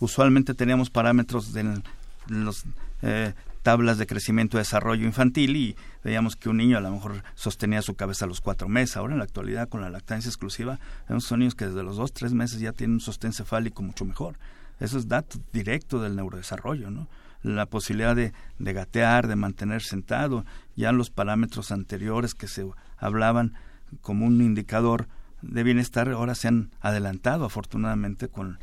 usualmente 0.01 0.55
teníamos 0.55 0.89
parámetros 0.89 1.53
de 1.53 1.83
los 2.29 2.65
eh, 3.03 3.35
tablas 3.63 3.99
de 3.99 4.07
crecimiento 4.07 4.57
y 4.57 4.61
desarrollo 4.61 5.07
infantil 5.07 5.57
y 5.57 5.77
veíamos 6.03 6.37
que 6.37 6.49
un 6.49 6.57
niño 6.57 6.79
a 6.79 6.81
lo 6.81 6.91
mejor 6.91 7.23
sostenía 7.35 7.83
su 7.83 7.95
cabeza 7.95 8.25
a 8.25 8.29
los 8.29 8.41
cuatro 8.41 8.69
meses. 8.69 8.97
Ahora 8.97 9.13
en 9.13 9.19
la 9.19 9.25
actualidad 9.25 9.69
con 9.69 9.81
la 9.81 9.91
lactancia 9.91 10.29
exclusiva 10.29 10.79
vemos 11.09 11.31
niños 11.33 11.55
que 11.55 11.67
desde 11.67 11.83
los 11.83 11.97
dos, 11.97 12.13
tres 12.13 12.33
meses 12.33 12.61
ya 12.61 12.73
tienen 12.73 12.95
un 12.95 13.01
sostén 13.01 13.33
cefálico 13.33 13.83
mucho 13.83 14.05
mejor. 14.05 14.37
Eso 14.79 14.99
es 14.99 15.09
dato 15.09 15.39
directo 15.53 16.01
del 16.01 16.17
neurodesarrollo, 16.17 16.91
¿no? 16.91 17.07
La 17.43 17.67
posibilidad 17.67 18.17
de, 18.17 18.33
de 18.59 18.73
gatear, 18.73 19.27
de 19.27 19.37
mantener 19.37 19.83
sentado, 19.83 20.45
ya 20.77 20.93
los 20.93 21.11
parámetros 21.11 21.71
anteriores 21.71 22.35
que 22.35 22.49
se 22.49 22.67
hablaban 22.99 23.55
como 24.03 24.27
un 24.27 24.41
indicador 24.43 25.09
de 25.43 25.63
bienestar 25.63 26.09
ahora 26.11 26.35
se 26.35 26.49
han 26.49 26.71
adelantado 26.81 27.47
afortunadamente 27.47 28.29
con, 28.29 28.59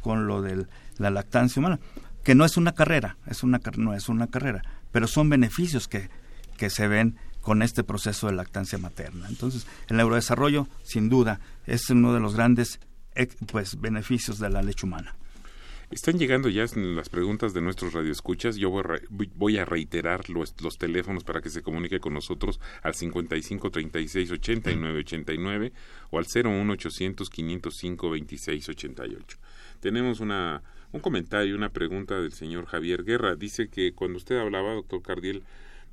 con 0.00 0.26
lo 0.26 0.40
de 0.42 0.66
la 0.96 1.10
lactancia 1.10 1.60
humana 1.60 1.78
que 2.24 2.34
no 2.34 2.44
es 2.44 2.56
una 2.56 2.72
carrera, 2.72 3.16
es 3.26 3.42
una, 3.42 3.60
no 3.76 3.94
es 3.94 4.08
una 4.08 4.26
carrera, 4.26 4.62
pero 4.90 5.06
son 5.06 5.28
beneficios 5.28 5.86
que, 5.86 6.08
que 6.56 6.70
se 6.70 6.88
ven 6.88 7.16
con 7.42 7.62
este 7.62 7.84
proceso 7.84 8.26
de 8.26 8.32
lactancia 8.32 8.78
materna. 8.78 9.28
Entonces, 9.28 9.66
el 9.88 9.98
neurodesarrollo, 9.98 10.66
sin 10.82 11.10
duda, 11.10 11.40
es 11.66 11.88
uno 11.90 12.14
de 12.14 12.20
los 12.20 12.34
grandes 12.34 12.80
pues, 13.52 13.78
beneficios 13.80 14.38
de 14.38 14.48
la 14.48 14.62
leche 14.62 14.86
humana. 14.86 15.14
Están 15.90 16.18
llegando 16.18 16.48
ya 16.48 16.64
las 16.74 17.10
preguntas 17.10 17.52
de 17.52 17.60
nuestros 17.60 17.92
radioescuchas. 17.92 18.56
Yo 18.56 18.70
voy 19.36 19.58
a 19.58 19.64
reiterar 19.66 20.28
los, 20.30 20.54
los, 20.62 20.78
teléfonos 20.78 21.22
para 21.22 21.42
que 21.42 21.50
se 21.50 21.62
comunique 21.62 22.00
con 22.00 22.14
nosotros 22.14 22.58
al 22.82 22.94
55 22.94 23.70
36 23.70 24.30
89 24.32 24.98
89 25.00 25.72
o 26.10 26.18
al 26.18 26.26
01 26.26 26.72
800 26.72 27.30
505 27.30 28.10
26 28.10 28.68
88. 28.70 29.38
Tenemos 29.80 30.20
una 30.20 30.62
un 30.94 31.00
comentario, 31.00 31.56
una 31.56 31.70
pregunta 31.70 32.20
del 32.20 32.32
señor 32.32 32.66
Javier 32.66 33.02
Guerra. 33.02 33.34
Dice 33.34 33.68
que 33.68 33.92
cuando 33.92 34.16
usted 34.16 34.38
hablaba, 34.38 34.74
doctor 34.74 35.02
Cardiel, 35.02 35.42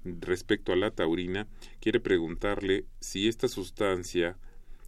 respecto 0.06 0.72
a 0.72 0.76
la 0.76 0.92
taurina, 0.92 1.48
quiere 1.80 2.00
preguntarle 2.00 2.86
si 3.00 3.28
esta 3.28 3.48
sustancia, 3.48 4.38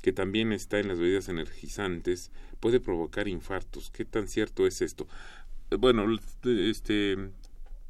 que 0.03 0.13
también 0.13 0.53
está 0.53 0.77
en 0.77 0.87
las 0.87 0.99
bebidas 0.99 1.29
energizantes, 1.29 2.29
puede 2.59 2.79
provocar 2.79 3.27
infartos. 3.27 3.89
¿Qué 3.89 4.05
tan 4.05 4.27
cierto 4.27 4.67
es 4.67 4.83
esto? 4.83 5.07
Bueno, 5.79 6.05
este 6.43 7.17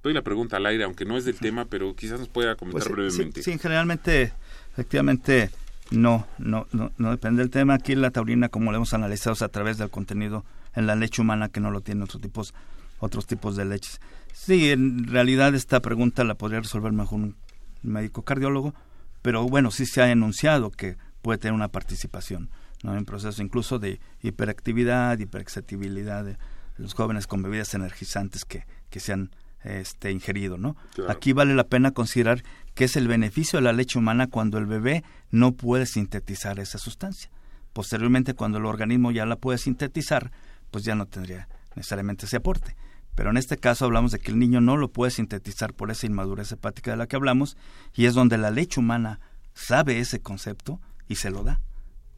doy 0.01 0.13
la 0.13 0.21
pregunta 0.21 0.57
al 0.57 0.65
aire, 0.65 0.85
aunque 0.85 1.03
no 1.03 1.17
es 1.17 1.25
del 1.25 1.37
tema, 1.37 1.65
pero 1.65 1.93
quizás 1.93 2.19
nos 2.21 2.29
pueda 2.29 2.55
comentar 2.55 2.83
pues 2.83 2.95
brevemente. 2.95 3.43
Sí, 3.43 3.59
generalmente, 3.59 4.31
efectivamente, 4.71 5.49
no, 5.91 6.25
no, 6.37 6.67
no, 6.71 6.93
no 6.97 7.11
depende 7.11 7.41
del 7.41 7.51
tema. 7.51 7.73
Aquí 7.73 7.95
la 7.95 8.11
taurina, 8.11 8.47
como 8.47 8.71
lo 8.71 8.77
hemos 8.77 8.93
analizado, 8.93 9.35
a 9.43 9.49
través 9.49 9.77
del 9.77 9.89
contenido 9.89 10.45
en 10.75 10.87
la 10.87 10.95
leche 10.95 11.21
humana 11.21 11.49
que 11.49 11.59
no 11.59 11.71
lo 11.71 11.81
tienen 11.81 12.03
otros 12.03 12.21
tipos, 12.21 12.53
otros 12.99 13.27
tipos 13.27 13.55
de 13.55 13.65
leches. 13.65 13.99
Sí, 14.33 14.71
en 14.71 15.07
realidad 15.07 15.53
esta 15.55 15.79
pregunta 15.79 16.23
la 16.23 16.35
podría 16.35 16.61
resolver 16.61 16.91
mejor 16.91 17.19
un 17.19 17.35
médico 17.83 18.23
cardiólogo, 18.23 18.73
pero 19.21 19.43
bueno, 19.43 19.71
sí 19.71 19.85
se 19.85 20.01
ha 20.01 20.11
enunciado 20.11 20.71
que 20.71 20.97
puede 21.21 21.37
tener 21.37 21.53
una 21.53 21.69
participación 21.69 22.49
¿no? 22.83 22.95
en 22.95 23.05
procesos 23.05 23.39
incluso 23.39 23.79
de 23.79 23.99
hiperactividad, 24.21 25.17
hiperexcitabilidad 25.19 26.25
de 26.25 26.37
los 26.77 26.93
jóvenes 26.93 27.27
con 27.27 27.41
bebidas 27.43 27.73
energizantes 27.73 28.45
que, 28.45 28.65
que 28.89 28.99
se 28.99 29.13
han 29.13 29.31
este, 29.63 30.11
ingerido. 30.11 30.57
¿no? 30.57 30.75
Aquí 31.07 31.33
vale 31.33 31.55
la 31.55 31.65
pena 31.65 31.91
considerar 31.91 32.43
que 32.73 32.85
es 32.85 32.95
el 32.95 33.07
beneficio 33.07 33.59
de 33.59 33.63
la 33.63 33.73
leche 33.73 33.99
humana 33.99 34.27
cuando 34.27 34.57
el 34.57 34.65
bebé 34.65 35.03
no 35.31 35.53
puede 35.53 35.85
sintetizar 35.85 36.59
esa 36.59 36.77
sustancia. 36.77 37.29
Posteriormente, 37.71 38.33
cuando 38.33 38.59
el 38.59 38.65
organismo 38.65 39.11
ya 39.11 39.25
la 39.25 39.35
puede 39.35 39.57
sintetizar, 39.57 40.31
pues 40.73 40.83
ya 40.83 40.95
no 40.95 41.05
tendría 41.05 41.47
necesariamente 41.75 42.25
ese 42.25 42.37
aporte. 42.37 42.75
Pero 43.13 43.29
en 43.29 43.37
este 43.37 43.57
caso 43.57 43.85
hablamos 43.85 44.11
de 44.11 44.17
que 44.17 44.31
el 44.31 44.39
niño 44.39 44.59
no 44.59 44.75
lo 44.75 44.91
puede 44.91 45.11
sintetizar 45.11 45.75
por 45.75 45.91
esa 45.91 46.07
inmadurez 46.07 46.51
hepática 46.51 46.89
de 46.89 46.97
la 46.97 47.05
que 47.05 47.15
hablamos 47.15 47.57
y 47.93 48.07
es 48.07 48.15
donde 48.15 48.39
la 48.39 48.49
leche 48.49 48.79
humana 48.79 49.19
sabe 49.53 49.99
ese 49.99 50.19
concepto 50.19 50.81
y 51.07 51.15
se 51.15 51.29
lo 51.29 51.43
da. 51.43 51.61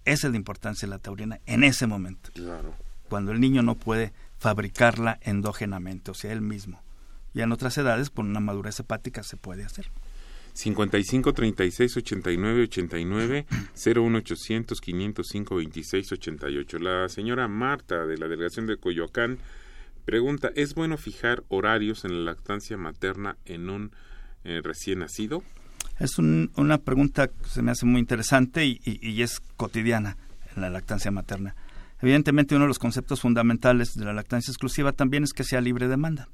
Esa 0.06 0.28
es 0.28 0.32
la 0.32 0.38
importancia 0.38 0.88
de 0.88 0.92
la 0.92 1.00
taurina 1.00 1.42
en 1.46 1.66
ese 1.66 1.86
momento. 1.86 2.30
Cuando 3.10 3.34
el 3.34 3.42
niño 3.42 3.62
no 3.62 3.76
puede 3.76 4.14
fabricarla 4.38 5.20
endógenamente, 5.22 6.12
o 6.12 6.14
sea, 6.14 6.32
él 6.32 6.42
mismo. 6.42 6.82
Y 7.34 7.42
en 7.42 7.52
otras 7.52 7.78
edades, 7.78 8.10
por 8.10 8.24
una 8.24 8.40
madurez 8.40 8.80
hepática, 8.80 9.22
se 9.22 9.36
puede 9.36 9.66
hacer. 9.66 9.92
55 10.56 11.34
36 11.34 11.98
89 11.98 12.64
89 12.64 13.46
01 13.76 14.18
800 14.20 14.82
505 14.82 15.56
26 15.56 16.12
88. 16.14 16.80
La 16.80 17.10
señora 17.10 17.48
Marta 17.50 18.06
de 18.06 18.18
la 18.18 18.28
delegación 18.28 18.66
de 18.66 18.78
Coyoacán 18.78 19.38
pregunta: 20.06 20.50
¿Es 20.56 20.74
bueno 20.74 20.98
fijar 20.98 21.44
horarios 21.50 22.06
en 22.06 22.24
la 22.26 22.32
lactancia 22.32 22.78
materna 22.78 23.36
en 23.44 23.70
un 23.70 23.92
eh, 24.46 24.62
recién 24.64 25.00
nacido? 25.00 25.44
Es 26.00 26.18
una 26.20 26.78
pregunta 26.78 27.28
que 27.28 27.50
se 27.50 27.62
me 27.62 27.72
hace 27.72 27.86
muy 27.86 28.00
interesante 28.00 28.66
y, 28.66 28.80
y, 28.84 29.22
es 29.22 29.42
cotidiana 29.56 30.18
en 30.56 30.62
la 30.62 30.70
lactancia 30.70 31.12
materna. 31.12 31.56
Evidentemente, 32.02 32.56
uno 32.56 32.66
de 32.66 32.70
los 32.70 32.80
conceptos 32.80 33.22
fundamentales 33.22 33.94
de 33.94 34.04
la 34.04 34.14
lactancia 34.14 34.52
exclusiva 34.52 34.92
también 34.92 35.24
es 35.24 35.32
que 35.32 35.46
sea 35.46 35.62
libre 35.62 35.88
demanda. 35.88 36.28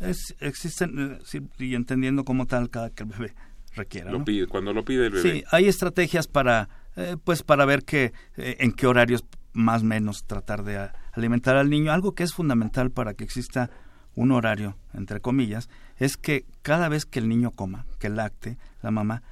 Es, 0.00 0.34
existen, 0.40 1.18
eh, 1.32 1.40
y 1.58 1.74
entendiendo 1.74 2.24
como 2.24 2.46
tal 2.46 2.68
cada 2.68 2.90
que 2.90 3.04
el 3.04 3.08
bebé 3.10 3.34
requiera. 3.74 4.12
cuando 4.48 4.72
lo 4.72 4.84
pide 4.84 5.06
el 5.06 5.12
bebé. 5.12 5.32
Sí, 5.32 5.44
hay 5.50 5.66
estrategias 5.66 6.26
para, 6.26 6.68
eh, 6.96 7.16
pues 7.22 7.42
para 7.42 7.64
ver 7.64 7.84
que, 7.84 8.12
eh, 8.36 8.56
en 8.60 8.72
qué 8.72 8.86
horarios 8.86 9.24
más 9.52 9.82
o 9.82 9.84
menos 9.84 10.24
tratar 10.24 10.64
de 10.64 10.90
alimentar 11.12 11.56
al 11.56 11.70
niño. 11.70 11.92
Algo 11.92 12.14
que 12.14 12.22
es 12.22 12.32
fundamental 12.32 12.90
para 12.90 13.14
que 13.14 13.24
exista 13.24 13.70
un 14.14 14.32
horario, 14.32 14.76
entre 14.94 15.20
comillas, 15.20 15.68
es 15.96 16.16
que 16.16 16.44
cada 16.62 16.88
vez 16.88 17.06
que 17.06 17.20
el 17.20 17.28
niño 17.28 17.52
coma, 17.52 17.86
que 17.98 18.08
lacte, 18.08 18.58
la 18.82 18.90
mamá, 18.90 19.22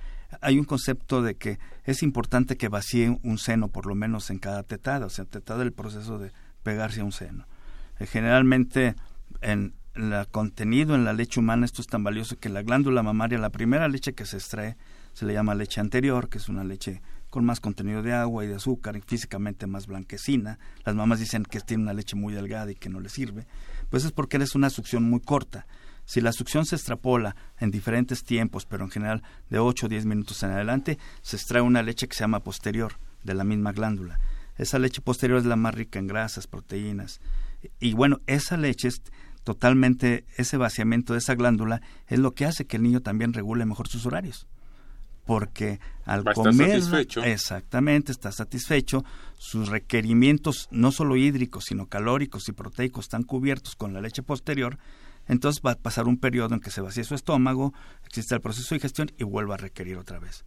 hay 0.41 0.59
un 0.59 0.65
concepto 0.65 1.23
de 1.23 1.37
que 1.37 1.59
es 1.85 2.03
importante 2.03 2.57
que 2.57 2.69
vacíe 2.69 3.19
un 3.23 3.39
seno 3.39 3.69
por 3.69 3.87
lo 3.87 3.95
menos 3.95 4.31
en 4.31 4.39
cada 4.39 4.63
tetada, 4.63 5.07
o 5.07 5.11
sea, 5.11 5.25
tetada 5.25 5.63
el 5.63 5.73
proceso 5.73 6.19
de 6.19 6.33
pegarse 6.63 7.01
a 7.01 7.05
un 7.05 7.13
seno. 7.13 7.47
Eh, 7.99 8.07
generalmente 8.07 8.95
en, 9.41 9.75
el 9.99 10.29
contenido 10.29 10.95
en 10.95 11.05
la 11.05 11.13
leche 11.13 11.41
humana, 11.41 11.67
esto 11.67 11.83
es 11.83 11.89
tan 11.89 12.05
valioso 12.05 12.39
que 12.39 12.49
la 12.49 12.63
glándula 12.63 13.03
mamaria, 13.03 13.39
la 13.39 13.51
primera 13.51 13.89
leche 13.89 14.13
que 14.13 14.27
se 14.27 14.37
extrae, 14.37 14.77
se 15.13 15.27
le 15.27 15.33
llama 15.33 15.55
leche 15.55 15.81
anterior, 15.81 16.29
que 16.29 16.39
es 16.39 16.49
una 16.49 16.63
leche 16.63 17.03
con 17.31 17.45
más 17.45 17.61
contenido 17.61 18.03
de 18.03 18.13
agua 18.15 18.45
y 18.45 18.47
de 18.47 18.55
azúcar 18.55 18.97
y 18.97 19.01
físicamente 19.01 19.67
más 19.67 19.87
blanquecina. 19.87 20.59
Las 20.85 20.95
mamás 20.95 21.19
dicen 21.19 21.43
que 21.45 21.61
tiene 21.61 21.83
una 21.83 21.93
leche 21.93 22.15
muy 22.15 22.33
delgada 22.33 22.71
y 22.71 22.77
que 22.77 22.89
no 22.89 23.01
le 23.01 23.09
sirve. 23.09 23.47
Pues 23.91 24.05
es 24.05 24.13
porque 24.13 24.37
es 24.37 24.55
una 24.55 24.71
succión 24.71 25.03
muy 25.03 25.21
corta. 25.21 25.67
Si 26.05 26.21
la 26.21 26.33
succión 26.33 26.65
se 26.65 26.77
extrapola 26.77 27.37
en 27.59 27.71
diferentes 27.71 28.23
tiempos, 28.23 28.65
pero 28.65 28.85
en 28.85 28.91
general 28.91 29.23
de 29.51 29.59
8 29.59 29.87
o 29.87 29.89
10 29.89 30.07
minutos 30.07 30.43
en 30.43 30.53
adelante, 30.53 30.99
se 31.21 31.37
extrae 31.37 31.61
una 31.61 31.83
leche 31.83 32.07
que 32.07 32.15
se 32.17 32.21
llama 32.21 32.41
posterior 32.41 32.95
de 33.25 33.35
la 33.35 33.45
misma 33.45 33.73
glándula. 33.73 34.21
Esa 34.57 34.79
leche 34.79 35.03
posterior 35.03 35.39
es 35.39 35.45
la 35.45 35.57
más 35.57 35.75
rica 35.75 35.99
en 35.99 36.07
grasas, 36.07 36.47
proteínas. 36.47 37.21
Y 37.81 37.93
bueno, 37.95 38.21
esa 38.27 38.57
leche 38.57 38.89
totalmente 39.49 40.27
ese 40.37 40.59
vaciamiento 40.59 41.15
de 41.15 41.21
esa 41.21 41.35
glándula 41.35 41.81
es 42.07 42.19
lo 42.19 42.33
que 42.33 42.45
hace 42.45 42.67
que 42.67 42.77
el 42.77 42.83
niño 42.83 43.01
también 43.01 43.33
regule 43.33 43.65
mejor 43.65 43.89
sus 43.89 44.05
horarios. 44.05 44.47
Porque 45.25 45.81
al 46.05 46.23
comer 46.35 46.83
exactamente 47.25 48.13
está 48.13 48.31
satisfecho. 48.31 49.07
Sus 49.39 49.71
requerimientos 49.71 50.69
no 50.71 50.93
solo 50.93 51.17
hídricos 51.17 51.65
sino 51.65 51.87
calóricos 51.87 52.47
y 52.51 52.53
proteicos 52.53 53.07
están 53.07 53.23
cubiertos 53.23 53.75
con 53.75 53.95
la 53.95 54.03
leche 54.03 54.23
posterior. 54.23 54.77
Entonces 55.29 55.63
va 55.65 55.73
a 55.73 55.77
pasar 55.77 56.09
un 56.09 56.19
periodo 56.19 56.55
en 56.55 56.61
que 56.61 56.71
se 56.71 56.83
vacía 56.83 57.05
su 57.05 57.15
estómago 57.15 57.73
existe 58.05 58.35
el 58.35 58.43
proceso 58.43 58.75
de 58.75 58.81
digestión 58.81 59.11
y 59.17 59.25
vuelve 59.25 59.55
a 59.55 59.57
requerir 59.57 59.97
otra 59.97 60.19
vez. 60.19 60.45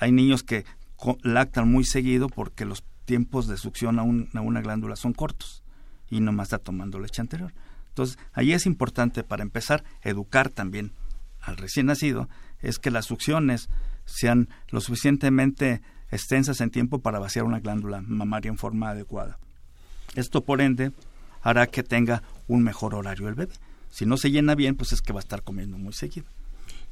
Hay 0.00 0.12
niños 0.12 0.42
que 0.42 0.66
lactan 1.22 1.72
muy 1.72 1.84
seguido 1.84 2.28
porque 2.28 2.66
los 2.66 2.84
tiempos 3.06 3.46
de 3.46 3.56
succión 3.56 3.98
a, 3.98 4.02
a 4.02 4.42
una 4.42 4.60
glándula 4.60 4.96
son 4.96 5.14
cortos 5.14 5.62
y 6.10 6.20
nomás 6.20 6.48
está 6.48 6.58
tomando 6.58 6.98
leche 6.98 7.22
anterior 7.22 7.54
entonces 7.98 8.18
ahí 8.32 8.52
es 8.52 8.64
importante 8.64 9.24
para 9.24 9.42
empezar 9.42 9.82
educar 10.02 10.50
también 10.50 10.92
al 11.40 11.56
recién 11.56 11.86
nacido 11.86 12.28
es 12.60 12.78
que 12.78 12.90
las 12.90 13.06
succiones 13.06 13.68
sean 14.04 14.48
lo 14.68 14.80
suficientemente 14.80 15.82
extensas 16.10 16.60
en 16.60 16.70
tiempo 16.70 17.00
para 17.00 17.18
vaciar 17.18 17.44
una 17.44 17.60
glándula 17.60 18.00
mamaria 18.00 18.50
en 18.50 18.58
forma 18.58 18.90
adecuada. 18.90 19.38
Esto, 20.14 20.44
por 20.44 20.60
ende, 20.60 20.92
hará 21.42 21.66
que 21.66 21.82
tenga 21.82 22.22
un 22.46 22.62
mejor 22.62 22.94
horario 22.94 23.28
el 23.28 23.34
bebé. 23.34 23.52
Si 23.90 24.06
no 24.06 24.16
se 24.16 24.30
llena 24.30 24.54
bien, 24.54 24.76
pues 24.76 24.92
es 24.92 25.02
que 25.02 25.12
va 25.12 25.18
a 25.18 25.22
estar 25.22 25.42
comiendo 25.42 25.76
muy 25.76 25.92
seguido. 25.92 26.26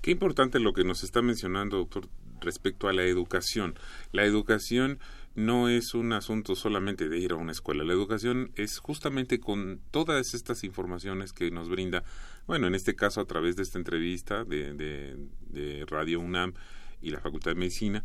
Qué 0.03 0.11
importante 0.11 0.61
lo 0.61 0.73
que 0.73 0.85
nos 0.85 1.03
está 1.05 1.23
mencionando, 1.23 1.79
doctor, 1.79 2.09
respecto 2.41 2.89
a 2.89 2.93
la 2.93 3.05
educación. 3.05 3.75
La 4.13 4.25
educación 4.25 4.99
no 5.37 5.68
es 5.68 5.95
un 5.95 6.12
asunto 6.12 6.57
solamente 6.57 7.09
de 7.09 7.18
ir 7.18 7.32
a 7.32 7.37
una 7.37 7.53
escuela. 7.53 7.84
La 7.84 7.93
educación 7.93 8.51
es 8.57 8.78
justamente 8.78 9.39
con 9.39 9.80
todas 9.91 10.34
estas 10.34 10.64
informaciones 10.64 11.32
que 11.32 11.51
nos 11.51 11.68
brinda, 11.68 12.03
bueno, 12.47 12.66
en 12.66 12.74
este 12.74 12.97
caso 12.97 13.20
a 13.20 13.26
través 13.26 13.55
de 13.55 13.62
esta 13.62 13.78
entrevista 13.78 14.45
de, 14.45 14.72
de 14.74 15.87
Radio 15.87 16.20
UNAM, 16.20 16.55
y 17.01 17.11
la 17.11 17.20
Facultad 17.20 17.53
de 17.53 17.57
Medicina, 17.57 18.05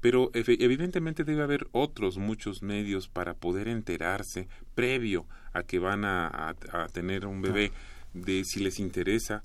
pero 0.00 0.30
evidentemente 0.34 1.24
debe 1.24 1.42
haber 1.42 1.68
otros 1.70 2.18
muchos 2.18 2.62
medios 2.62 3.08
para 3.08 3.34
poder 3.34 3.68
enterarse 3.68 4.48
previo 4.74 5.26
a 5.52 5.62
que 5.62 5.78
van 5.78 6.04
a, 6.04 6.54
tener 6.92 7.24
un 7.24 7.40
bebé 7.40 7.70
de 8.12 8.44
si 8.44 8.60
les 8.60 8.80
interesa. 8.80 9.44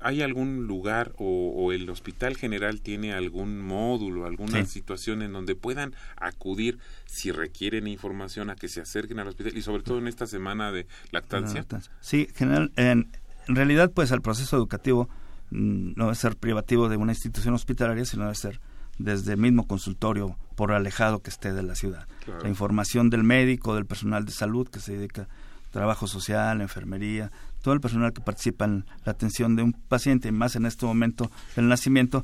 ¿Hay 0.00 0.22
algún 0.22 0.66
lugar 0.66 1.12
o, 1.18 1.72
el 1.72 1.88
hospital 1.90 2.36
general 2.36 2.80
tiene 2.80 3.12
algún 3.12 3.60
módulo, 3.60 4.26
alguna 4.26 4.64
situación 4.64 5.22
en 5.22 5.32
donde 5.32 5.54
puedan 5.54 5.94
acudir 6.16 6.78
si 7.06 7.32
requieren 7.32 7.86
información 7.86 8.50
a 8.50 8.56
que 8.56 8.68
se 8.68 8.80
acerquen 8.80 9.18
al 9.18 9.28
hospital 9.28 9.56
y 9.56 9.62
sobre 9.62 9.82
todo 9.82 9.98
en 9.98 10.08
esta 10.08 10.26
semana 10.26 10.72
de 10.72 10.86
lactancia? 11.10 11.64
Sí, 12.00 12.28
general, 12.34 12.72
en, 12.76 13.10
en 13.48 13.56
realidad 13.56 13.90
pues 13.92 14.10
el 14.10 14.20
proceso 14.20 14.56
educativo 14.56 15.08
Mm, 15.50 15.92
no 15.96 16.06
debe 16.06 16.16
ser 16.16 16.36
privativo 16.36 16.88
de 16.88 16.96
una 16.96 17.12
institución 17.12 17.54
hospitalaria, 17.54 18.04
sino 18.04 18.24
debe 18.24 18.34
ser 18.34 18.60
desde 18.98 19.32
el 19.32 19.38
mismo 19.38 19.66
consultorio, 19.66 20.36
por 20.56 20.72
alejado 20.72 21.20
que 21.20 21.30
esté 21.30 21.52
de 21.52 21.62
la 21.62 21.74
ciudad. 21.74 22.06
La 22.42 22.48
información 22.48 23.10
del 23.10 23.24
médico, 23.24 23.74
del 23.74 23.86
personal 23.86 24.24
de 24.24 24.32
salud 24.32 24.68
que 24.68 24.80
se 24.80 24.96
dedica 24.96 25.22
a 25.22 25.72
trabajo 25.72 26.06
social, 26.06 26.60
enfermería, 26.60 27.30
todo 27.64 27.72
el 27.72 27.80
personal 27.80 28.12
que 28.12 28.20
participa 28.20 28.66
en 28.66 28.84
la 29.06 29.12
atención 29.12 29.56
de 29.56 29.62
un 29.62 29.72
paciente, 29.72 30.30
más 30.32 30.54
en 30.54 30.66
este 30.66 30.84
momento 30.84 31.30
del 31.56 31.66
nacimiento, 31.66 32.22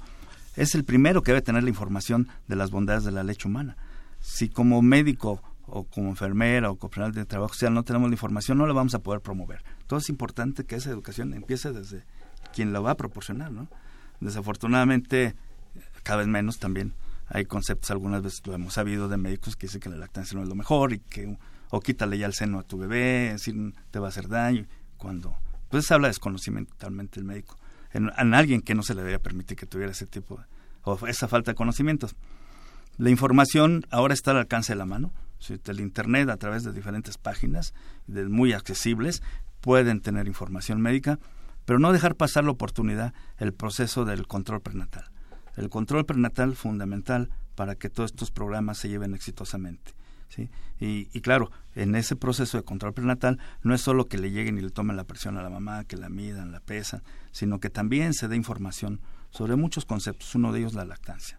es 0.54 0.74
el 0.74 0.84
primero 0.84 1.22
que 1.22 1.32
debe 1.32 1.40
tener 1.40 1.62
la 1.62 1.70
información 1.70 2.28
de 2.46 2.56
las 2.56 2.70
bondades 2.70 3.04
de 3.04 3.10
la 3.10 3.24
leche 3.24 3.48
humana. 3.48 3.78
Si 4.20 4.50
como 4.50 4.82
médico 4.82 5.42
o 5.66 5.84
como 5.84 6.10
enfermera 6.10 6.70
o 6.70 6.76
como 6.76 6.90
personal 6.90 7.12
de 7.12 7.24
trabajo 7.24 7.54
social 7.54 7.72
no 7.72 7.84
tenemos 7.84 8.10
la 8.10 8.16
información, 8.16 8.58
no 8.58 8.66
la 8.66 8.74
vamos 8.74 8.94
a 8.94 8.98
poder 8.98 9.22
promover. 9.22 9.64
Todo 9.86 10.00
es 10.00 10.10
importante 10.10 10.64
que 10.64 10.76
esa 10.76 10.90
educación 10.90 11.32
empiece 11.32 11.72
desde 11.72 12.04
quien 12.52 12.74
lo 12.74 12.82
va 12.82 12.90
a 12.90 12.96
proporcionar, 12.96 13.50
¿no? 13.50 13.66
Desafortunadamente, 14.20 15.36
cada 16.02 16.18
vez 16.18 16.26
menos 16.26 16.58
también 16.58 16.92
hay 17.28 17.46
conceptos, 17.46 17.90
algunas 17.90 18.20
veces 18.20 18.46
lo 18.46 18.52
hemos 18.52 18.74
sabido 18.74 19.08
de 19.08 19.16
médicos 19.16 19.56
que 19.56 19.68
dicen 19.68 19.80
que 19.80 19.88
la 19.88 19.96
lactancia 19.96 20.36
no 20.36 20.42
es 20.42 20.50
lo 20.50 20.54
mejor 20.54 20.92
y 20.92 20.98
que 20.98 21.38
o 21.70 21.80
quítale 21.80 22.18
ya 22.18 22.26
el 22.26 22.34
seno 22.34 22.58
a 22.58 22.62
tu 22.64 22.76
bebé, 22.76 23.28
es 23.28 23.32
decir, 23.34 23.74
te 23.90 23.98
va 23.98 24.08
a 24.08 24.10
hacer 24.10 24.28
daño, 24.28 24.66
cuando 25.00 25.36
pues 25.68 25.90
habla 25.90 26.08
de 26.08 26.10
desconocimiento 26.10 26.72
totalmente 26.72 27.18
el 27.18 27.26
médico, 27.26 27.56
en, 27.92 28.10
alguien 28.34 28.60
que 28.60 28.74
no 28.74 28.82
se 28.82 28.94
le 28.94 29.02
debía 29.02 29.18
permitir 29.18 29.56
que 29.56 29.66
tuviera 29.66 29.92
ese 29.92 30.06
tipo 30.06 30.40
o 30.82 31.06
esa 31.06 31.26
falta 31.26 31.50
de 31.50 31.56
conocimientos. 31.56 32.14
La 32.96 33.10
información 33.10 33.84
ahora 33.90 34.14
está 34.14 34.30
al 34.30 34.36
alcance 34.36 34.72
de 34.72 34.78
la 34.78 34.86
mano, 34.86 35.12
el 35.48 35.80
internet 35.80 36.28
a 36.28 36.36
través 36.36 36.64
de 36.64 36.72
diferentes 36.72 37.18
páginas 37.18 37.72
de 38.06 38.28
muy 38.28 38.52
accesibles 38.52 39.22
pueden 39.60 40.00
tener 40.00 40.26
información 40.28 40.80
médica 40.80 41.18
pero 41.64 41.78
no 41.78 41.92
dejar 41.92 42.16
pasar 42.16 42.42
la 42.42 42.50
oportunidad 42.50 43.14
el 43.38 43.52
proceso 43.52 44.04
del 44.04 44.26
control 44.26 44.60
prenatal. 44.60 45.04
El 45.56 45.68
control 45.68 46.04
prenatal 46.04 46.56
fundamental 46.56 47.30
para 47.54 47.76
que 47.76 47.88
todos 47.88 48.10
estos 48.10 48.32
programas 48.32 48.78
se 48.78 48.88
lleven 48.88 49.14
exitosamente. 49.14 49.92
¿Sí? 50.30 50.48
Y, 50.78 51.20
claro, 51.20 51.50
en 51.74 51.94
ese 51.94 52.16
proceso 52.16 52.56
de 52.56 52.64
control 52.64 52.94
prenatal 52.94 53.38
no 53.62 53.74
es 53.74 53.82
solo 53.82 54.08
que 54.08 54.16
le 54.16 54.30
lleguen 54.30 54.56
y 54.56 54.62
le 54.62 54.70
tomen 54.70 54.96
la 54.96 55.04
presión 55.04 55.36
a 55.36 55.42
la 55.42 55.50
mamá, 55.50 55.84
que 55.84 55.98
la 55.98 56.08
midan, 56.08 56.52
la 56.52 56.60
pesan, 56.60 57.02
sino 57.32 57.60
que 57.60 57.68
también 57.68 58.14
se 58.14 58.28
dé 58.28 58.36
información 58.36 59.00
sobre 59.30 59.56
muchos 59.56 59.84
conceptos, 59.84 60.34
uno 60.34 60.52
de 60.52 60.60
ellos 60.60 60.72
la 60.72 60.86
lactancia. 60.86 61.38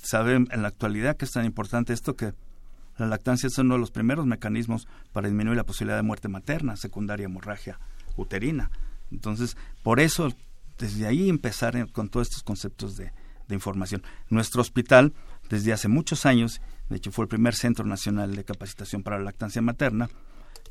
Saben 0.00 0.46
en 0.52 0.62
la 0.62 0.68
actualidad 0.68 1.16
que 1.16 1.24
es 1.24 1.32
tan 1.32 1.44
importante 1.44 1.92
esto 1.92 2.14
que 2.14 2.34
la 2.98 3.06
lactancia 3.06 3.46
es 3.46 3.58
uno 3.58 3.74
de 3.74 3.80
los 3.80 3.90
primeros 3.90 4.26
mecanismos 4.26 4.86
para 5.12 5.26
disminuir 5.26 5.56
la 5.56 5.64
posibilidad 5.64 5.96
de 5.96 6.02
muerte 6.02 6.28
materna, 6.28 6.76
secundaria 6.76 7.24
hemorragia 7.24 7.80
uterina. 8.16 8.70
Entonces, 9.10 9.56
por 9.82 10.00
eso, 10.00 10.30
desde 10.78 11.06
ahí 11.06 11.28
empezar 11.28 11.90
con 11.92 12.08
todos 12.08 12.28
estos 12.28 12.42
conceptos 12.42 12.96
de, 12.96 13.12
información. 13.48 14.04
Nuestro 14.28 14.60
hospital, 14.60 15.12
desde 15.48 15.72
hace 15.72 15.88
muchos 15.88 16.24
años, 16.24 16.60
de 16.90 16.96
hecho 16.96 17.12
fue 17.12 17.24
el 17.24 17.28
primer 17.28 17.54
centro 17.54 17.86
nacional 17.86 18.34
de 18.34 18.44
capacitación 18.44 19.02
para 19.02 19.18
la 19.18 19.24
lactancia 19.24 19.62
materna, 19.62 20.10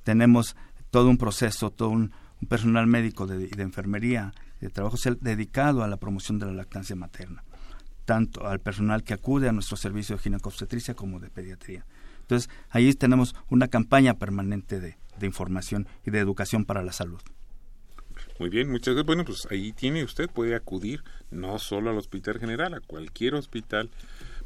tenemos 0.03 0.55
todo 0.91 1.09
un 1.09 1.17
proceso, 1.17 1.71
todo 1.71 1.89
un, 1.89 2.11
personal 2.47 2.87
médico 2.87 3.27
de, 3.27 3.47
de 3.47 3.63
enfermería, 3.63 4.33
de 4.61 4.69
trabajo 4.69 4.95
social 4.95 5.17
dedicado 5.19 5.83
a 5.83 5.89
la 5.89 5.97
promoción 5.97 6.39
de 6.39 6.45
la 6.45 6.53
lactancia 6.53 6.95
materna, 6.95 7.43
tanto 8.05 8.47
al 8.47 8.59
personal 8.59 9.03
que 9.03 9.13
acude 9.13 9.49
a 9.49 9.51
nuestro 9.51 9.75
servicio 9.75 10.15
de 10.15 10.21
ginecobstetricia 10.21 10.93
como 10.93 11.19
de 11.19 11.29
pediatría. 11.29 11.85
Entonces, 12.21 12.49
ahí 12.69 12.93
tenemos 12.93 13.35
una 13.49 13.67
campaña 13.67 14.13
permanente 14.13 14.79
de 14.79 15.25
información 15.25 15.87
y 16.05 16.11
de 16.11 16.19
educación 16.19 16.63
para 16.63 16.81
la 16.81 16.93
salud. 16.93 17.19
Muy 18.39 18.49
bien, 18.49 18.71
muchas 18.71 18.93
gracias. 18.93 19.05
Bueno, 19.05 19.25
pues 19.25 19.47
ahí 19.51 19.73
tiene 19.73 20.03
usted, 20.03 20.29
puede 20.29 20.55
acudir 20.55 21.03
no 21.29 21.59
solo 21.59 21.89
al 21.89 21.97
Hospital 21.97 22.39
General, 22.39 22.73
a 22.73 22.79
cualquier 22.79 23.35
hospital 23.35 23.89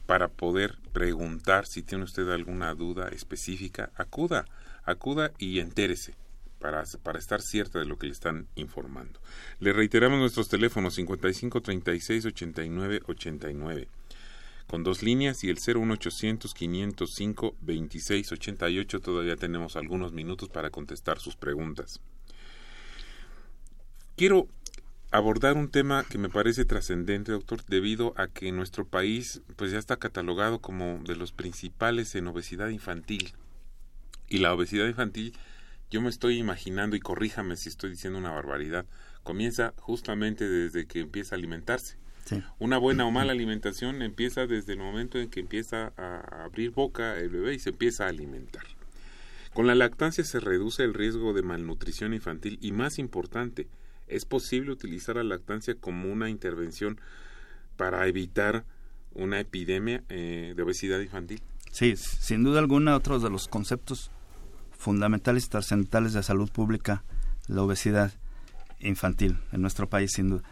para 0.06 0.28
poder 0.28 0.78
preguntar 0.92 1.66
si 1.66 1.82
tiene 1.82 2.04
usted 2.04 2.30
alguna 2.30 2.74
duda 2.74 3.10
específica, 3.10 3.92
acuda, 3.96 4.46
acuda 4.84 5.32
y 5.38 5.60
entérese 5.60 6.16
para, 6.60 6.84
para 7.04 7.20
estar 7.20 7.42
cierta 7.42 7.80
de 7.80 7.86
lo 7.86 7.98
que 7.98 8.08
le 8.08 8.14
están 8.14 8.48
informando. 8.56 9.20
Le 9.60 9.74
reiteramos 9.74 10.20
nuestros 10.20 10.50
teléfonos 10.50 10.96
55 10.96 11.62
36 11.62 12.26
89 12.26 13.02
89 13.06 13.88
con 14.68 14.84
dos 14.84 15.04
líneas 15.04 15.44
y 15.44 15.50
el 15.50 15.58
01800 15.58 16.54
505 16.54 17.56
26 17.62 18.32
88 18.32 19.00
todavía 19.02 19.36
tenemos 19.36 19.76
algunos 19.76 20.14
minutos 20.14 20.50
para 20.50 20.70
contestar 20.70 21.20
sus 21.20 21.36
preguntas. 21.36 22.00
Quiero 24.16 24.48
abordar 25.14 25.58
un 25.58 25.70
tema 25.70 26.04
que 26.04 26.18
me 26.18 26.28
parece 26.28 26.66
trascendente, 26.66 27.32
doctor, 27.32 27.64
debido 27.68 28.16
a 28.18 28.28
que 28.28 28.52
nuestro 28.52 28.88
país 28.88 29.44
pues 29.56 29.72
ya 29.72 29.78
está 29.78 29.98
catalogado 29.98 30.60
como 30.60 31.04
de 31.04 31.16
los 31.16 31.32
principales 31.32 32.16
en 32.16 32.28
obesidad 32.28 32.70
infantil. 32.70 33.34
Y 34.28 34.40
la 34.40 34.52
obesidad 34.52 34.88
infantil, 34.88 35.38
yo 35.92 36.02
me 36.02 36.10
estoy 36.10 36.40
imaginando, 36.40 36.96
y 36.96 37.00
corríjame 37.00 37.58
si 37.58 37.70
estoy 37.70 37.92
diciendo 37.92 38.18
una 38.18 38.32
barbaridad, 38.32 38.88
comienza 39.22 39.76
justamente 39.78 40.50
desde 40.50 40.88
que 40.88 41.02
empieza 41.02 41.36
a 41.36 41.38
alimentarse. 41.38 41.98
Una 42.58 42.80
buena 42.80 43.06
o 43.06 43.12
mala 43.12 43.32
alimentación 43.34 44.02
empieza 44.02 44.48
desde 44.48 44.74
el 44.74 44.80
momento 44.80 45.20
en 45.20 45.30
que 45.30 45.42
empieza 45.42 45.94
a 45.96 46.44
abrir 46.44 46.72
boca 46.72 47.20
el 47.20 47.30
bebé 47.30 47.54
y 47.54 47.60
se 47.60 47.70
empieza 47.70 48.06
a 48.06 48.10
alimentar. 48.10 48.64
Con 49.54 49.68
la 49.68 49.76
lactancia 49.76 50.24
se 50.24 50.40
reduce 50.40 50.84
el 50.84 50.96
riesgo 50.96 51.34
de 51.34 51.44
malnutrición 51.44 52.16
infantil 52.16 52.58
y 52.62 52.72
más 52.72 52.98
importante, 52.98 53.68
¿Es 54.08 54.26
posible 54.26 54.72
utilizar 54.72 55.16
la 55.16 55.24
lactancia 55.24 55.76
como 55.76 56.12
una 56.12 56.30
intervención 56.30 57.00
para 57.78 58.06
evitar 58.08 58.66
una 59.14 59.40
epidemia 59.40 60.04
eh, 60.10 60.54
de 60.56 60.64
obesidad 60.64 61.00
infantil? 61.00 61.42
Sí, 61.72 61.96
sin 61.96 62.44
duda 62.44 62.60
alguna, 62.60 62.96
otro 62.96 63.20
de 63.20 63.30
los 63.30 63.48
conceptos 63.48 64.12
fundamentales 64.78 65.46
y 65.46 65.50
trascendentales 65.50 66.14
de 66.14 66.22
salud 66.24 66.52
pública, 66.52 67.04
la 67.48 67.64
obesidad 67.64 68.12
infantil 68.80 69.38
en 69.52 69.62
nuestro 69.62 69.90
país, 69.90 70.12
sin 70.14 70.30
duda. 70.30 70.44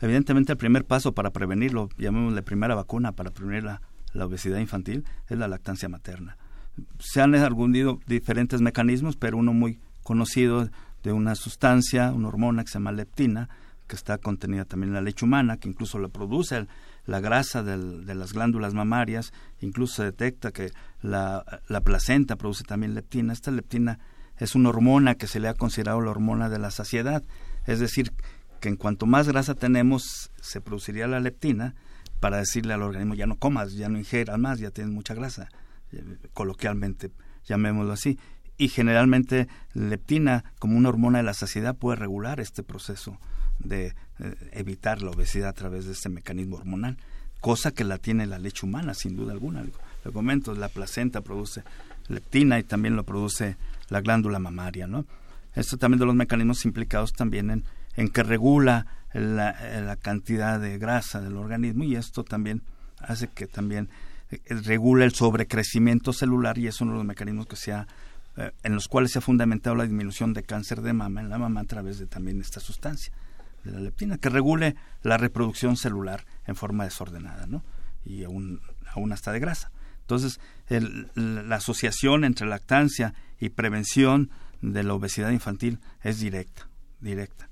Evidentemente, 0.00 0.52
el 0.52 0.58
primer 0.58 0.84
paso 0.84 1.12
para 1.12 1.30
prevenirlo, 1.30 1.88
llamémosle 1.98 2.42
primera 2.42 2.74
vacuna 2.74 3.12
para 3.12 3.30
prevenir 3.30 3.64
la, 3.64 3.82
la 4.12 4.26
obesidad 4.26 4.58
infantil, 4.58 5.04
es 5.28 5.38
la 5.38 5.48
lactancia 5.48 5.88
materna. 5.88 6.36
Se 6.98 7.20
han 7.20 7.34
arguido 7.34 8.00
diferentes 8.06 8.60
mecanismos, 8.60 9.16
pero 9.16 9.36
uno 9.36 9.52
muy 9.52 9.80
conocido 10.02 10.68
de 11.02 11.12
una 11.12 11.34
sustancia, 11.34 12.12
una 12.12 12.28
hormona 12.28 12.64
que 12.64 12.70
se 12.70 12.74
llama 12.74 12.92
leptina, 12.92 13.48
que 13.86 13.96
está 13.96 14.18
contenida 14.18 14.64
también 14.64 14.90
en 14.90 14.94
la 14.94 15.00
leche 15.00 15.24
humana, 15.24 15.56
que 15.56 15.68
incluso 15.68 15.98
la 15.98 16.08
produce 16.08 16.66
la 17.06 17.20
grasa 17.20 17.62
de 17.62 18.14
las 18.14 18.34
glándulas 18.34 18.74
mamarias, 18.74 19.32
incluso 19.60 19.96
se 19.96 20.04
detecta 20.04 20.52
que 20.52 20.70
la, 21.00 21.44
la, 21.68 21.80
placenta 21.80 22.36
produce 22.36 22.64
también 22.64 22.94
leptina. 22.94 23.32
Esta 23.32 23.50
leptina 23.50 23.98
es 24.36 24.54
una 24.54 24.68
hormona 24.68 25.14
que 25.14 25.26
se 25.26 25.40
le 25.40 25.48
ha 25.48 25.54
considerado 25.54 26.02
la 26.02 26.10
hormona 26.10 26.50
de 26.50 26.58
la 26.58 26.70
saciedad, 26.70 27.22
es 27.66 27.80
decir, 27.80 28.12
que 28.60 28.68
en 28.68 28.76
cuanto 28.76 29.06
más 29.06 29.26
grasa 29.26 29.54
tenemos, 29.54 30.30
se 30.40 30.60
produciría 30.60 31.06
la 31.06 31.20
leptina 31.20 31.74
para 32.20 32.38
decirle 32.38 32.74
al 32.74 32.82
organismo 32.82 33.14
ya 33.14 33.26
no 33.26 33.36
comas, 33.36 33.72
ya 33.72 33.88
no 33.88 33.98
ingieras 33.98 34.38
más, 34.38 34.58
ya 34.58 34.70
tienes 34.70 34.92
mucha 34.92 35.14
grasa, 35.14 35.48
eh, 35.92 36.18
coloquialmente 36.34 37.10
llamémoslo 37.44 37.92
así. 37.92 38.18
Y 38.58 38.68
generalmente 38.68 39.48
leptina, 39.72 40.44
como 40.58 40.76
una 40.76 40.88
hormona 40.88 41.18
de 41.18 41.24
la 41.24 41.34
saciedad, 41.34 41.76
puede 41.76 41.96
regular 41.96 42.40
este 42.40 42.62
proceso 42.62 43.18
de 43.58 43.94
eh, 44.18 44.34
evitar 44.52 45.00
la 45.00 45.10
obesidad 45.10 45.48
a 45.48 45.52
través 45.52 45.86
de 45.86 45.92
este 45.92 46.08
mecanismo 46.08 46.56
hormonal, 46.56 46.96
cosa 47.40 47.70
que 47.70 47.84
la 47.84 47.98
tiene 47.98 48.26
la 48.26 48.38
leche 48.38 48.66
humana, 48.66 48.94
sin 48.94 49.16
duda 49.16 49.32
alguna. 49.32 49.62
Le 49.62 50.12
comento, 50.12 50.54
la 50.54 50.68
placenta 50.68 51.20
produce 51.20 51.62
leptina 52.08 52.58
y 52.58 52.64
también 52.64 52.96
lo 52.96 53.04
produce 53.04 53.56
la 53.88 54.00
glándula 54.00 54.38
mamaria, 54.38 54.86
¿no? 54.86 55.04
Esto 55.54 55.76
también 55.76 56.00
de 56.00 56.06
los 56.06 56.14
mecanismos 56.14 56.64
implicados 56.64 57.12
también 57.12 57.50
en, 57.50 57.64
en 57.96 58.08
que 58.08 58.22
regula 58.22 58.86
la, 59.12 59.56
la, 59.80 59.96
cantidad 59.96 60.60
de 60.60 60.78
grasa 60.78 61.20
del 61.20 61.36
organismo 61.36 61.84
y 61.84 61.96
esto 61.96 62.22
también 62.22 62.62
hace 63.00 63.28
que 63.28 63.46
también 63.46 63.88
eh, 64.30 64.40
regula 64.62 65.04
el 65.04 65.14
sobrecrecimiento 65.14 66.12
celular 66.12 66.58
y 66.58 66.66
es 66.66 66.80
uno 66.80 66.92
de 66.92 66.98
los 66.98 67.06
mecanismos 67.06 67.46
que 67.46 67.56
se 67.56 67.72
ha, 67.72 67.86
eh, 68.38 68.52
en 68.62 68.74
los 68.76 68.86
cuales 68.86 69.10
se 69.10 69.18
ha 69.18 69.22
fundamentado 69.22 69.74
la 69.74 69.82
disminución 69.82 70.32
de 70.32 70.44
cáncer 70.44 70.80
de 70.82 70.92
mama 70.92 71.20
en 71.20 71.28
la 71.28 71.38
mama 71.38 71.60
a 71.60 71.64
través 71.64 71.98
de 71.98 72.06
también 72.06 72.40
esta 72.40 72.60
sustancia 72.60 73.12
de 73.64 73.72
la 73.72 73.80
leptina, 73.80 74.16
que 74.16 74.28
regule 74.28 74.76
la 75.02 75.16
reproducción 75.16 75.76
celular 75.76 76.24
en 76.46 76.54
forma 76.54 76.84
desordenada, 76.84 77.48
¿no? 77.48 77.64
Y 78.04 78.22
aún, 78.22 78.60
aún 78.94 79.10
hasta 79.12 79.32
de 79.32 79.40
grasa. 79.40 79.72
Entonces, 80.02 80.38
la 80.68 81.56
asociación 81.56 82.24
entre 82.24 82.46
lactancia 82.46 83.12
y 83.40 83.48
prevención 83.48 84.30
de 84.62 84.84
la 84.84 84.94
obesidad 84.94 85.30
infantil 85.30 85.80
es 86.02 86.20
directa, 86.20 86.68
directa. 87.00 87.48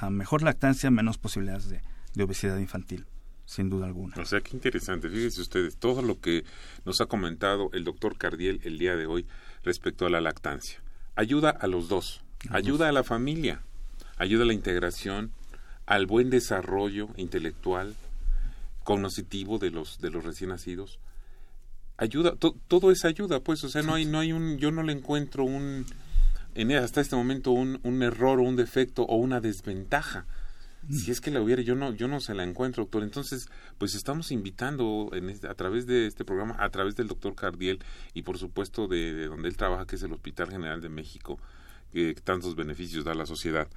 a 0.00 0.10
mejor 0.10 0.42
lactancia, 0.42 0.90
menos 0.90 1.18
posibilidades 1.18 1.68
de, 1.68 1.82
de 2.14 2.24
obesidad 2.24 2.58
infantil 2.58 3.06
sin 3.50 3.68
duda 3.68 3.86
alguna. 3.86 4.14
O 4.16 4.24
sea, 4.24 4.40
qué 4.40 4.54
interesante. 4.54 5.08
Fíjense 5.08 5.40
ustedes, 5.40 5.76
todo 5.76 6.02
lo 6.02 6.20
que 6.20 6.44
nos 6.84 7.00
ha 7.00 7.06
comentado 7.06 7.68
el 7.72 7.82
doctor 7.82 8.16
Cardiel 8.16 8.60
el 8.62 8.78
día 8.78 8.94
de 8.94 9.06
hoy 9.06 9.26
respecto 9.62 10.06
a 10.06 10.10
la 10.10 10.20
lactancia. 10.20 10.80
Ayuda 11.16 11.50
a 11.50 11.66
los 11.66 11.88
dos, 11.88 12.22
ayuda 12.50 12.88
a 12.88 12.92
la 12.92 13.04
familia, 13.04 13.62
ayuda 14.16 14.44
a 14.44 14.46
la 14.46 14.54
integración, 14.54 15.32
al 15.86 16.06
buen 16.06 16.30
desarrollo 16.30 17.08
intelectual, 17.16 17.94
cognitivo 18.84 19.58
de 19.58 19.70
los 19.70 20.00
de 20.00 20.10
los 20.10 20.24
recién 20.24 20.50
nacidos. 20.50 20.98
Ayuda, 21.96 22.34
todo 22.36 22.90
es 22.90 23.04
ayuda, 23.04 23.40
pues, 23.40 23.62
o 23.64 23.68
sea, 23.68 23.82
no 23.82 23.94
hay 23.94 24.06
no 24.06 24.20
hay 24.20 24.32
un 24.32 24.56
yo 24.58 24.70
no 24.70 24.82
le 24.82 24.92
encuentro 24.92 25.44
un 25.44 25.84
en 26.54 26.72
hasta 26.72 27.00
este 27.00 27.16
momento 27.16 27.50
un, 27.50 27.80
un 27.82 28.02
error 28.02 28.40
o 28.40 28.42
un 28.42 28.56
defecto 28.56 29.02
o 29.02 29.16
una 29.16 29.40
desventaja. 29.40 30.26
Mm. 30.88 30.94
Si 30.94 31.10
es 31.10 31.20
que 31.20 31.30
la 31.30 31.40
hubiera, 31.40 31.62
yo 31.62 31.74
no, 31.74 31.94
yo 31.94 32.08
no 32.08 32.20
se 32.20 32.34
la 32.34 32.44
encuentro, 32.44 32.84
doctor. 32.84 33.02
Entonces, 33.02 33.48
pues 33.78 33.94
estamos 33.94 34.30
invitando 34.30 35.10
en 35.12 35.30
este, 35.30 35.48
a 35.48 35.54
través 35.54 35.86
de 35.86 36.06
este 36.06 36.24
programa, 36.24 36.56
a 36.58 36.70
través 36.70 36.96
del 36.96 37.08
doctor 37.08 37.34
Cardiel 37.34 37.78
y 38.14 38.22
por 38.22 38.38
supuesto 38.38 38.88
de, 38.88 39.12
de 39.14 39.26
donde 39.26 39.48
él 39.48 39.56
trabaja, 39.56 39.86
que 39.86 39.96
es 39.96 40.02
el 40.02 40.12
Hospital 40.12 40.50
General 40.50 40.80
de 40.80 40.88
México, 40.88 41.38
que 41.92 42.14
tantos 42.14 42.54
beneficios 42.56 43.04
da 43.04 43.12
a 43.12 43.16
la 43.16 43.26
sociedad 43.26 43.68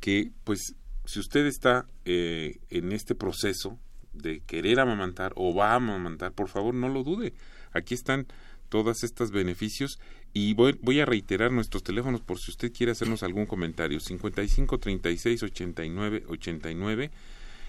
que 0.00 0.30
pues 0.44 0.74
si 1.04 1.20
usted 1.20 1.46
está 1.46 1.86
eh, 2.04 2.58
en 2.70 2.92
este 2.92 3.14
proceso 3.14 3.78
de 4.12 4.40
querer 4.40 4.80
amamantar 4.80 5.32
o 5.36 5.54
va 5.54 5.72
a 5.72 5.76
amamantar, 5.76 6.32
por 6.32 6.48
favor 6.48 6.74
no 6.74 6.88
lo 6.88 7.02
dude. 7.02 7.32
Aquí 7.72 7.94
están 7.94 8.26
todos 8.68 9.02
estos 9.02 9.30
beneficios 9.30 9.98
y 10.32 10.54
voy, 10.54 10.78
voy, 10.82 11.00
a 11.00 11.06
reiterar 11.06 11.50
nuestros 11.52 11.82
teléfonos 11.82 12.20
por 12.20 12.38
si 12.38 12.50
usted 12.50 12.72
quiere 12.72 12.92
hacernos 12.92 13.22
algún 13.22 13.46
comentario. 13.46 14.00
55 14.00 14.78
36 14.78 15.42
89 15.42 16.24
89 16.28 17.10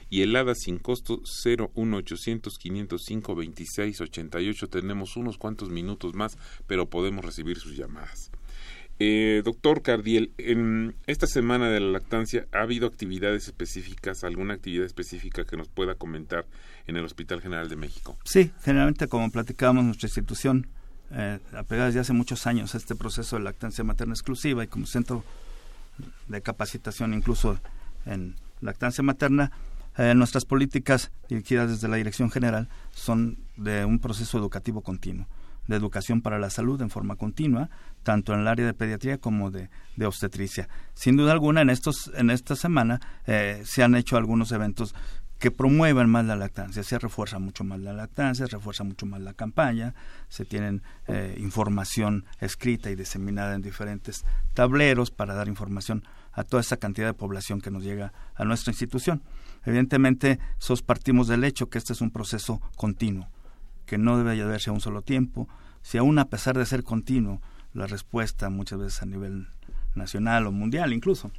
y 0.10 0.22
el 0.22 0.36
ADA 0.36 0.55
sin 0.55 0.80
costo 0.80 1.22
01800 1.45 2.57
505 2.57 3.36
26 3.36 4.01
88 4.01 4.68
tenemos 4.68 5.16
unos 5.16 5.38
cuantos 5.38 5.70
minutos 5.70 6.16
más 6.16 6.38
pero 6.68 6.89
podemos 6.89 7.24
recibir 7.24 7.57
sus 7.57 7.78
llamadas. 7.78 8.32
Eh, 9.01 9.43
doctor 9.45 9.82
Cardiel, 9.82 10.34
en 10.38 10.93
esta 11.07 11.26
semana 11.26 11.70
de 11.70 11.80
la 11.80 11.88
lactancia, 11.88 12.47
¿ha 12.51 12.64
habido 12.64 12.86
actividades 12.86 13.47
específicas, 13.47 14.26
alguna 14.26 14.55
actividad 14.55 14.86
específica 14.86 15.45
que 15.45 15.55
nos 15.55 15.70
pueda 15.70 15.95
comentar 15.95 16.45
en 16.86 16.97
el 16.97 17.05
Hospital 17.05 17.41
General 17.41 17.70
de 17.70 17.78
México? 17.78 18.18
Sí, 18.26 18.51
generalmente 18.62 19.07
como 19.07 19.32
platicábamos, 19.32 19.86
nuestra 19.86 20.07
institución, 20.07 20.68
eh, 21.12 21.39
apegada 21.53 21.88
desde 21.88 22.01
hace 22.01 22.14
muchos 22.14 22.47
años 22.47 22.76
a 22.76 22.78
este 22.78 22.95
proceso 22.95 23.38
de 23.38 23.43
lactancia 23.43 23.84
materna 23.84 24.14
exclusiva 24.14 24.64
y 24.64 24.68
como 24.68 24.86
centro 24.86 25.24
de 26.28 26.41
capacitación 26.41 27.14
incluso 27.14 27.60
en 28.05 28.36
lactancia 28.62 29.03
materna, 29.03 29.51
eh, 29.97 30.14
nuestras 30.16 30.45
políticas 30.45 31.12
dirigidas 31.28 31.70
desde 31.70 31.88
la 31.88 31.97
Dirección 31.97 32.32
General 32.32 32.70
son 32.91 33.38
de 33.57 33.86
un 33.86 33.99
proceso 33.99 34.38
educativo 34.38 34.82
continuo 34.82 35.28
de 35.70 35.76
educación 35.76 36.22
para 36.22 36.39
la 36.39 36.49
salud 36.49 36.82
en 36.82 36.89
forma 36.89 37.16
continua, 37.16 37.70
tanto 38.01 38.34
en 38.34 38.39
el 38.39 38.47
área 38.47 38.66
de 38.66 38.74
pediatría 38.74 39.20
como 39.20 39.51
de, 39.51 39.70
obstetricia. 40.03 40.68
Sin 40.95 41.16
duda 41.16 41.32
alguna, 41.32 41.62
en, 41.62 41.70
estos, 41.70 42.12
en 42.16 42.32
esta 42.32 42.55
semana 42.55 42.99
eh, 43.28 43.62
se 43.66 43.84
han 43.84 43.93
hecho 43.93 44.18
algunos 44.18 44.51
eventos 44.51 44.95
que 45.40 45.52
promuevan 45.52 46.10
más 46.10 46.26
la 46.26 46.36
lactancia, 46.36 46.84
se 46.84 47.00
refuerza 47.00 47.40
mucho 47.40 47.64
más 47.64 47.80
la 47.80 47.94
lactancia, 47.94 48.46
se 48.46 48.52
refuerza 48.52 48.84
mucho 48.84 49.06
más 49.06 49.22
la 49.22 49.34
campaña, 49.34 49.96
se 50.28 50.44
tienen 50.44 50.84
eh, 51.08 51.36
información 51.40 52.26
escrita 52.40 52.92
y 52.92 52.96
diseminada 52.96 53.56
en 53.56 53.62
diferentes 53.62 54.26
tableros 54.54 55.12
para 55.12 55.34
dar 55.34 55.48
información 55.48 56.04
a 56.34 56.44
toda 56.44 56.62
esa 56.62 56.78
cantidad 56.78 57.08
de 57.08 57.14
población 57.14 57.62
que 57.62 57.72
nos 57.72 57.84
llega 57.84 58.12
a 58.36 58.44
nuestra 58.44 58.72
institución. 58.72 59.24
Evidentemente, 59.64 60.40
sos 60.58 60.82
partimos 60.82 61.28
del 61.30 61.46
hecho 61.46 61.70
que 61.70 61.78
este 61.78 61.94
es 61.94 62.02
un 62.02 62.12
proceso 62.12 62.62
continuo 62.76 63.30
que 63.86 63.98
no 63.98 64.18
debe 64.18 64.36
llevarse 64.36 64.70
a 64.70 64.74
un 64.74 64.82
solo 64.82 65.02
tiempo, 65.02 65.48
si 65.82 65.98
aún 65.98 66.20
a 66.20 66.26
pesar 66.26 66.56
de 66.58 66.66
ser 66.66 66.84
continuo, 66.84 67.42
la 67.74 67.88
respuesta 67.88 68.50
muchas 68.50 68.78
veces 68.78 69.02
a 69.02 69.06
nivel 69.06 69.48
nacional 69.96 70.46
o 70.46 70.52
mundial 70.52 70.94
incluso 70.94 71.32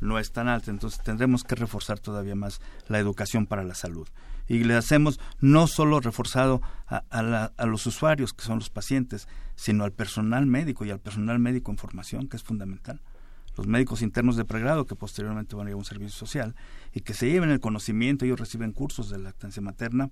no 0.00 0.18
es 0.18 0.32
tan 0.32 0.48
alta, 0.48 0.70
entonces 0.70 1.02
tendremos 1.02 1.44
que 1.44 1.54
reforzar 1.54 1.98
todavía 1.98 2.34
más 2.34 2.60
la 2.88 2.98
educación 2.98 3.46
para 3.46 3.64
la 3.64 3.74
salud. 3.74 4.08
Y 4.46 4.64
le 4.64 4.74
hacemos 4.74 5.20
no 5.40 5.66
solo 5.66 6.00
reforzado 6.00 6.62
a, 6.86 7.02
a, 7.10 7.66
los 7.66 7.86
usuarios, 7.86 8.32
que 8.32 8.44
son 8.44 8.58
los 8.58 8.70
pacientes, 8.70 9.28
sino 9.56 9.84
al 9.84 9.92
personal 9.92 10.46
médico 10.46 10.84
y 10.84 10.90
al 10.90 11.00
personal 11.00 11.38
médico 11.38 11.70
en 11.70 11.76
formación, 11.76 12.28
que 12.28 12.36
es 12.36 12.42
fundamental. 12.42 13.00
Los 13.56 13.66
médicos 13.66 14.02
internos 14.02 14.36
de 14.36 14.44
pregrado, 14.44 14.86
que 14.86 14.94
posteriormente 14.94 15.56
van 15.56 15.66
a 15.66 15.70
ir 15.70 15.74
a 15.74 15.78
un 15.78 15.84
servicio 15.84 16.16
social, 16.16 16.54
y 16.94 17.00
que 17.00 17.12
se 17.12 17.28
lleven 17.28 17.50
el 17.50 17.60
conocimiento, 17.60 18.24
ellos 18.24 18.40
reciben 18.40 18.72
cursos 18.72 19.10
de 19.10 19.18
lactancia 19.18 19.60
materna, 19.60 20.10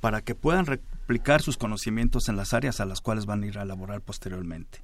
para 0.00 0.22
que 0.22 0.34
puedan 0.34 0.66
replicar 0.66 1.40
sus 1.40 1.56
conocimientos 1.56 2.28
en 2.28 2.36
las 2.36 2.52
áreas 2.52 2.80
a 2.80 2.84
las 2.86 3.00
cuales 3.00 3.24
van 3.26 3.42
a 3.42 3.46
ir 3.46 3.58
a 3.58 3.64
laborar 3.64 4.00
posteriormente. 4.00 4.82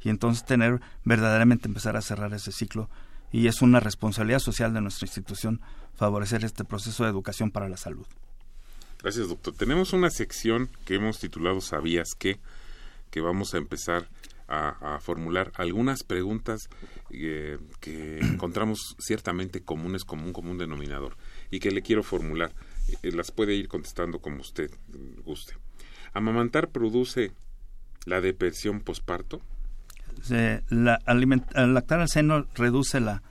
Y 0.00 0.08
entonces 0.08 0.44
tener 0.44 0.80
verdaderamente 1.04 1.68
empezar 1.68 1.96
a 1.96 2.02
cerrar 2.02 2.32
ese 2.34 2.52
ciclo 2.52 2.88
y 3.32 3.46
es 3.46 3.62
una 3.62 3.80
responsabilidad 3.80 4.38
social 4.38 4.72
de 4.74 4.80
nuestra 4.80 5.06
institución 5.06 5.60
favorecer 5.94 6.44
este 6.44 6.64
proceso 6.64 7.04
de 7.04 7.10
educación 7.10 7.50
para 7.50 7.68
la 7.68 7.76
salud. 7.76 8.06
Gracias, 9.02 9.28
doctor. 9.28 9.54
Tenemos 9.54 9.92
una 9.92 10.10
sección 10.10 10.68
que 10.84 10.94
hemos 10.94 11.18
titulado 11.18 11.60
¿Sabías 11.60 12.10
qué? 12.16 12.38
que 13.10 13.20
vamos 13.20 13.54
a 13.54 13.58
empezar 13.58 14.08
a, 14.48 14.98
formular 15.00 15.50
algunas 15.54 16.02
preguntas 16.02 16.68
eh, 17.10 17.58
que 17.80 18.18
encontramos 18.20 18.96
ciertamente 18.98 19.62
comunes 19.62 20.04
como 20.04 20.26
un 20.26 20.32
común 20.32 20.58
denominador 20.58 21.16
y 21.50 21.58
que 21.60 21.70
le 21.70 21.82
quiero 21.82 22.02
formular. 22.02 22.52
Eh, 23.02 23.12
las 23.12 23.30
puede 23.30 23.54
ir 23.54 23.68
contestando 23.68 24.18
como 24.18 24.40
usted 24.40 24.70
guste. 25.24 25.54
¿Amamantar 26.12 26.68
produce 26.68 27.32
la 28.04 28.20
depresión 28.20 28.80
posparto? 28.80 29.40
La, 30.68 30.98
lactar 31.06 32.00
al 32.00 32.08
seno 32.08 32.46
reduce 32.54 33.00
la, 33.00 33.22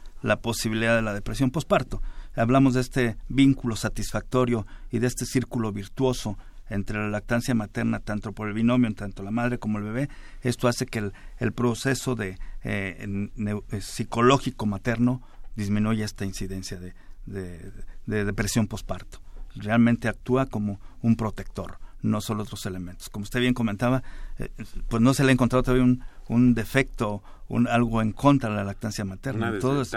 posibilidad 0.41 0.95
de 0.95 1.01
la 1.01 1.13
depresión 1.13 1.51
posparto. 1.51 2.01
Hablamos 2.35 2.73
de 2.73 2.81
este 2.81 3.17
vínculo 3.27 3.75
satisfactorio 3.75 4.65
y 4.89 4.99
de 4.99 5.07
este 5.07 5.25
círculo 5.25 5.71
virtuoso 5.71 6.37
entre 6.69 6.97
la 6.97 7.09
lactancia 7.09 7.53
materna, 7.53 7.99
tanto 7.99 8.31
por 8.31 8.47
el 8.47 8.53
binomio, 8.53 8.93
tanto 8.93 9.23
la 9.23 9.31
madre 9.31 9.57
como 9.57 9.77
el 9.77 9.83
bebé. 9.83 10.09
Esto 10.41 10.67
hace 10.67 10.85
que 10.85 10.99
el, 10.99 11.13
el 11.39 11.51
proceso 11.51 12.15
de, 12.15 12.37
eh, 12.63 13.29
eh, 13.71 13.81
psicológico 13.81 14.65
materno 14.65 15.21
disminuya 15.55 16.05
esta 16.05 16.23
incidencia 16.23 16.79
de, 16.79 16.93
de 17.25 18.25
depresión 18.25 18.67
posparto 18.67 19.19
realmente 19.55 20.07
actúa 20.07 20.45
como 20.45 20.79
un 21.01 21.15
protector, 21.15 21.77
no 22.01 22.21
solo 22.21 22.43
otros 22.43 22.65
elementos. 22.65 23.09
Como 23.09 23.23
usted 23.23 23.39
bien 23.39 23.53
comentaba, 23.53 24.03
eh, 24.37 24.49
pues 24.89 25.01
no 25.01 25.13
se 25.13 25.23
le 25.23 25.29
ha 25.29 25.33
encontrado 25.33 25.63
todavía 25.63 25.83
un, 25.83 26.03
un 26.31 26.53
defecto, 26.53 27.21
un, 27.49 27.67
algo 27.67 28.01
en 28.01 28.13
contra 28.13 28.49
de 28.49 28.55
la 28.55 28.63
lactancia 28.63 29.03
materna. 29.03 29.59
todos, 29.59 29.91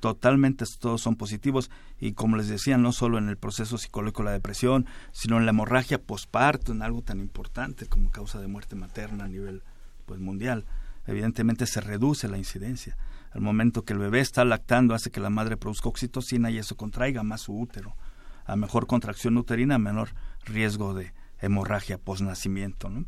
Totalmente, 0.00 0.66
todos 0.78 1.00
son 1.00 1.16
positivos 1.16 1.70
y 1.98 2.12
como 2.12 2.36
les 2.36 2.48
decía, 2.48 2.76
no 2.76 2.92
solo 2.92 3.16
en 3.16 3.30
el 3.30 3.38
proceso 3.38 3.78
psicológico 3.78 4.22
la 4.22 4.32
depresión, 4.32 4.84
sino 5.12 5.38
en 5.38 5.46
la 5.46 5.50
hemorragia 5.50 5.98
posparto, 5.98 6.72
en 6.72 6.82
algo 6.82 7.00
tan 7.00 7.20
importante 7.20 7.86
como 7.86 8.10
causa 8.10 8.38
de 8.38 8.48
muerte 8.48 8.76
materna 8.76 9.24
a 9.24 9.28
nivel 9.28 9.62
pues 10.04 10.20
mundial. 10.20 10.66
Evidentemente 11.06 11.64
se 11.66 11.80
reduce 11.80 12.28
la 12.28 12.36
incidencia. 12.36 12.98
Al 13.30 13.40
momento 13.40 13.82
que 13.82 13.94
el 13.94 13.98
bebé 13.98 14.20
está 14.20 14.44
lactando 14.44 14.94
hace 14.94 15.10
que 15.10 15.20
la 15.20 15.30
madre 15.30 15.56
produzca 15.56 15.88
oxitocina 15.88 16.50
y 16.50 16.58
eso 16.58 16.76
contraiga 16.76 17.22
más 17.22 17.42
su 17.42 17.58
útero. 17.58 17.96
A 18.44 18.56
mejor 18.56 18.86
contracción 18.86 19.38
uterina, 19.38 19.76
a 19.76 19.78
menor 19.78 20.10
riesgo 20.44 20.92
de 20.92 21.14
hemorragia 21.40 21.96
posnacimiento. 21.96 22.90
¿no? 22.90 23.06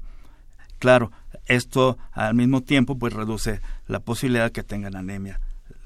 Claro, 0.80 1.12
esto 1.50 1.98
al 2.12 2.34
mismo 2.34 2.62
tiempo 2.62 2.96
pues 2.96 3.12
reduce 3.12 3.60
la 3.88 3.98
posibilidad 4.00 4.44
de 4.44 4.52
que 4.52 4.62
tengan 4.62 4.96
anemia 4.96 5.40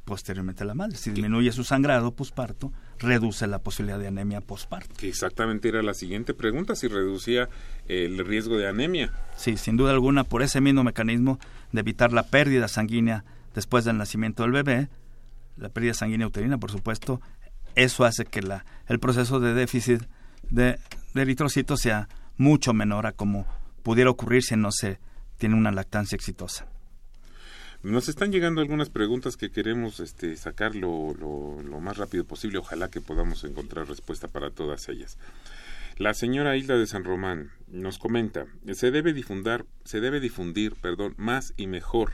posteriormente 0.05 0.62
a 0.62 0.67
la 0.67 0.75
madre. 0.75 0.97
Si 0.97 1.11
disminuye 1.11 1.51
su 1.53 1.65
sangrado 1.65 2.12
posparto, 2.12 2.71
reduce 2.99 3.47
la 3.47 3.59
posibilidad 3.59 3.99
de 3.99 4.09
anemia 4.09 4.43
posparto. 4.43 4.95
Que 4.95 5.09
exactamente 5.09 5.69
era 5.69 5.83
la 5.83 5.95
siguiente 5.95 6.35
pregunta, 6.35 6.77
si 6.77 6.89
reducía 6.89 7.49
el 7.89 8.19
riesgo 8.27 8.59
de 8.59 8.69
anemia. 8.69 9.12
Sí, 9.37 9.57
sin 9.57 9.79
duda 9.79 9.93
alguna, 9.93 10.25
por 10.25 10.43
ese 10.43 10.61
mismo 10.61 10.85
mecanismo 10.85 11.39
de 11.73 11.81
evitar 11.81 12.12
la 12.12 12.25
pérdida 12.25 12.69
sanguínea 12.69 13.25
después 13.55 13.87
del 13.87 13.97
nacimiento 13.97 14.43
del 14.43 14.53
bebé, 14.53 14.89
la 15.57 15.71
pérdida 15.71 15.95
sanguínea 15.95 16.27
uterina, 16.27 16.59
por 16.59 16.71
supuesto, 16.71 17.23
eso 17.75 18.05
hace 18.05 18.27
que 18.27 18.43
la, 18.43 18.67
el 18.87 18.99
proceso 18.99 19.41
de 19.41 19.55
déficit 19.55 20.03
de, 20.51 20.79
de 21.15 21.23
eritrocitos 21.23 21.81
sea 21.81 22.09
mucho 22.37 22.75
menor 22.75 23.07
a 23.07 23.12
como 23.12 23.47
pudiera 23.83 24.11
ocurrir 24.11 24.43
si 24.43 24.57
no 24.57 24.71
se 24.71 24.99
tiene 25.39 25.55
una 25.55 25.72
lactancia 25.72 26.16
exitosa. 26.16 26.66
Nos 27.82 28.09
están 28.09 28.32
llegando 28.32 28.62
algunas 28.62 28.89
preguntas 28.89 29.37
que 29.37 29.51
queremos 29.51 30.01
este, 30.01 30.37
sacar 30.37 30.74
lo, 30.74 31.12
lo, 31.12 31.80
más 31.80 31.99
rápido 31.99 32.24
posible. 32.24 32.57
Ojalá 32.57 32.89
que 32.89 33.03
podamos 33.03 33.45
encontrar 33.45 33.87
respuesta 33.87 34.26
para 34.26 34.51
todas 34.51 34.89
ellas. 34.89 35.18
La 35.99 36.14
señora 36.14 36.57
Hilda 36.57 36.78
de 36.78 36.87
San 36.87 37.05
Román 37.05 37.51
nos 37.68 37.99
comenta, 37.99 38.47
se 38.72 38.91
debe 38.91 39.12
difundir, 39.12 39.66
se 39.85 40.01
debe 40.01 40.18
difundir, 40.18 40.76
perdón, 40.76 41.14
más 41.18 41.53
y 41.59 41.66
mejor 41.66 42.12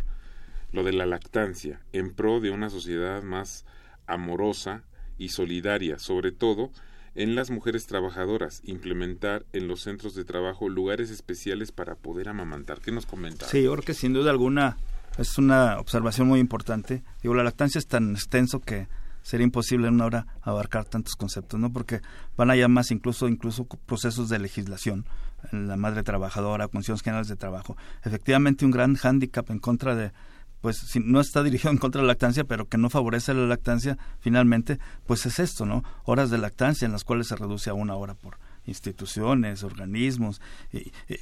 lo 0.72 0.82
de 0.82 0.92
la 0.92 1.06
lactancia 1.06 1.80
en 1.92 2.14
pro 2.14 2.40
de 2.40 2.50
una 2.50 2.68
sociedad 2.68 3.22
más 3.22 3.64
amorosa 4.08 4.82
y 5.18 5.28
solidaria, 5.28 6.00
sobre 6.00 6.32
todo 6.32 6.72
en 7.14 7.34
las 7.34 7.50
mujeres 7.50 7.86
trabajadoras, 7.86 8.61
implementar 8.64 9.44
en 9.52 9.68
los 9.68 9.82
centros 9.82 10.14
de 10.14 10.24
trabajo 10.24 10.68
lugares 10.68 11.11
especiales 11.11 11.72
para 11.72 11.94
poder 11.94 12.28
amamantar. 12.28 12.80
¿Qué 12.80 12.92
nos 12.92 13.06
comenta? 13.06 13.46
Sí, 13.46 13.62
yo 13.62 13.72
creo 13.72 13.84
que 13.84 13.94
sin 13.94 14.12
duda 14.12 14.30
alguna 14.30 14.76
es 15.18 15.38
una 15.38 15.78
observación 15.78 16.28
muy 16.28 16.40
importante. 16.40 17.02
Digo, 17.22 17.34
la 17.34 17.44
lactancia 17.44 17.78
es 17.78 17.86
tan 17.86 18.12
extenso 18.12 18.61
que 18.61 18.88
sería 19.22 19.44
imposible 19.44 19.88
en 19.88 19.94
una 19.94 20.06
hora 20.06 20.26
abarcar 20.42 20.84
tantos 20.84 21.14
conceptos, 21.14 21.58
¿no? 21.61 21.72
Porque 21.72 22.00
van 22.36 22.50
allá 22.50 22.68
más 22.68 22.90
incluso 22.90 23.28
incluso 23.28 23.64
procesos 23.64 24.28
de 24.28 24.38
legislación 24.38 25.04
la 25.52 25.76
madre 25.76 26.02
trabajadora, 26.02 26.68
condiciones 26.68 27.02
generales 27.02 27.28
de 27.28 27.36
trabajo. 27.36 27.76
Efectivamente, 28.04 28.64
un 28.64 28.70
gran 28.70 28.94
hándicap 28.94 29.50
en 29.50 29.58
contra 29.58 29.94
de 29.94 30.12
pues 30.61 30.76
si 30.76 31.00
no 31.00 31.20
está 31.20 31.42
dirigido 31.42 31.70
en 31.70 31.78
contra 31.78 32.00
de 32.00 32.06
la 32.06 32.12
lactancia, 32.12 32.44
pero 32.44 32.68
que 32.68 32.78
no 32.78 32.90
favorece 32.90 33.34
la 33.34 33.46
lactancia, 33.46 33.98
finalmente, 34.20 34.78
pues 35.06 35.26
es 35.26 35.38
esto, 35.38 35.66
¿no? 35.66 35.84
Horas 36.04 36.30
de 36.30 36.38
lactancia 36.38 36.86
en 36.86 36.92
las 36.92 37.04
cuales 37.04 37.28
se 37.28 37.36
reduce 37.36 37.70
a 37.70 37.74
una 37.74 37.94
hora 37.94 38.14
por 38.14 38.38
instituciones, 38.66 39.62
organismos, 39.62 40.40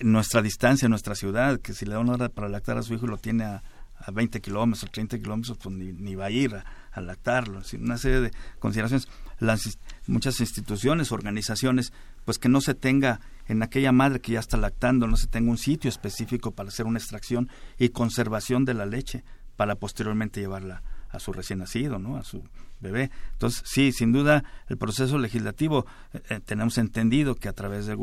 nuestra 0.01 0.43
distancia, 0.43 0.89
nuestra 0.89 1.15
ciudad, 1.15 1.61
que 1.61 1.73
si 1.73 1.87
le 1.87 1.93
da 1.93 2.01
una 2.01 2.15
hora 2.15 2.29
para 2.29 2.49
lactar 2.49 2.79
a 2.79 2.83
su 2.83 2.95
hijo 2.95 3.07
y 3.07 3.11
lo 3.11 3.19
tiene 3.19 3.45
a, 3.45 3.63
a 4.01 4.11
20 4.11 4.41
kilómetros, 4.41 4.91
30 4.91 5.19
kilómetros, 5.19 5.59
pues 5.59 5.75
ni, 5.75 6.15
va 6.15 6.27
a 6.27 6.31
ir 6.31 6.55
a, 6.55 7.01
lactarlo. 7.01 7.63
Una 7.81 7.97
serie 7.97 8.21
de 8.21 8.33
consideraciones. 8.59 9.09
Las, 9.39 9.79
muchas 10.09 10.41
instituciones, 10.41 11.13
organizaciones, 11.13 11.93
pues 12.25 12.39
que 12.39 12.49
no 12.49 12.61
se 12.61 12.75
tenga 12.75 13.21
en 13.49 13.63
aquella 13.63 13.93
madre 13.93 14.21
que 14.21 14.33
ya 14.33 14.41
está 14.41 14.57
lactando, 14.57 15.07
no 15.07 15.17
se 15.17 15.27
tenga 15.27 15.51
un 15.51 15.59
sitio 15.59 15.89
específico 15.89 16.53
para 16.53 16.69
hacer 16.69 16.87
una 16.87 16.99
extracción 16.99 17.49
y 17.79 17.89
conservación 17.89 18.65
de 18.65 18.75
la 18.75 18.87
leche 18.87 19.25
para 19.57 19.75
posteriormente 19.75 20.41
llevarla 20.41 20.83
a 21.11 21.19
su 21.19 21.33
recién 21.33 21.59
nacido, 21.59 21.99
¿no? 21.99 22.17
A 22.17 22.23
su 22.23 22.45
bebé. 22.81 23.11
Entonces, 23.33 23.63
sí, 23.65 23.93
sin 23.93 24.13
duda, 24.13 24.45
el 24.69 24.77
proceso 24.77 25.19
legislativo 25.19 25.87
eh, 26.13 26.23
eh, 26.29 26.41
tenemos 26.45 26.79
entendido 26.79 27.35
que 27.35 27.49
a 27.49 27.53
través 27.53 27.87
de 27.87 27.97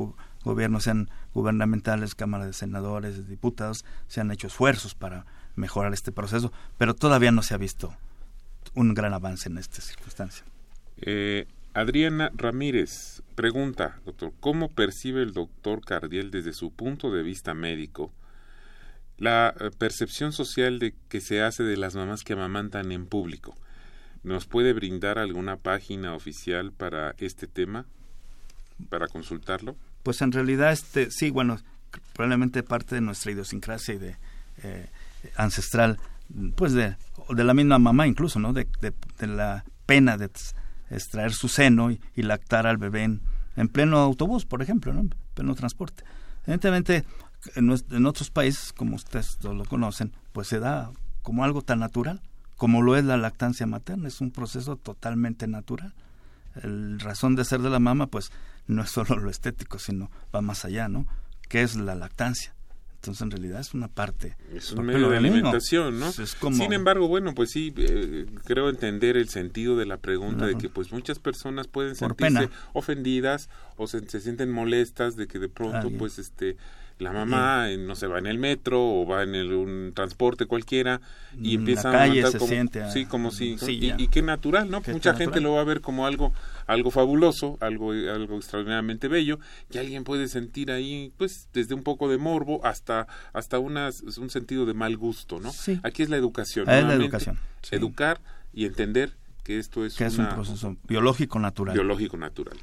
gobiernos, 0.43 0.83
sean 0.83 1.09
gubernamentales, 1.33 2.15
Cámara 2.15 2.45
de 2.45 2.53
Senadores, 2.53 3.27
Diputados, 3.27 3.85
se 4.07 4.21
han 4.21 4.31
hecho 4.31 4.47
esfuerzos 4.47 4.95
para 4.95 5.25
mejorar 5.55 5.93
este 5.93 6.11
proceso, 6.11 6.51
pero 6.77 6.93
todavía 6.93 7.31
no 7.31 7.41
se 7.41 7.53
ha 7.53 7.57
visto 7.57 7.95
un 8.73 8.93
gran 8.93 9.13
avance 9.13 9.47
en 9.47 9.57
esta 9.57 9.81
circunstancia. 9.81 10.43
Eh, 10.97 11.47
Adriana 11.75 12.31
Ramírez 12.33 13.21
pregunta, 13.35 13.99
doctor, 14.05 14.31
¿cómo 14.39 14.69
percibe 14.69 15.21
el 15.21 15.33
doctor 15.33 15.81
Cardiel 15.83 16.31
desde 16.31 16.53
su 16.53 16.71
punto 16.71 17.11
de 17.11 17.21
vista 17.21 17.53
médico 17.53 18.13
la 19.17 19.53
eh, 19.59 19.71
percepción 19.77 20.31
social 20.31 20.79
de 20.79 20.93
que 21.09 21.19
se 21.19 21.41
hace 21.41 21.63
de 21.63 21.75
las 21.75 21.93
mamás 21.93 22.23
que 22.23 22.31
amamantan 22.31 22.93
en 22.93 23.05
público? 23.05 23.57
¿Nos 24.23 24.45
puede 24.45 24.71
brindar 24.71 25.19
alguna 25.19 25.57
página 25.57 26.13
oficial 26.13 26.71
para 26.71 27.13
este 27.17 27.45
tema, 27.45 27.85
para 28.87 29.09
consultarlo? 29.09 29.75
Pues 30.01 30.21
en 30.21 30.31
realidad, 30.31 30.71
este, 30.71 31.11
sí, 31.11 31.29
bueno, 31.29 31.59
probablemente 32.13 32.63
parte 32.63 32.95
de 32.95 33.01
nuestra 33.01 33.33
idiosincrasia 33.33 33.95
y 33.95 33.97
de 33.97 34.15
eh, 34.63 34.87
ancestral, 35.35 35.99
pues 36.55 36.71
de, 36.71 36.95
de 37.29 37.43
la 37.43 37.53
misma 37.53 37.79
mamá 37.79 38.07
incluso, 38.07 38.39
¿no? 38.39 38.53
De, 38.53 38.65
de, 38.79 39.27
la 39.27 39.65
pena 39.85 40.17
de 40.17 40.29
extraer 40.89 41.33
su 41.33 41.47
seno 41.47 41.91
y, 41.91 41.99
lactar 42.15 42.67
al 42.67 42.77
bebé 42.77 43.03
en, 43.03 43.67
pleno 43.69 43.97
autobús, 43.99 44.45
por 44.45 44.61
ejemplo, 44.61 44.93
¿no? 44.93 45.01
En 45.01 45.13
pleno 45.33 45.55
transporte. 45.55 46.03
Evidentemente, 46.43 47.05
en, 47.55 47.75
en 47.91 48.05
otros 48.05 48.29
países, 48.29 48.73
como 48.73 48.95
ustedes 48.95 49.37
lo 49.43 49.65
conocen, 49.65 50.13
pues 50.31 50.47
se 50.47 50.59
da 50.59 50.91
como 51.21 51.43
algo 51.43 51.61
tan 51.61 51.79
natural 51.79 52.21
como 52.57 52.81
lo 52.81 52.95
es 52.95 53.03
la 53.03 53.17
lactancia 53.17 53.65
materna, 53.65 54.07
es 54.07 54.21
un 54.21 54.31
proceso 54.31 54.77
totalmente 54.77 55.47
natural. 55.47 55.93
El 56.61 56.99
razón 56.99 57.35
de 57.35 57.43
ser 57.43 57.61
de 57.61 57.69
la 57.69 57.79
mama, 57.79 58.07
pues 58.07 58.31
no 58.67 58.81
es 58.81 58.89
solo 58.89 59.17
lo 59.17 59.29
estético, 59.29 59.77
sino 59.77 60.09
va 60.33 60.41
más 60.41 60.63
allá, 60.63 60.87
¿no? 60.87 61.05
¿Qué 61.49 61.63
es 61.63 61.75
la 61.75 61.95
lactancia? 61.95 62.55
Entonces, 63.05 63.21
en 63.21 63.31
realidad 63.31 63.59
es 63.59 63.75
una 63.75 63.87
parte. 63.87 64.35
Es 64.51 64.71
un 64.71 64.87
medio 64.87 65.09
de 65.09 65.17
alimentación, 65.17 65.99
¿no? 65.99 66.11
Sin 66.11 66.73
embargo, 66.73 67.07
bueno, 67.07 67.35
pues 67.35 67.51
sí, 67.51 67.71
eh, 67.77 68.25
creo 68.45 68.69
entender 68.69 69.15
el 69.15 69.29
sentido 69.29 69.77
de 69.77 69.85
la 69.85 69.97
pregunta 69.97 70.47
de 70.47 70.57
que, 70.57 70.69
pues, 70.69 70.91
muchas 70.91 71.19
personas 71.19 71.67
pueden 71.67 71.95
sentirse 71.95 72.49
ofendidas 72.73 73.49
o 73.77 73.85
se, 73.85 74.01
sienten 74.19 74.51
molestas 74.51 75.15
de 75.15 75.27
que 75.27 75.37
de 75.37 75.49
pronto, 75.49 75.91
pues, 75.91 76.17
este 76.17 76.57
la 76.97 77.11
mamá 77.11 77.67
no 77.77 77.95
se 77.95 78.07
va 78.07 78.19
en 78.19 78.25
el 78.25 78.37
metro 78.37 78.81
o 78.81 79.05
va 79.05 79.23
en 79.23 79.35
el, 79.35 79.51
un 79.51 79.91
transporte 79.93 80.45
cualquiera 80.45 81.01
y 81.37 81.55
empieza 81.55 81.89
a 82.03 82.07
se 82.07 82.37
como, 82.37 82.47
siente, 82.47 82.91
sí 82.91 83.05
como 83.05 83.31
si 83.31 83.57
y, 83.67 84.07
qué 84.07 84.21
natural 84.21 84.69
no 84.69 84.81
mucha 84.91 85.13
gente 85.13 85.41
lo 85.41 85.53
va 85.53 85.61
a 85.61 85.65
ver 85.65 85.81
como 85.81 86.05
algo 86.05 86.33
algo 86.67 86.91
fabuloso 86.91 87.57
algo 87.59 87.91
algo 87.91 88.37
extraordinariamente 88.37 89.09
bello 89.09 89.39
y 89.69 89.77
alguien 89.77 90.05
puede 90.05 90.29
sentir 90.29 90.71
ahí 90.71 91.11
pues 91.17 91.49
desde 91.53 91.75
un 91.75 91.83
poco 91.83 92.09
de 92.09 92.17
morbo 92.17 92.65
hasta 92.65 93.07
hasta 93.33 93.59
unas, 93.59 94.01
un 94.17 94.29
sentido 94.29 94.65
de 94.65 94.73
mal 94.73 94.95
gusto 94.95 95.39
no 95.41 95.51
aquí 95.83 96.01
es 96.01 96.09
la 96.09 96.17
educación 96.17 96.69
es 96.69 96.85
la 96.85 96.93
educación 96.93 97.37
educar 97.71 98.21
y 98.53 98.65
entender 98.65 99.17
que 99.43 99.59
esto 99.59 99.85
es, 99.85 99.95
que 99.95 100.05
es 100.05 100.17
un 100.17 100.27
proceso 100.27 100.75
biológico 100.87 101.37
natural. 101.37 101.75
Biológico 101.75 102.17
natural 102.17 102.57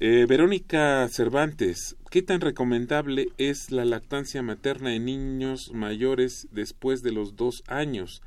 eh, 0.00 0.24
Verónica 0.26 1.06
Cervantes, 1.08 1.94
¿qué 2.10 2.22
tan 2.22 2.40
recomendable 2.40 3.28
es 3.36 3.70
la 3.70 3.84
lactancia 3.84 4.42
materna 4.42 4.94
en 4.94 5.04
niños 5.04 5.72
mayores 5.74 6.48
después 6.52 7.02
de 7.02 7.12
los 7.12 7.36
dos 7.36 7.62
años? 7.66 8.22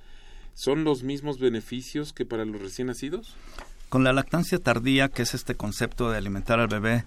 ¿Son 0.53 0.83
los 0.83 1.01
mismos 1.01 1.39
beneficios 1.39 2.13
que 2.13 2.25
para 2.25 2.45
los 2.45 2.61
recién 2.61 2.87
nacidos? 2.87 3.35
Con 3.89 4.03
la 4.03 4.13
lactancia 4.13 4.59
tardía, 4.59 5.09
que 5.09 5.23
es 5.23 5.33
este 5.33 5.55
concepto 5.55 6.11
de 6.11 6.17
alimentar 6.17 6.59
al 6.59 6.67
bebé 6.67 7.05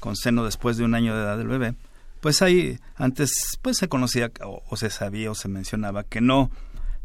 con 0.00 0.16
seno 0.16 0.42
después 0.42 0.78
de 0.78 0.84
un 0.84 0.94
año 0.94 1.14
de 1.14 1.22
edad 1.22 1.36
del 1.36 1.48
bebé, 1.48 1.74
pues 2.22 2.40
ahí 2.40 2.78
antes 2.96 3.58
pues 3.60 3.76
se 3.76 3.88
conocía 3.88 4.30
o, 4.42 4.76
se 4.76 4.88
sabía 4.88 5.30
o 5.30 5.34
se 5.34 5.48
mencionaba 5.48 6.02
que 6.02 6.20
no 6.20 6.50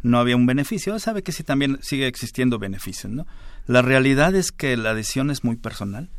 no 0.04 0.20
había 0.20 0.36
un 0.36 0.46
beneficio. 0.46 0.98
Sabe 1.00 1.22
que 1.22 1.32
sí 1.32 1.44
también 1.44 1.80
sigue 1.82 2.08
existiendo 2.08 2.60
beneficios, 2.60 3.12
¿no? 3.12 3.26
La 3.68 3.82
realidad 3.82 4.36
es 4.36 4.52
que 4.52 4.76
la 4.76 4.94
decisión 4.94 5.32
es 5.32 5.46
muy 5.46 5.56
personal 5.56 6.10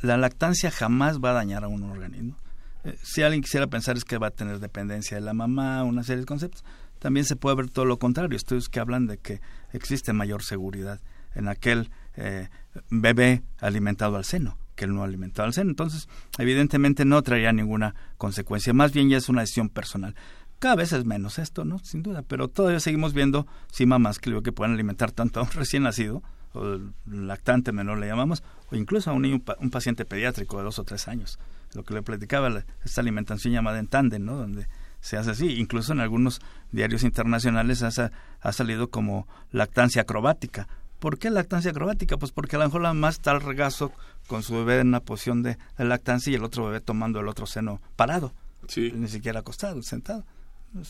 la 0.00 0.16
lactancia 0.16 0.70
jamás 0.70 1.18
va 1.18 1.30
a 1.30 1.34
dañar 1.34 1.64
a 1.64 1.68
un 1.68 1.82
organismo. 1.84 2.36
Eh, 2.84 2.96
si 3.02 3.22
alguien 3.22 3.42
quisiera 3.42 3.66
pensar 3.66 3.96
es 3.96 4.04
que 4.04 4.18
va 4.18 4.28
a 4.28 4.30
tener 4.30 4.58
dependencia 4.58 5.16
de 5.16 5.20
la 5.20 5.34
mamá, 5.34 5.84
una 5.84 6.02
serie 6.02 6.20
de 6.20 6.26
conceptos, 6.26 6.64
también 6.98 7.26
se 7.26 7.36
puede 7.36 7.56
ver 7.56 7.70
todo 7.70 7.84
lo 7.84 7.98
contrario. 7.98 8.36
Estudios 8.36 8.68
que 8.68 8.80
hablan 8.80 9.06
de 9.06 9.18
que 9.18 9.40
existe 9.72 10.12
mayor 10.12 10.42
seguridad 10.42 11.00
en 11.34 11.48
aquel 11.48 11.90
eh, 12.16 12.48
bebé 12.90 13.42
alimentado 13.58 14.16
al 14.16 14.24
seno 14.24 14.58
que 14.74 14.86
el 14.86 14.94
no 14.94 15.02
alimentado 15.02 15.46
al 15.46 15.52
seno. 15.52 15.70
Entonces, 15.70 16.08
evidentemente 16.38 17.04
no 17.04 17.20
traería 17.22 17.52
ninguna 17.52 17.94
consecuencia. 18.16 18.72
Más 18.72 18.92
bien 18.92 19.10
ya 19.10 19.18
es 19.18 19.28
una 19.28 19.42
decisión 19.42 19.68
personal. 19.68 20.14
Cada 20.58 20.76
vez 20.76 20.92
es 20.92 21.04
menos 21.04 21.38
esto, 21.38 21.64
¿no? 21.64 21.78
Sin 21.80 22.02
duda, 22.02 22.22
pero 22.22 22.48
todavía 22.48 22.80
seguimos 22.80 23.14
viendo, 23.14 23.46
sí, 23.72 23.84
mamás 23.84 24.18
que, 24.18 24.42
que 24.42 24.52
pueden 24.52 24.74
alimentar 24.74 25.10
tanto 25.10 25.40
a 25.40 25.42
un 25.42 25.50
recién 25.54 25.82
nacido, 25.82 26.22
o 26.54 26.78
lactante 27.06 27.72
menor 27.72 27.98
le 27.98 28.06
llamamos, 28.06 28.42
o 28.70 28.76
incluso 28.76 29.10
a 29.10 29.12
un 29.12 29.22
niño, 29.22 29.42
un 29.58 29.70
paciente 29.70 30.04
pediátrico 30.04 30.58
de 30.58 30.64
dos 30.64 30.78
o 30.78 30.84
tres 30.84 31.08
años. 31.08 31.38
Lo 31.74 31.84
que 31.84 31.94
le 31.94 32.02
platicaba, 32.02 32.64
esta 32.84 33.00
alimentación 33.00 33.54
llamada 33.54 33.78
en 33.78 33.86
tándem, 33.86 34.24
¿no? 34.24 34.36
Donde 34.36 34.66
se 35.00 35.16
hace 35.16 35.30
así. 35.30 35.58
Incluso 35.58 35.92
en 35.92 36.00
algunos 36.00 36.40
diarios 36.70 37.02
internacionales 37.02 37.82
ha, 37.82 38.10
ha 38.40 38.52
salido 38.52 38.90
como 38.90 39.26
lactancia 39.50 40.02
acrobática. 40.02 40.68
¿Por 40.98 41.18
qué 41.18 41.30
lactancia 41.30 41.70
acrobática? 41.70 42.16
Pues 42.16 42.30
porque 42.30 42.56
a 42.56 42.60
lo 42.60 42.66
mejor 42.66 42.82
la 42.82 42.94
mamá 42.94 43.08
está 43.08 43.32
al 43.32 43.40
regazo 43.40 43.92
con 44.26 44.42
su 44.42 44.54
bebé 44.54 44.80
en 44.80 44.88
una 44.88 45.00
posición 45.00 45.42
de, 45.42 45.58
de 45.76 45.84
lactancia 45.84 46.30
y 46.30 46.34
el 46.34 46.44
otro 46.44 46.66
bebé 46.66 46.80
tomando 46.80 47.20
el 47.20 47.28
otro 47.28 47.46
seno 47.46 47.80
parado. 47.96 48.32
Sí. 48.68 48.92
Ni 48.94 49.08
siquiera 49.08 49.40
acostado, 49.40 49.82
sentado. 49.82 50.24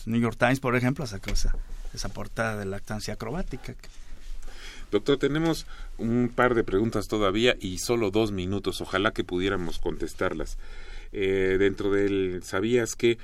New 0.05 0.21
York 0.21 0.37
Times, 0.37 0.59
por 0.59 0.75
ejemplo, 0.75 1.05
sacó 1.07 1.31
esa, 1.31 1.55
esa 1.93 2.09
portada 2.09 2.57
de 2.57 2.65
lactancia 2.65 3.15
acrobática. 3.15 3.73
Doctor, 4.93 5.17
tenemos 5.17 5.65
un 5.97 6.31
par 6.33 6.53
de 6.53 6.63
preguntas 6.63 7.07
todavía 7.07 7.55
y 7.59 7.79
solo 7.79 8.11
dos 8.11 8.31
minutos. 8.31 8.79
Ojalá 8.79 9.09
que 9.09 9.23
pudiéramos 9.23 9.79
contestarlas. 9.79 10.59
Eh, 11.11 11.55
dentro 11.57 11.89
del, 11.89 12.41
¿sabías 12.43 12.95
que 12.95 13.17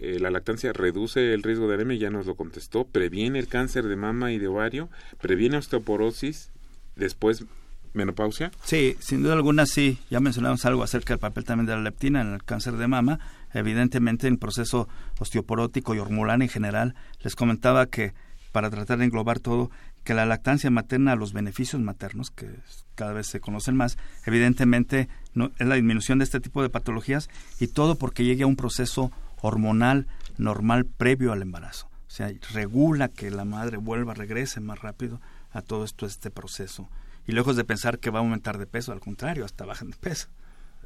eh, 0.00 0.18
la 0.18 0.32
lactancia 0.32 0.72
reduce 0.72 1.32
el 1.32 1.44
riesgo 1.44 1.68
de 1.68 1.74
anemia? 1.74 1.96
Ya 1.96 2.10
nos 2.10 2.26
lo 2.26 2.34
contestó. 2.34 2.84
¿Previene 2.84 3.38
el 3.38 3.46
cáncer 3.46 3.84
de 3.84 3.94
mama 3.94 4.32
y 4.32 4.38
de 4.38 4.48
ovario? 4.48 4.88
¿Previene 5.20 5.58
osteoporosis? 5.58 6.50
Después 6.96 7.44
menopausia? 7.92 8.50
Sí, 8.64 8.96
sin 8.98 9.22
duda 9.22 9.34
alguna 9.34 9.66
sí. 9.66 10.00
Ya 10.10 10.18
mencionamos 10.18 10.64
algo 10.64 10.82
acerca 10.82 11.12
del 11.12 11.20
papel 11.20 11.44
también 11.44 11.66
de 11.66 11.76
la 11.76 11.82
leptina 11.82 12.20
en 12.20 12.32
el 12.32 12.42
cáncer 12.42 12.72
de 12.78 12.88
mama. 12.88 13.20
Evidentemente, 13.54 14.26
en 14.26 14.32
el 14.34 14.38
proceso 14.40 14.88
osteoporótico 15.20 15.94
y 15.94 16.00
hormonal 16.00 16.42
en 16.42 16.48
general, 16.48 16.96
les 17.22 17.36
comentaba 17.36 17.86
que 17.86 18.12
para 18.50 18.70
tratar 18.70 18.98
de 18.98 19.06
englobar 19.06 19.40
todo, 19.40 19.70
que 20.04 20.14
la 20.14 20.26
lactancia 20.26 20.70
materna, 20.70 21.16
los 21.16 21.32
beneficios 21.32 21.80
maternos, 21.80 22.30
que 22.30 22.48
cada 22.94 23.12
vez 23.12 23.26
se 23.26 23.40
conocen 23.40 23.76
más, 23.76 23.98
evidentemente 24.26 25.08
no, 25.34 25.50
es 25.58 25.66
la 25.66 25.76
disminución 25.76 26.18
de 26.18 26.24
este 26.24 26.40
tipo 26.40 26.62
de 26.62 26.70
patologías 26.70 27.28
y 27.60 27.68
todo 27.68 27.96
porque 27.96 28.24
llegue 28.24 28.42
a 28.44 28.48
un 28.48 28.56
proceso 28.56 29.12
hormonal 29.40 30.06
normal 30.38 30.84
previo 30.84 31.32
al 31.32 31.42
embarazo. 31.42 31.88
O 32.06 32.10
sea, 32.14 32.30
regula 32.52 33.08
que 33.08 33.30
la 33.30 33.44
madre 33.44 33.78
vuelva, 33.78 34.14
regrese 34.14 34.60
más 34.60 34.80
rápido 34.80 35.20
a 35.52 35.62
todo 35.62 35.84
esto, 35.84 36.06
este 36.06 36.30
proceso 36.30 36.88
y 37.26 37.32
lejos 37.32 37.56
de 37.56 37.64
pensar 37.64 37.98
que 37.98 38.10
va 38.10 38.18
a 38.18 38.22
aumentar 38.22 38.58
de 38.58 38.66
peso, 38.66 38.92
al 38.92 39.00
contrario, 39.00 39.44
hasta 39.44 39.64
bajan 39.64 39.90
de 39.90 39.96
peso. 39.96 40.28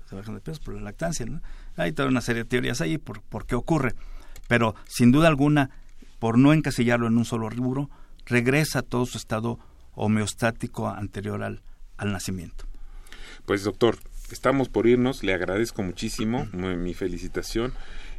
Se 0.08 0.14
bajan 0.14 0.34
de 0.34 0.40
peso 0.40 0.60
por 0.62 0.74
la 0.74 0.82
lactancia. 0.82 1.26
¿no? 1.26 1.40
Hay 1.76 1.92
toda 1.92 2.08
una 2.08 2.20
serie 2.20 2.44
de 2.44 2.48
teorías 2.48 2.80
ahí 2.80 2.98
por, 2.98 3.22
por 3.22 3.46
qué 3.46 3.54
ocurre. 3.54 3.94
Pero 4.46 4.74
sin 4.86 5.10
duda 5.10 5.28
alguna, 5.28 5.70
por 6.18 6.38
no 6.38 6.52
encasillarlo 6.52 7.06
en 7.06 7.16
un 7.16 7.24
solo 7.24 7.48
rubro, 7.48 7.90
regresa 8.26 8.80
a 8.80 8.82
todo 8.82 9.06
su 9.06 9.18
estado 9.18 9.58
homeostático 9.94 10.88
anterior 10.88 11.42
al, 11.42 11.62
al 11.96 12.12
nacimiento. 12.12 12.66
Pues 13.46 13.64
doctor, 13.64 13.98
estamos 14.30 14.68
por 14.68 14.86
irnos. 14.86 15.22
Le 15.22 15.32
agradezco 15.32 15.82
muchísimo 15.82 16.46
mi 16.52 16.94
felicitación 16.94 17.72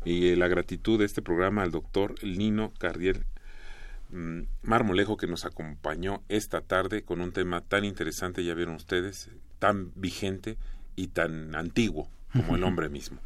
y 0.05 0.36
la 0.36 0.47
gratitud 0.47 0.97
de 0.99 1.05
este 1.05 1.22
programa 1.22 1.64
al 1.64 1.72
doctor 1.72 2.16
Nino 2.24 2.72
Cardiel 2.80 3.26
Mm, 4.10 4.43
Marmolejo 4.64 5.18
que 5.18 5.28
nos 5.28 5.43
acompañó 5.43 6.24
esta 6.30 6.62
tarde 6.62 7.03
con 7.03 7.20
un 7.20 7.34
tema 7.34 7.62
tan 7.62 7.84
interesante, 7.84 8.43
ya 8.43 8.53
vieron 8.53 8.76
ustedes, 8.76 9.30
tan 9.60 9.91
vigente 9.95 10.58
y 10.95 11.08
tan 11.08 11.55
antiguo 11.55 12.10
como 12.32 12.55
el 12.55 12.64
hombre 12.64 12.89
mismo. 12.89 13.20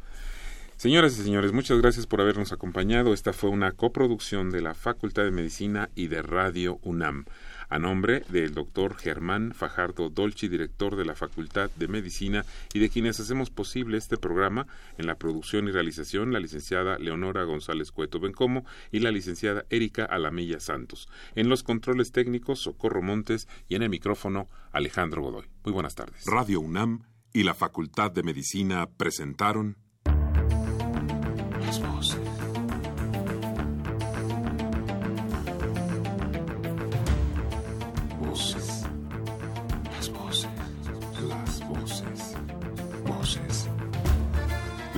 Señoras 0.82 1.16
y 1.16 1.22
señores, 1.22 1.52
muchas 1.52 1.80
gracias 1.80 2.08
por 2.08 2.20
habernos 2.20 2.50
acompañado. 2.50 3.14
Esta 3.14 3.32
fue 3.32 3.50
una 3.50 3.70
coproducción 3.70 4.50
de 4.50 4.62
la 4.62 4.74
Facultad 4.74 5.22
de 5.22 5.30
Medicina 5.30 5.90
y 5.94 6.08
de 6.08 6.22
Radio 6.22 6.80
UNAM 6.82 7.24
a 7.68 7.78
nombre 7.78 8.24
del 8.30 8.52
doctor 8.52 8.96
Germán 8.96 9.52
Fajardo 9.54 10.10
Dolci, 10.10 10.48
director 10.48 10.96
de 10.96 11.04
la 11.04 11.14
Facultad 11.14 11.70
de 11.76 11.86
Medicina, 11.86 12.44
y 12.74 12.80
de 12.80 12.90
quienes 12.90 13.20
hacemos 13.20 13.48
posible 13.48 13.96
este 13.96 14.16
programa 14.16 14.66
en 14.98 15.06
la 15.06 15.14
producción 15.14 15.68
y 15.68 15.70
realización, 15.70 16.32
la 16.32 16.40
licenciada 16.40 16.98
Leonora 16.98 17.44
González 17.44 17.92
Cueto 17.92 18.18
Bencomo 18.18 18.66
y 18.90 18.98
la 18.98 19.12
licenciada 19.12 19.64
Erika 19.70 20.04
Alamilla 20.04 20.58
Santos. 20.58 21.08
En 21.36 21.48
los 21.48 21.62
controles 21.62 22.10
técnicos, 22.10 22.58
Socorro 22.58 23.02
Montes 23.02 23.46
y 23.68 23.76
en 23.76 23.84
el 23.84 23.88
micrófono, 23.90 24.48
Alejandro 24.72 25.22
Godoy. 25.22 25.46
Muy 25.62 25.74
buenas 25.74 25.94
tardes. 25.94 26.24
Radio 26.26 26.58
UNAM 26.58 27.04
y 27.32 27.44
la 27.44 27.54
Facultad 27.54 28.10
de 28.10 28.24
Medicina 28.24 28.90
presentaron 28.96 29.76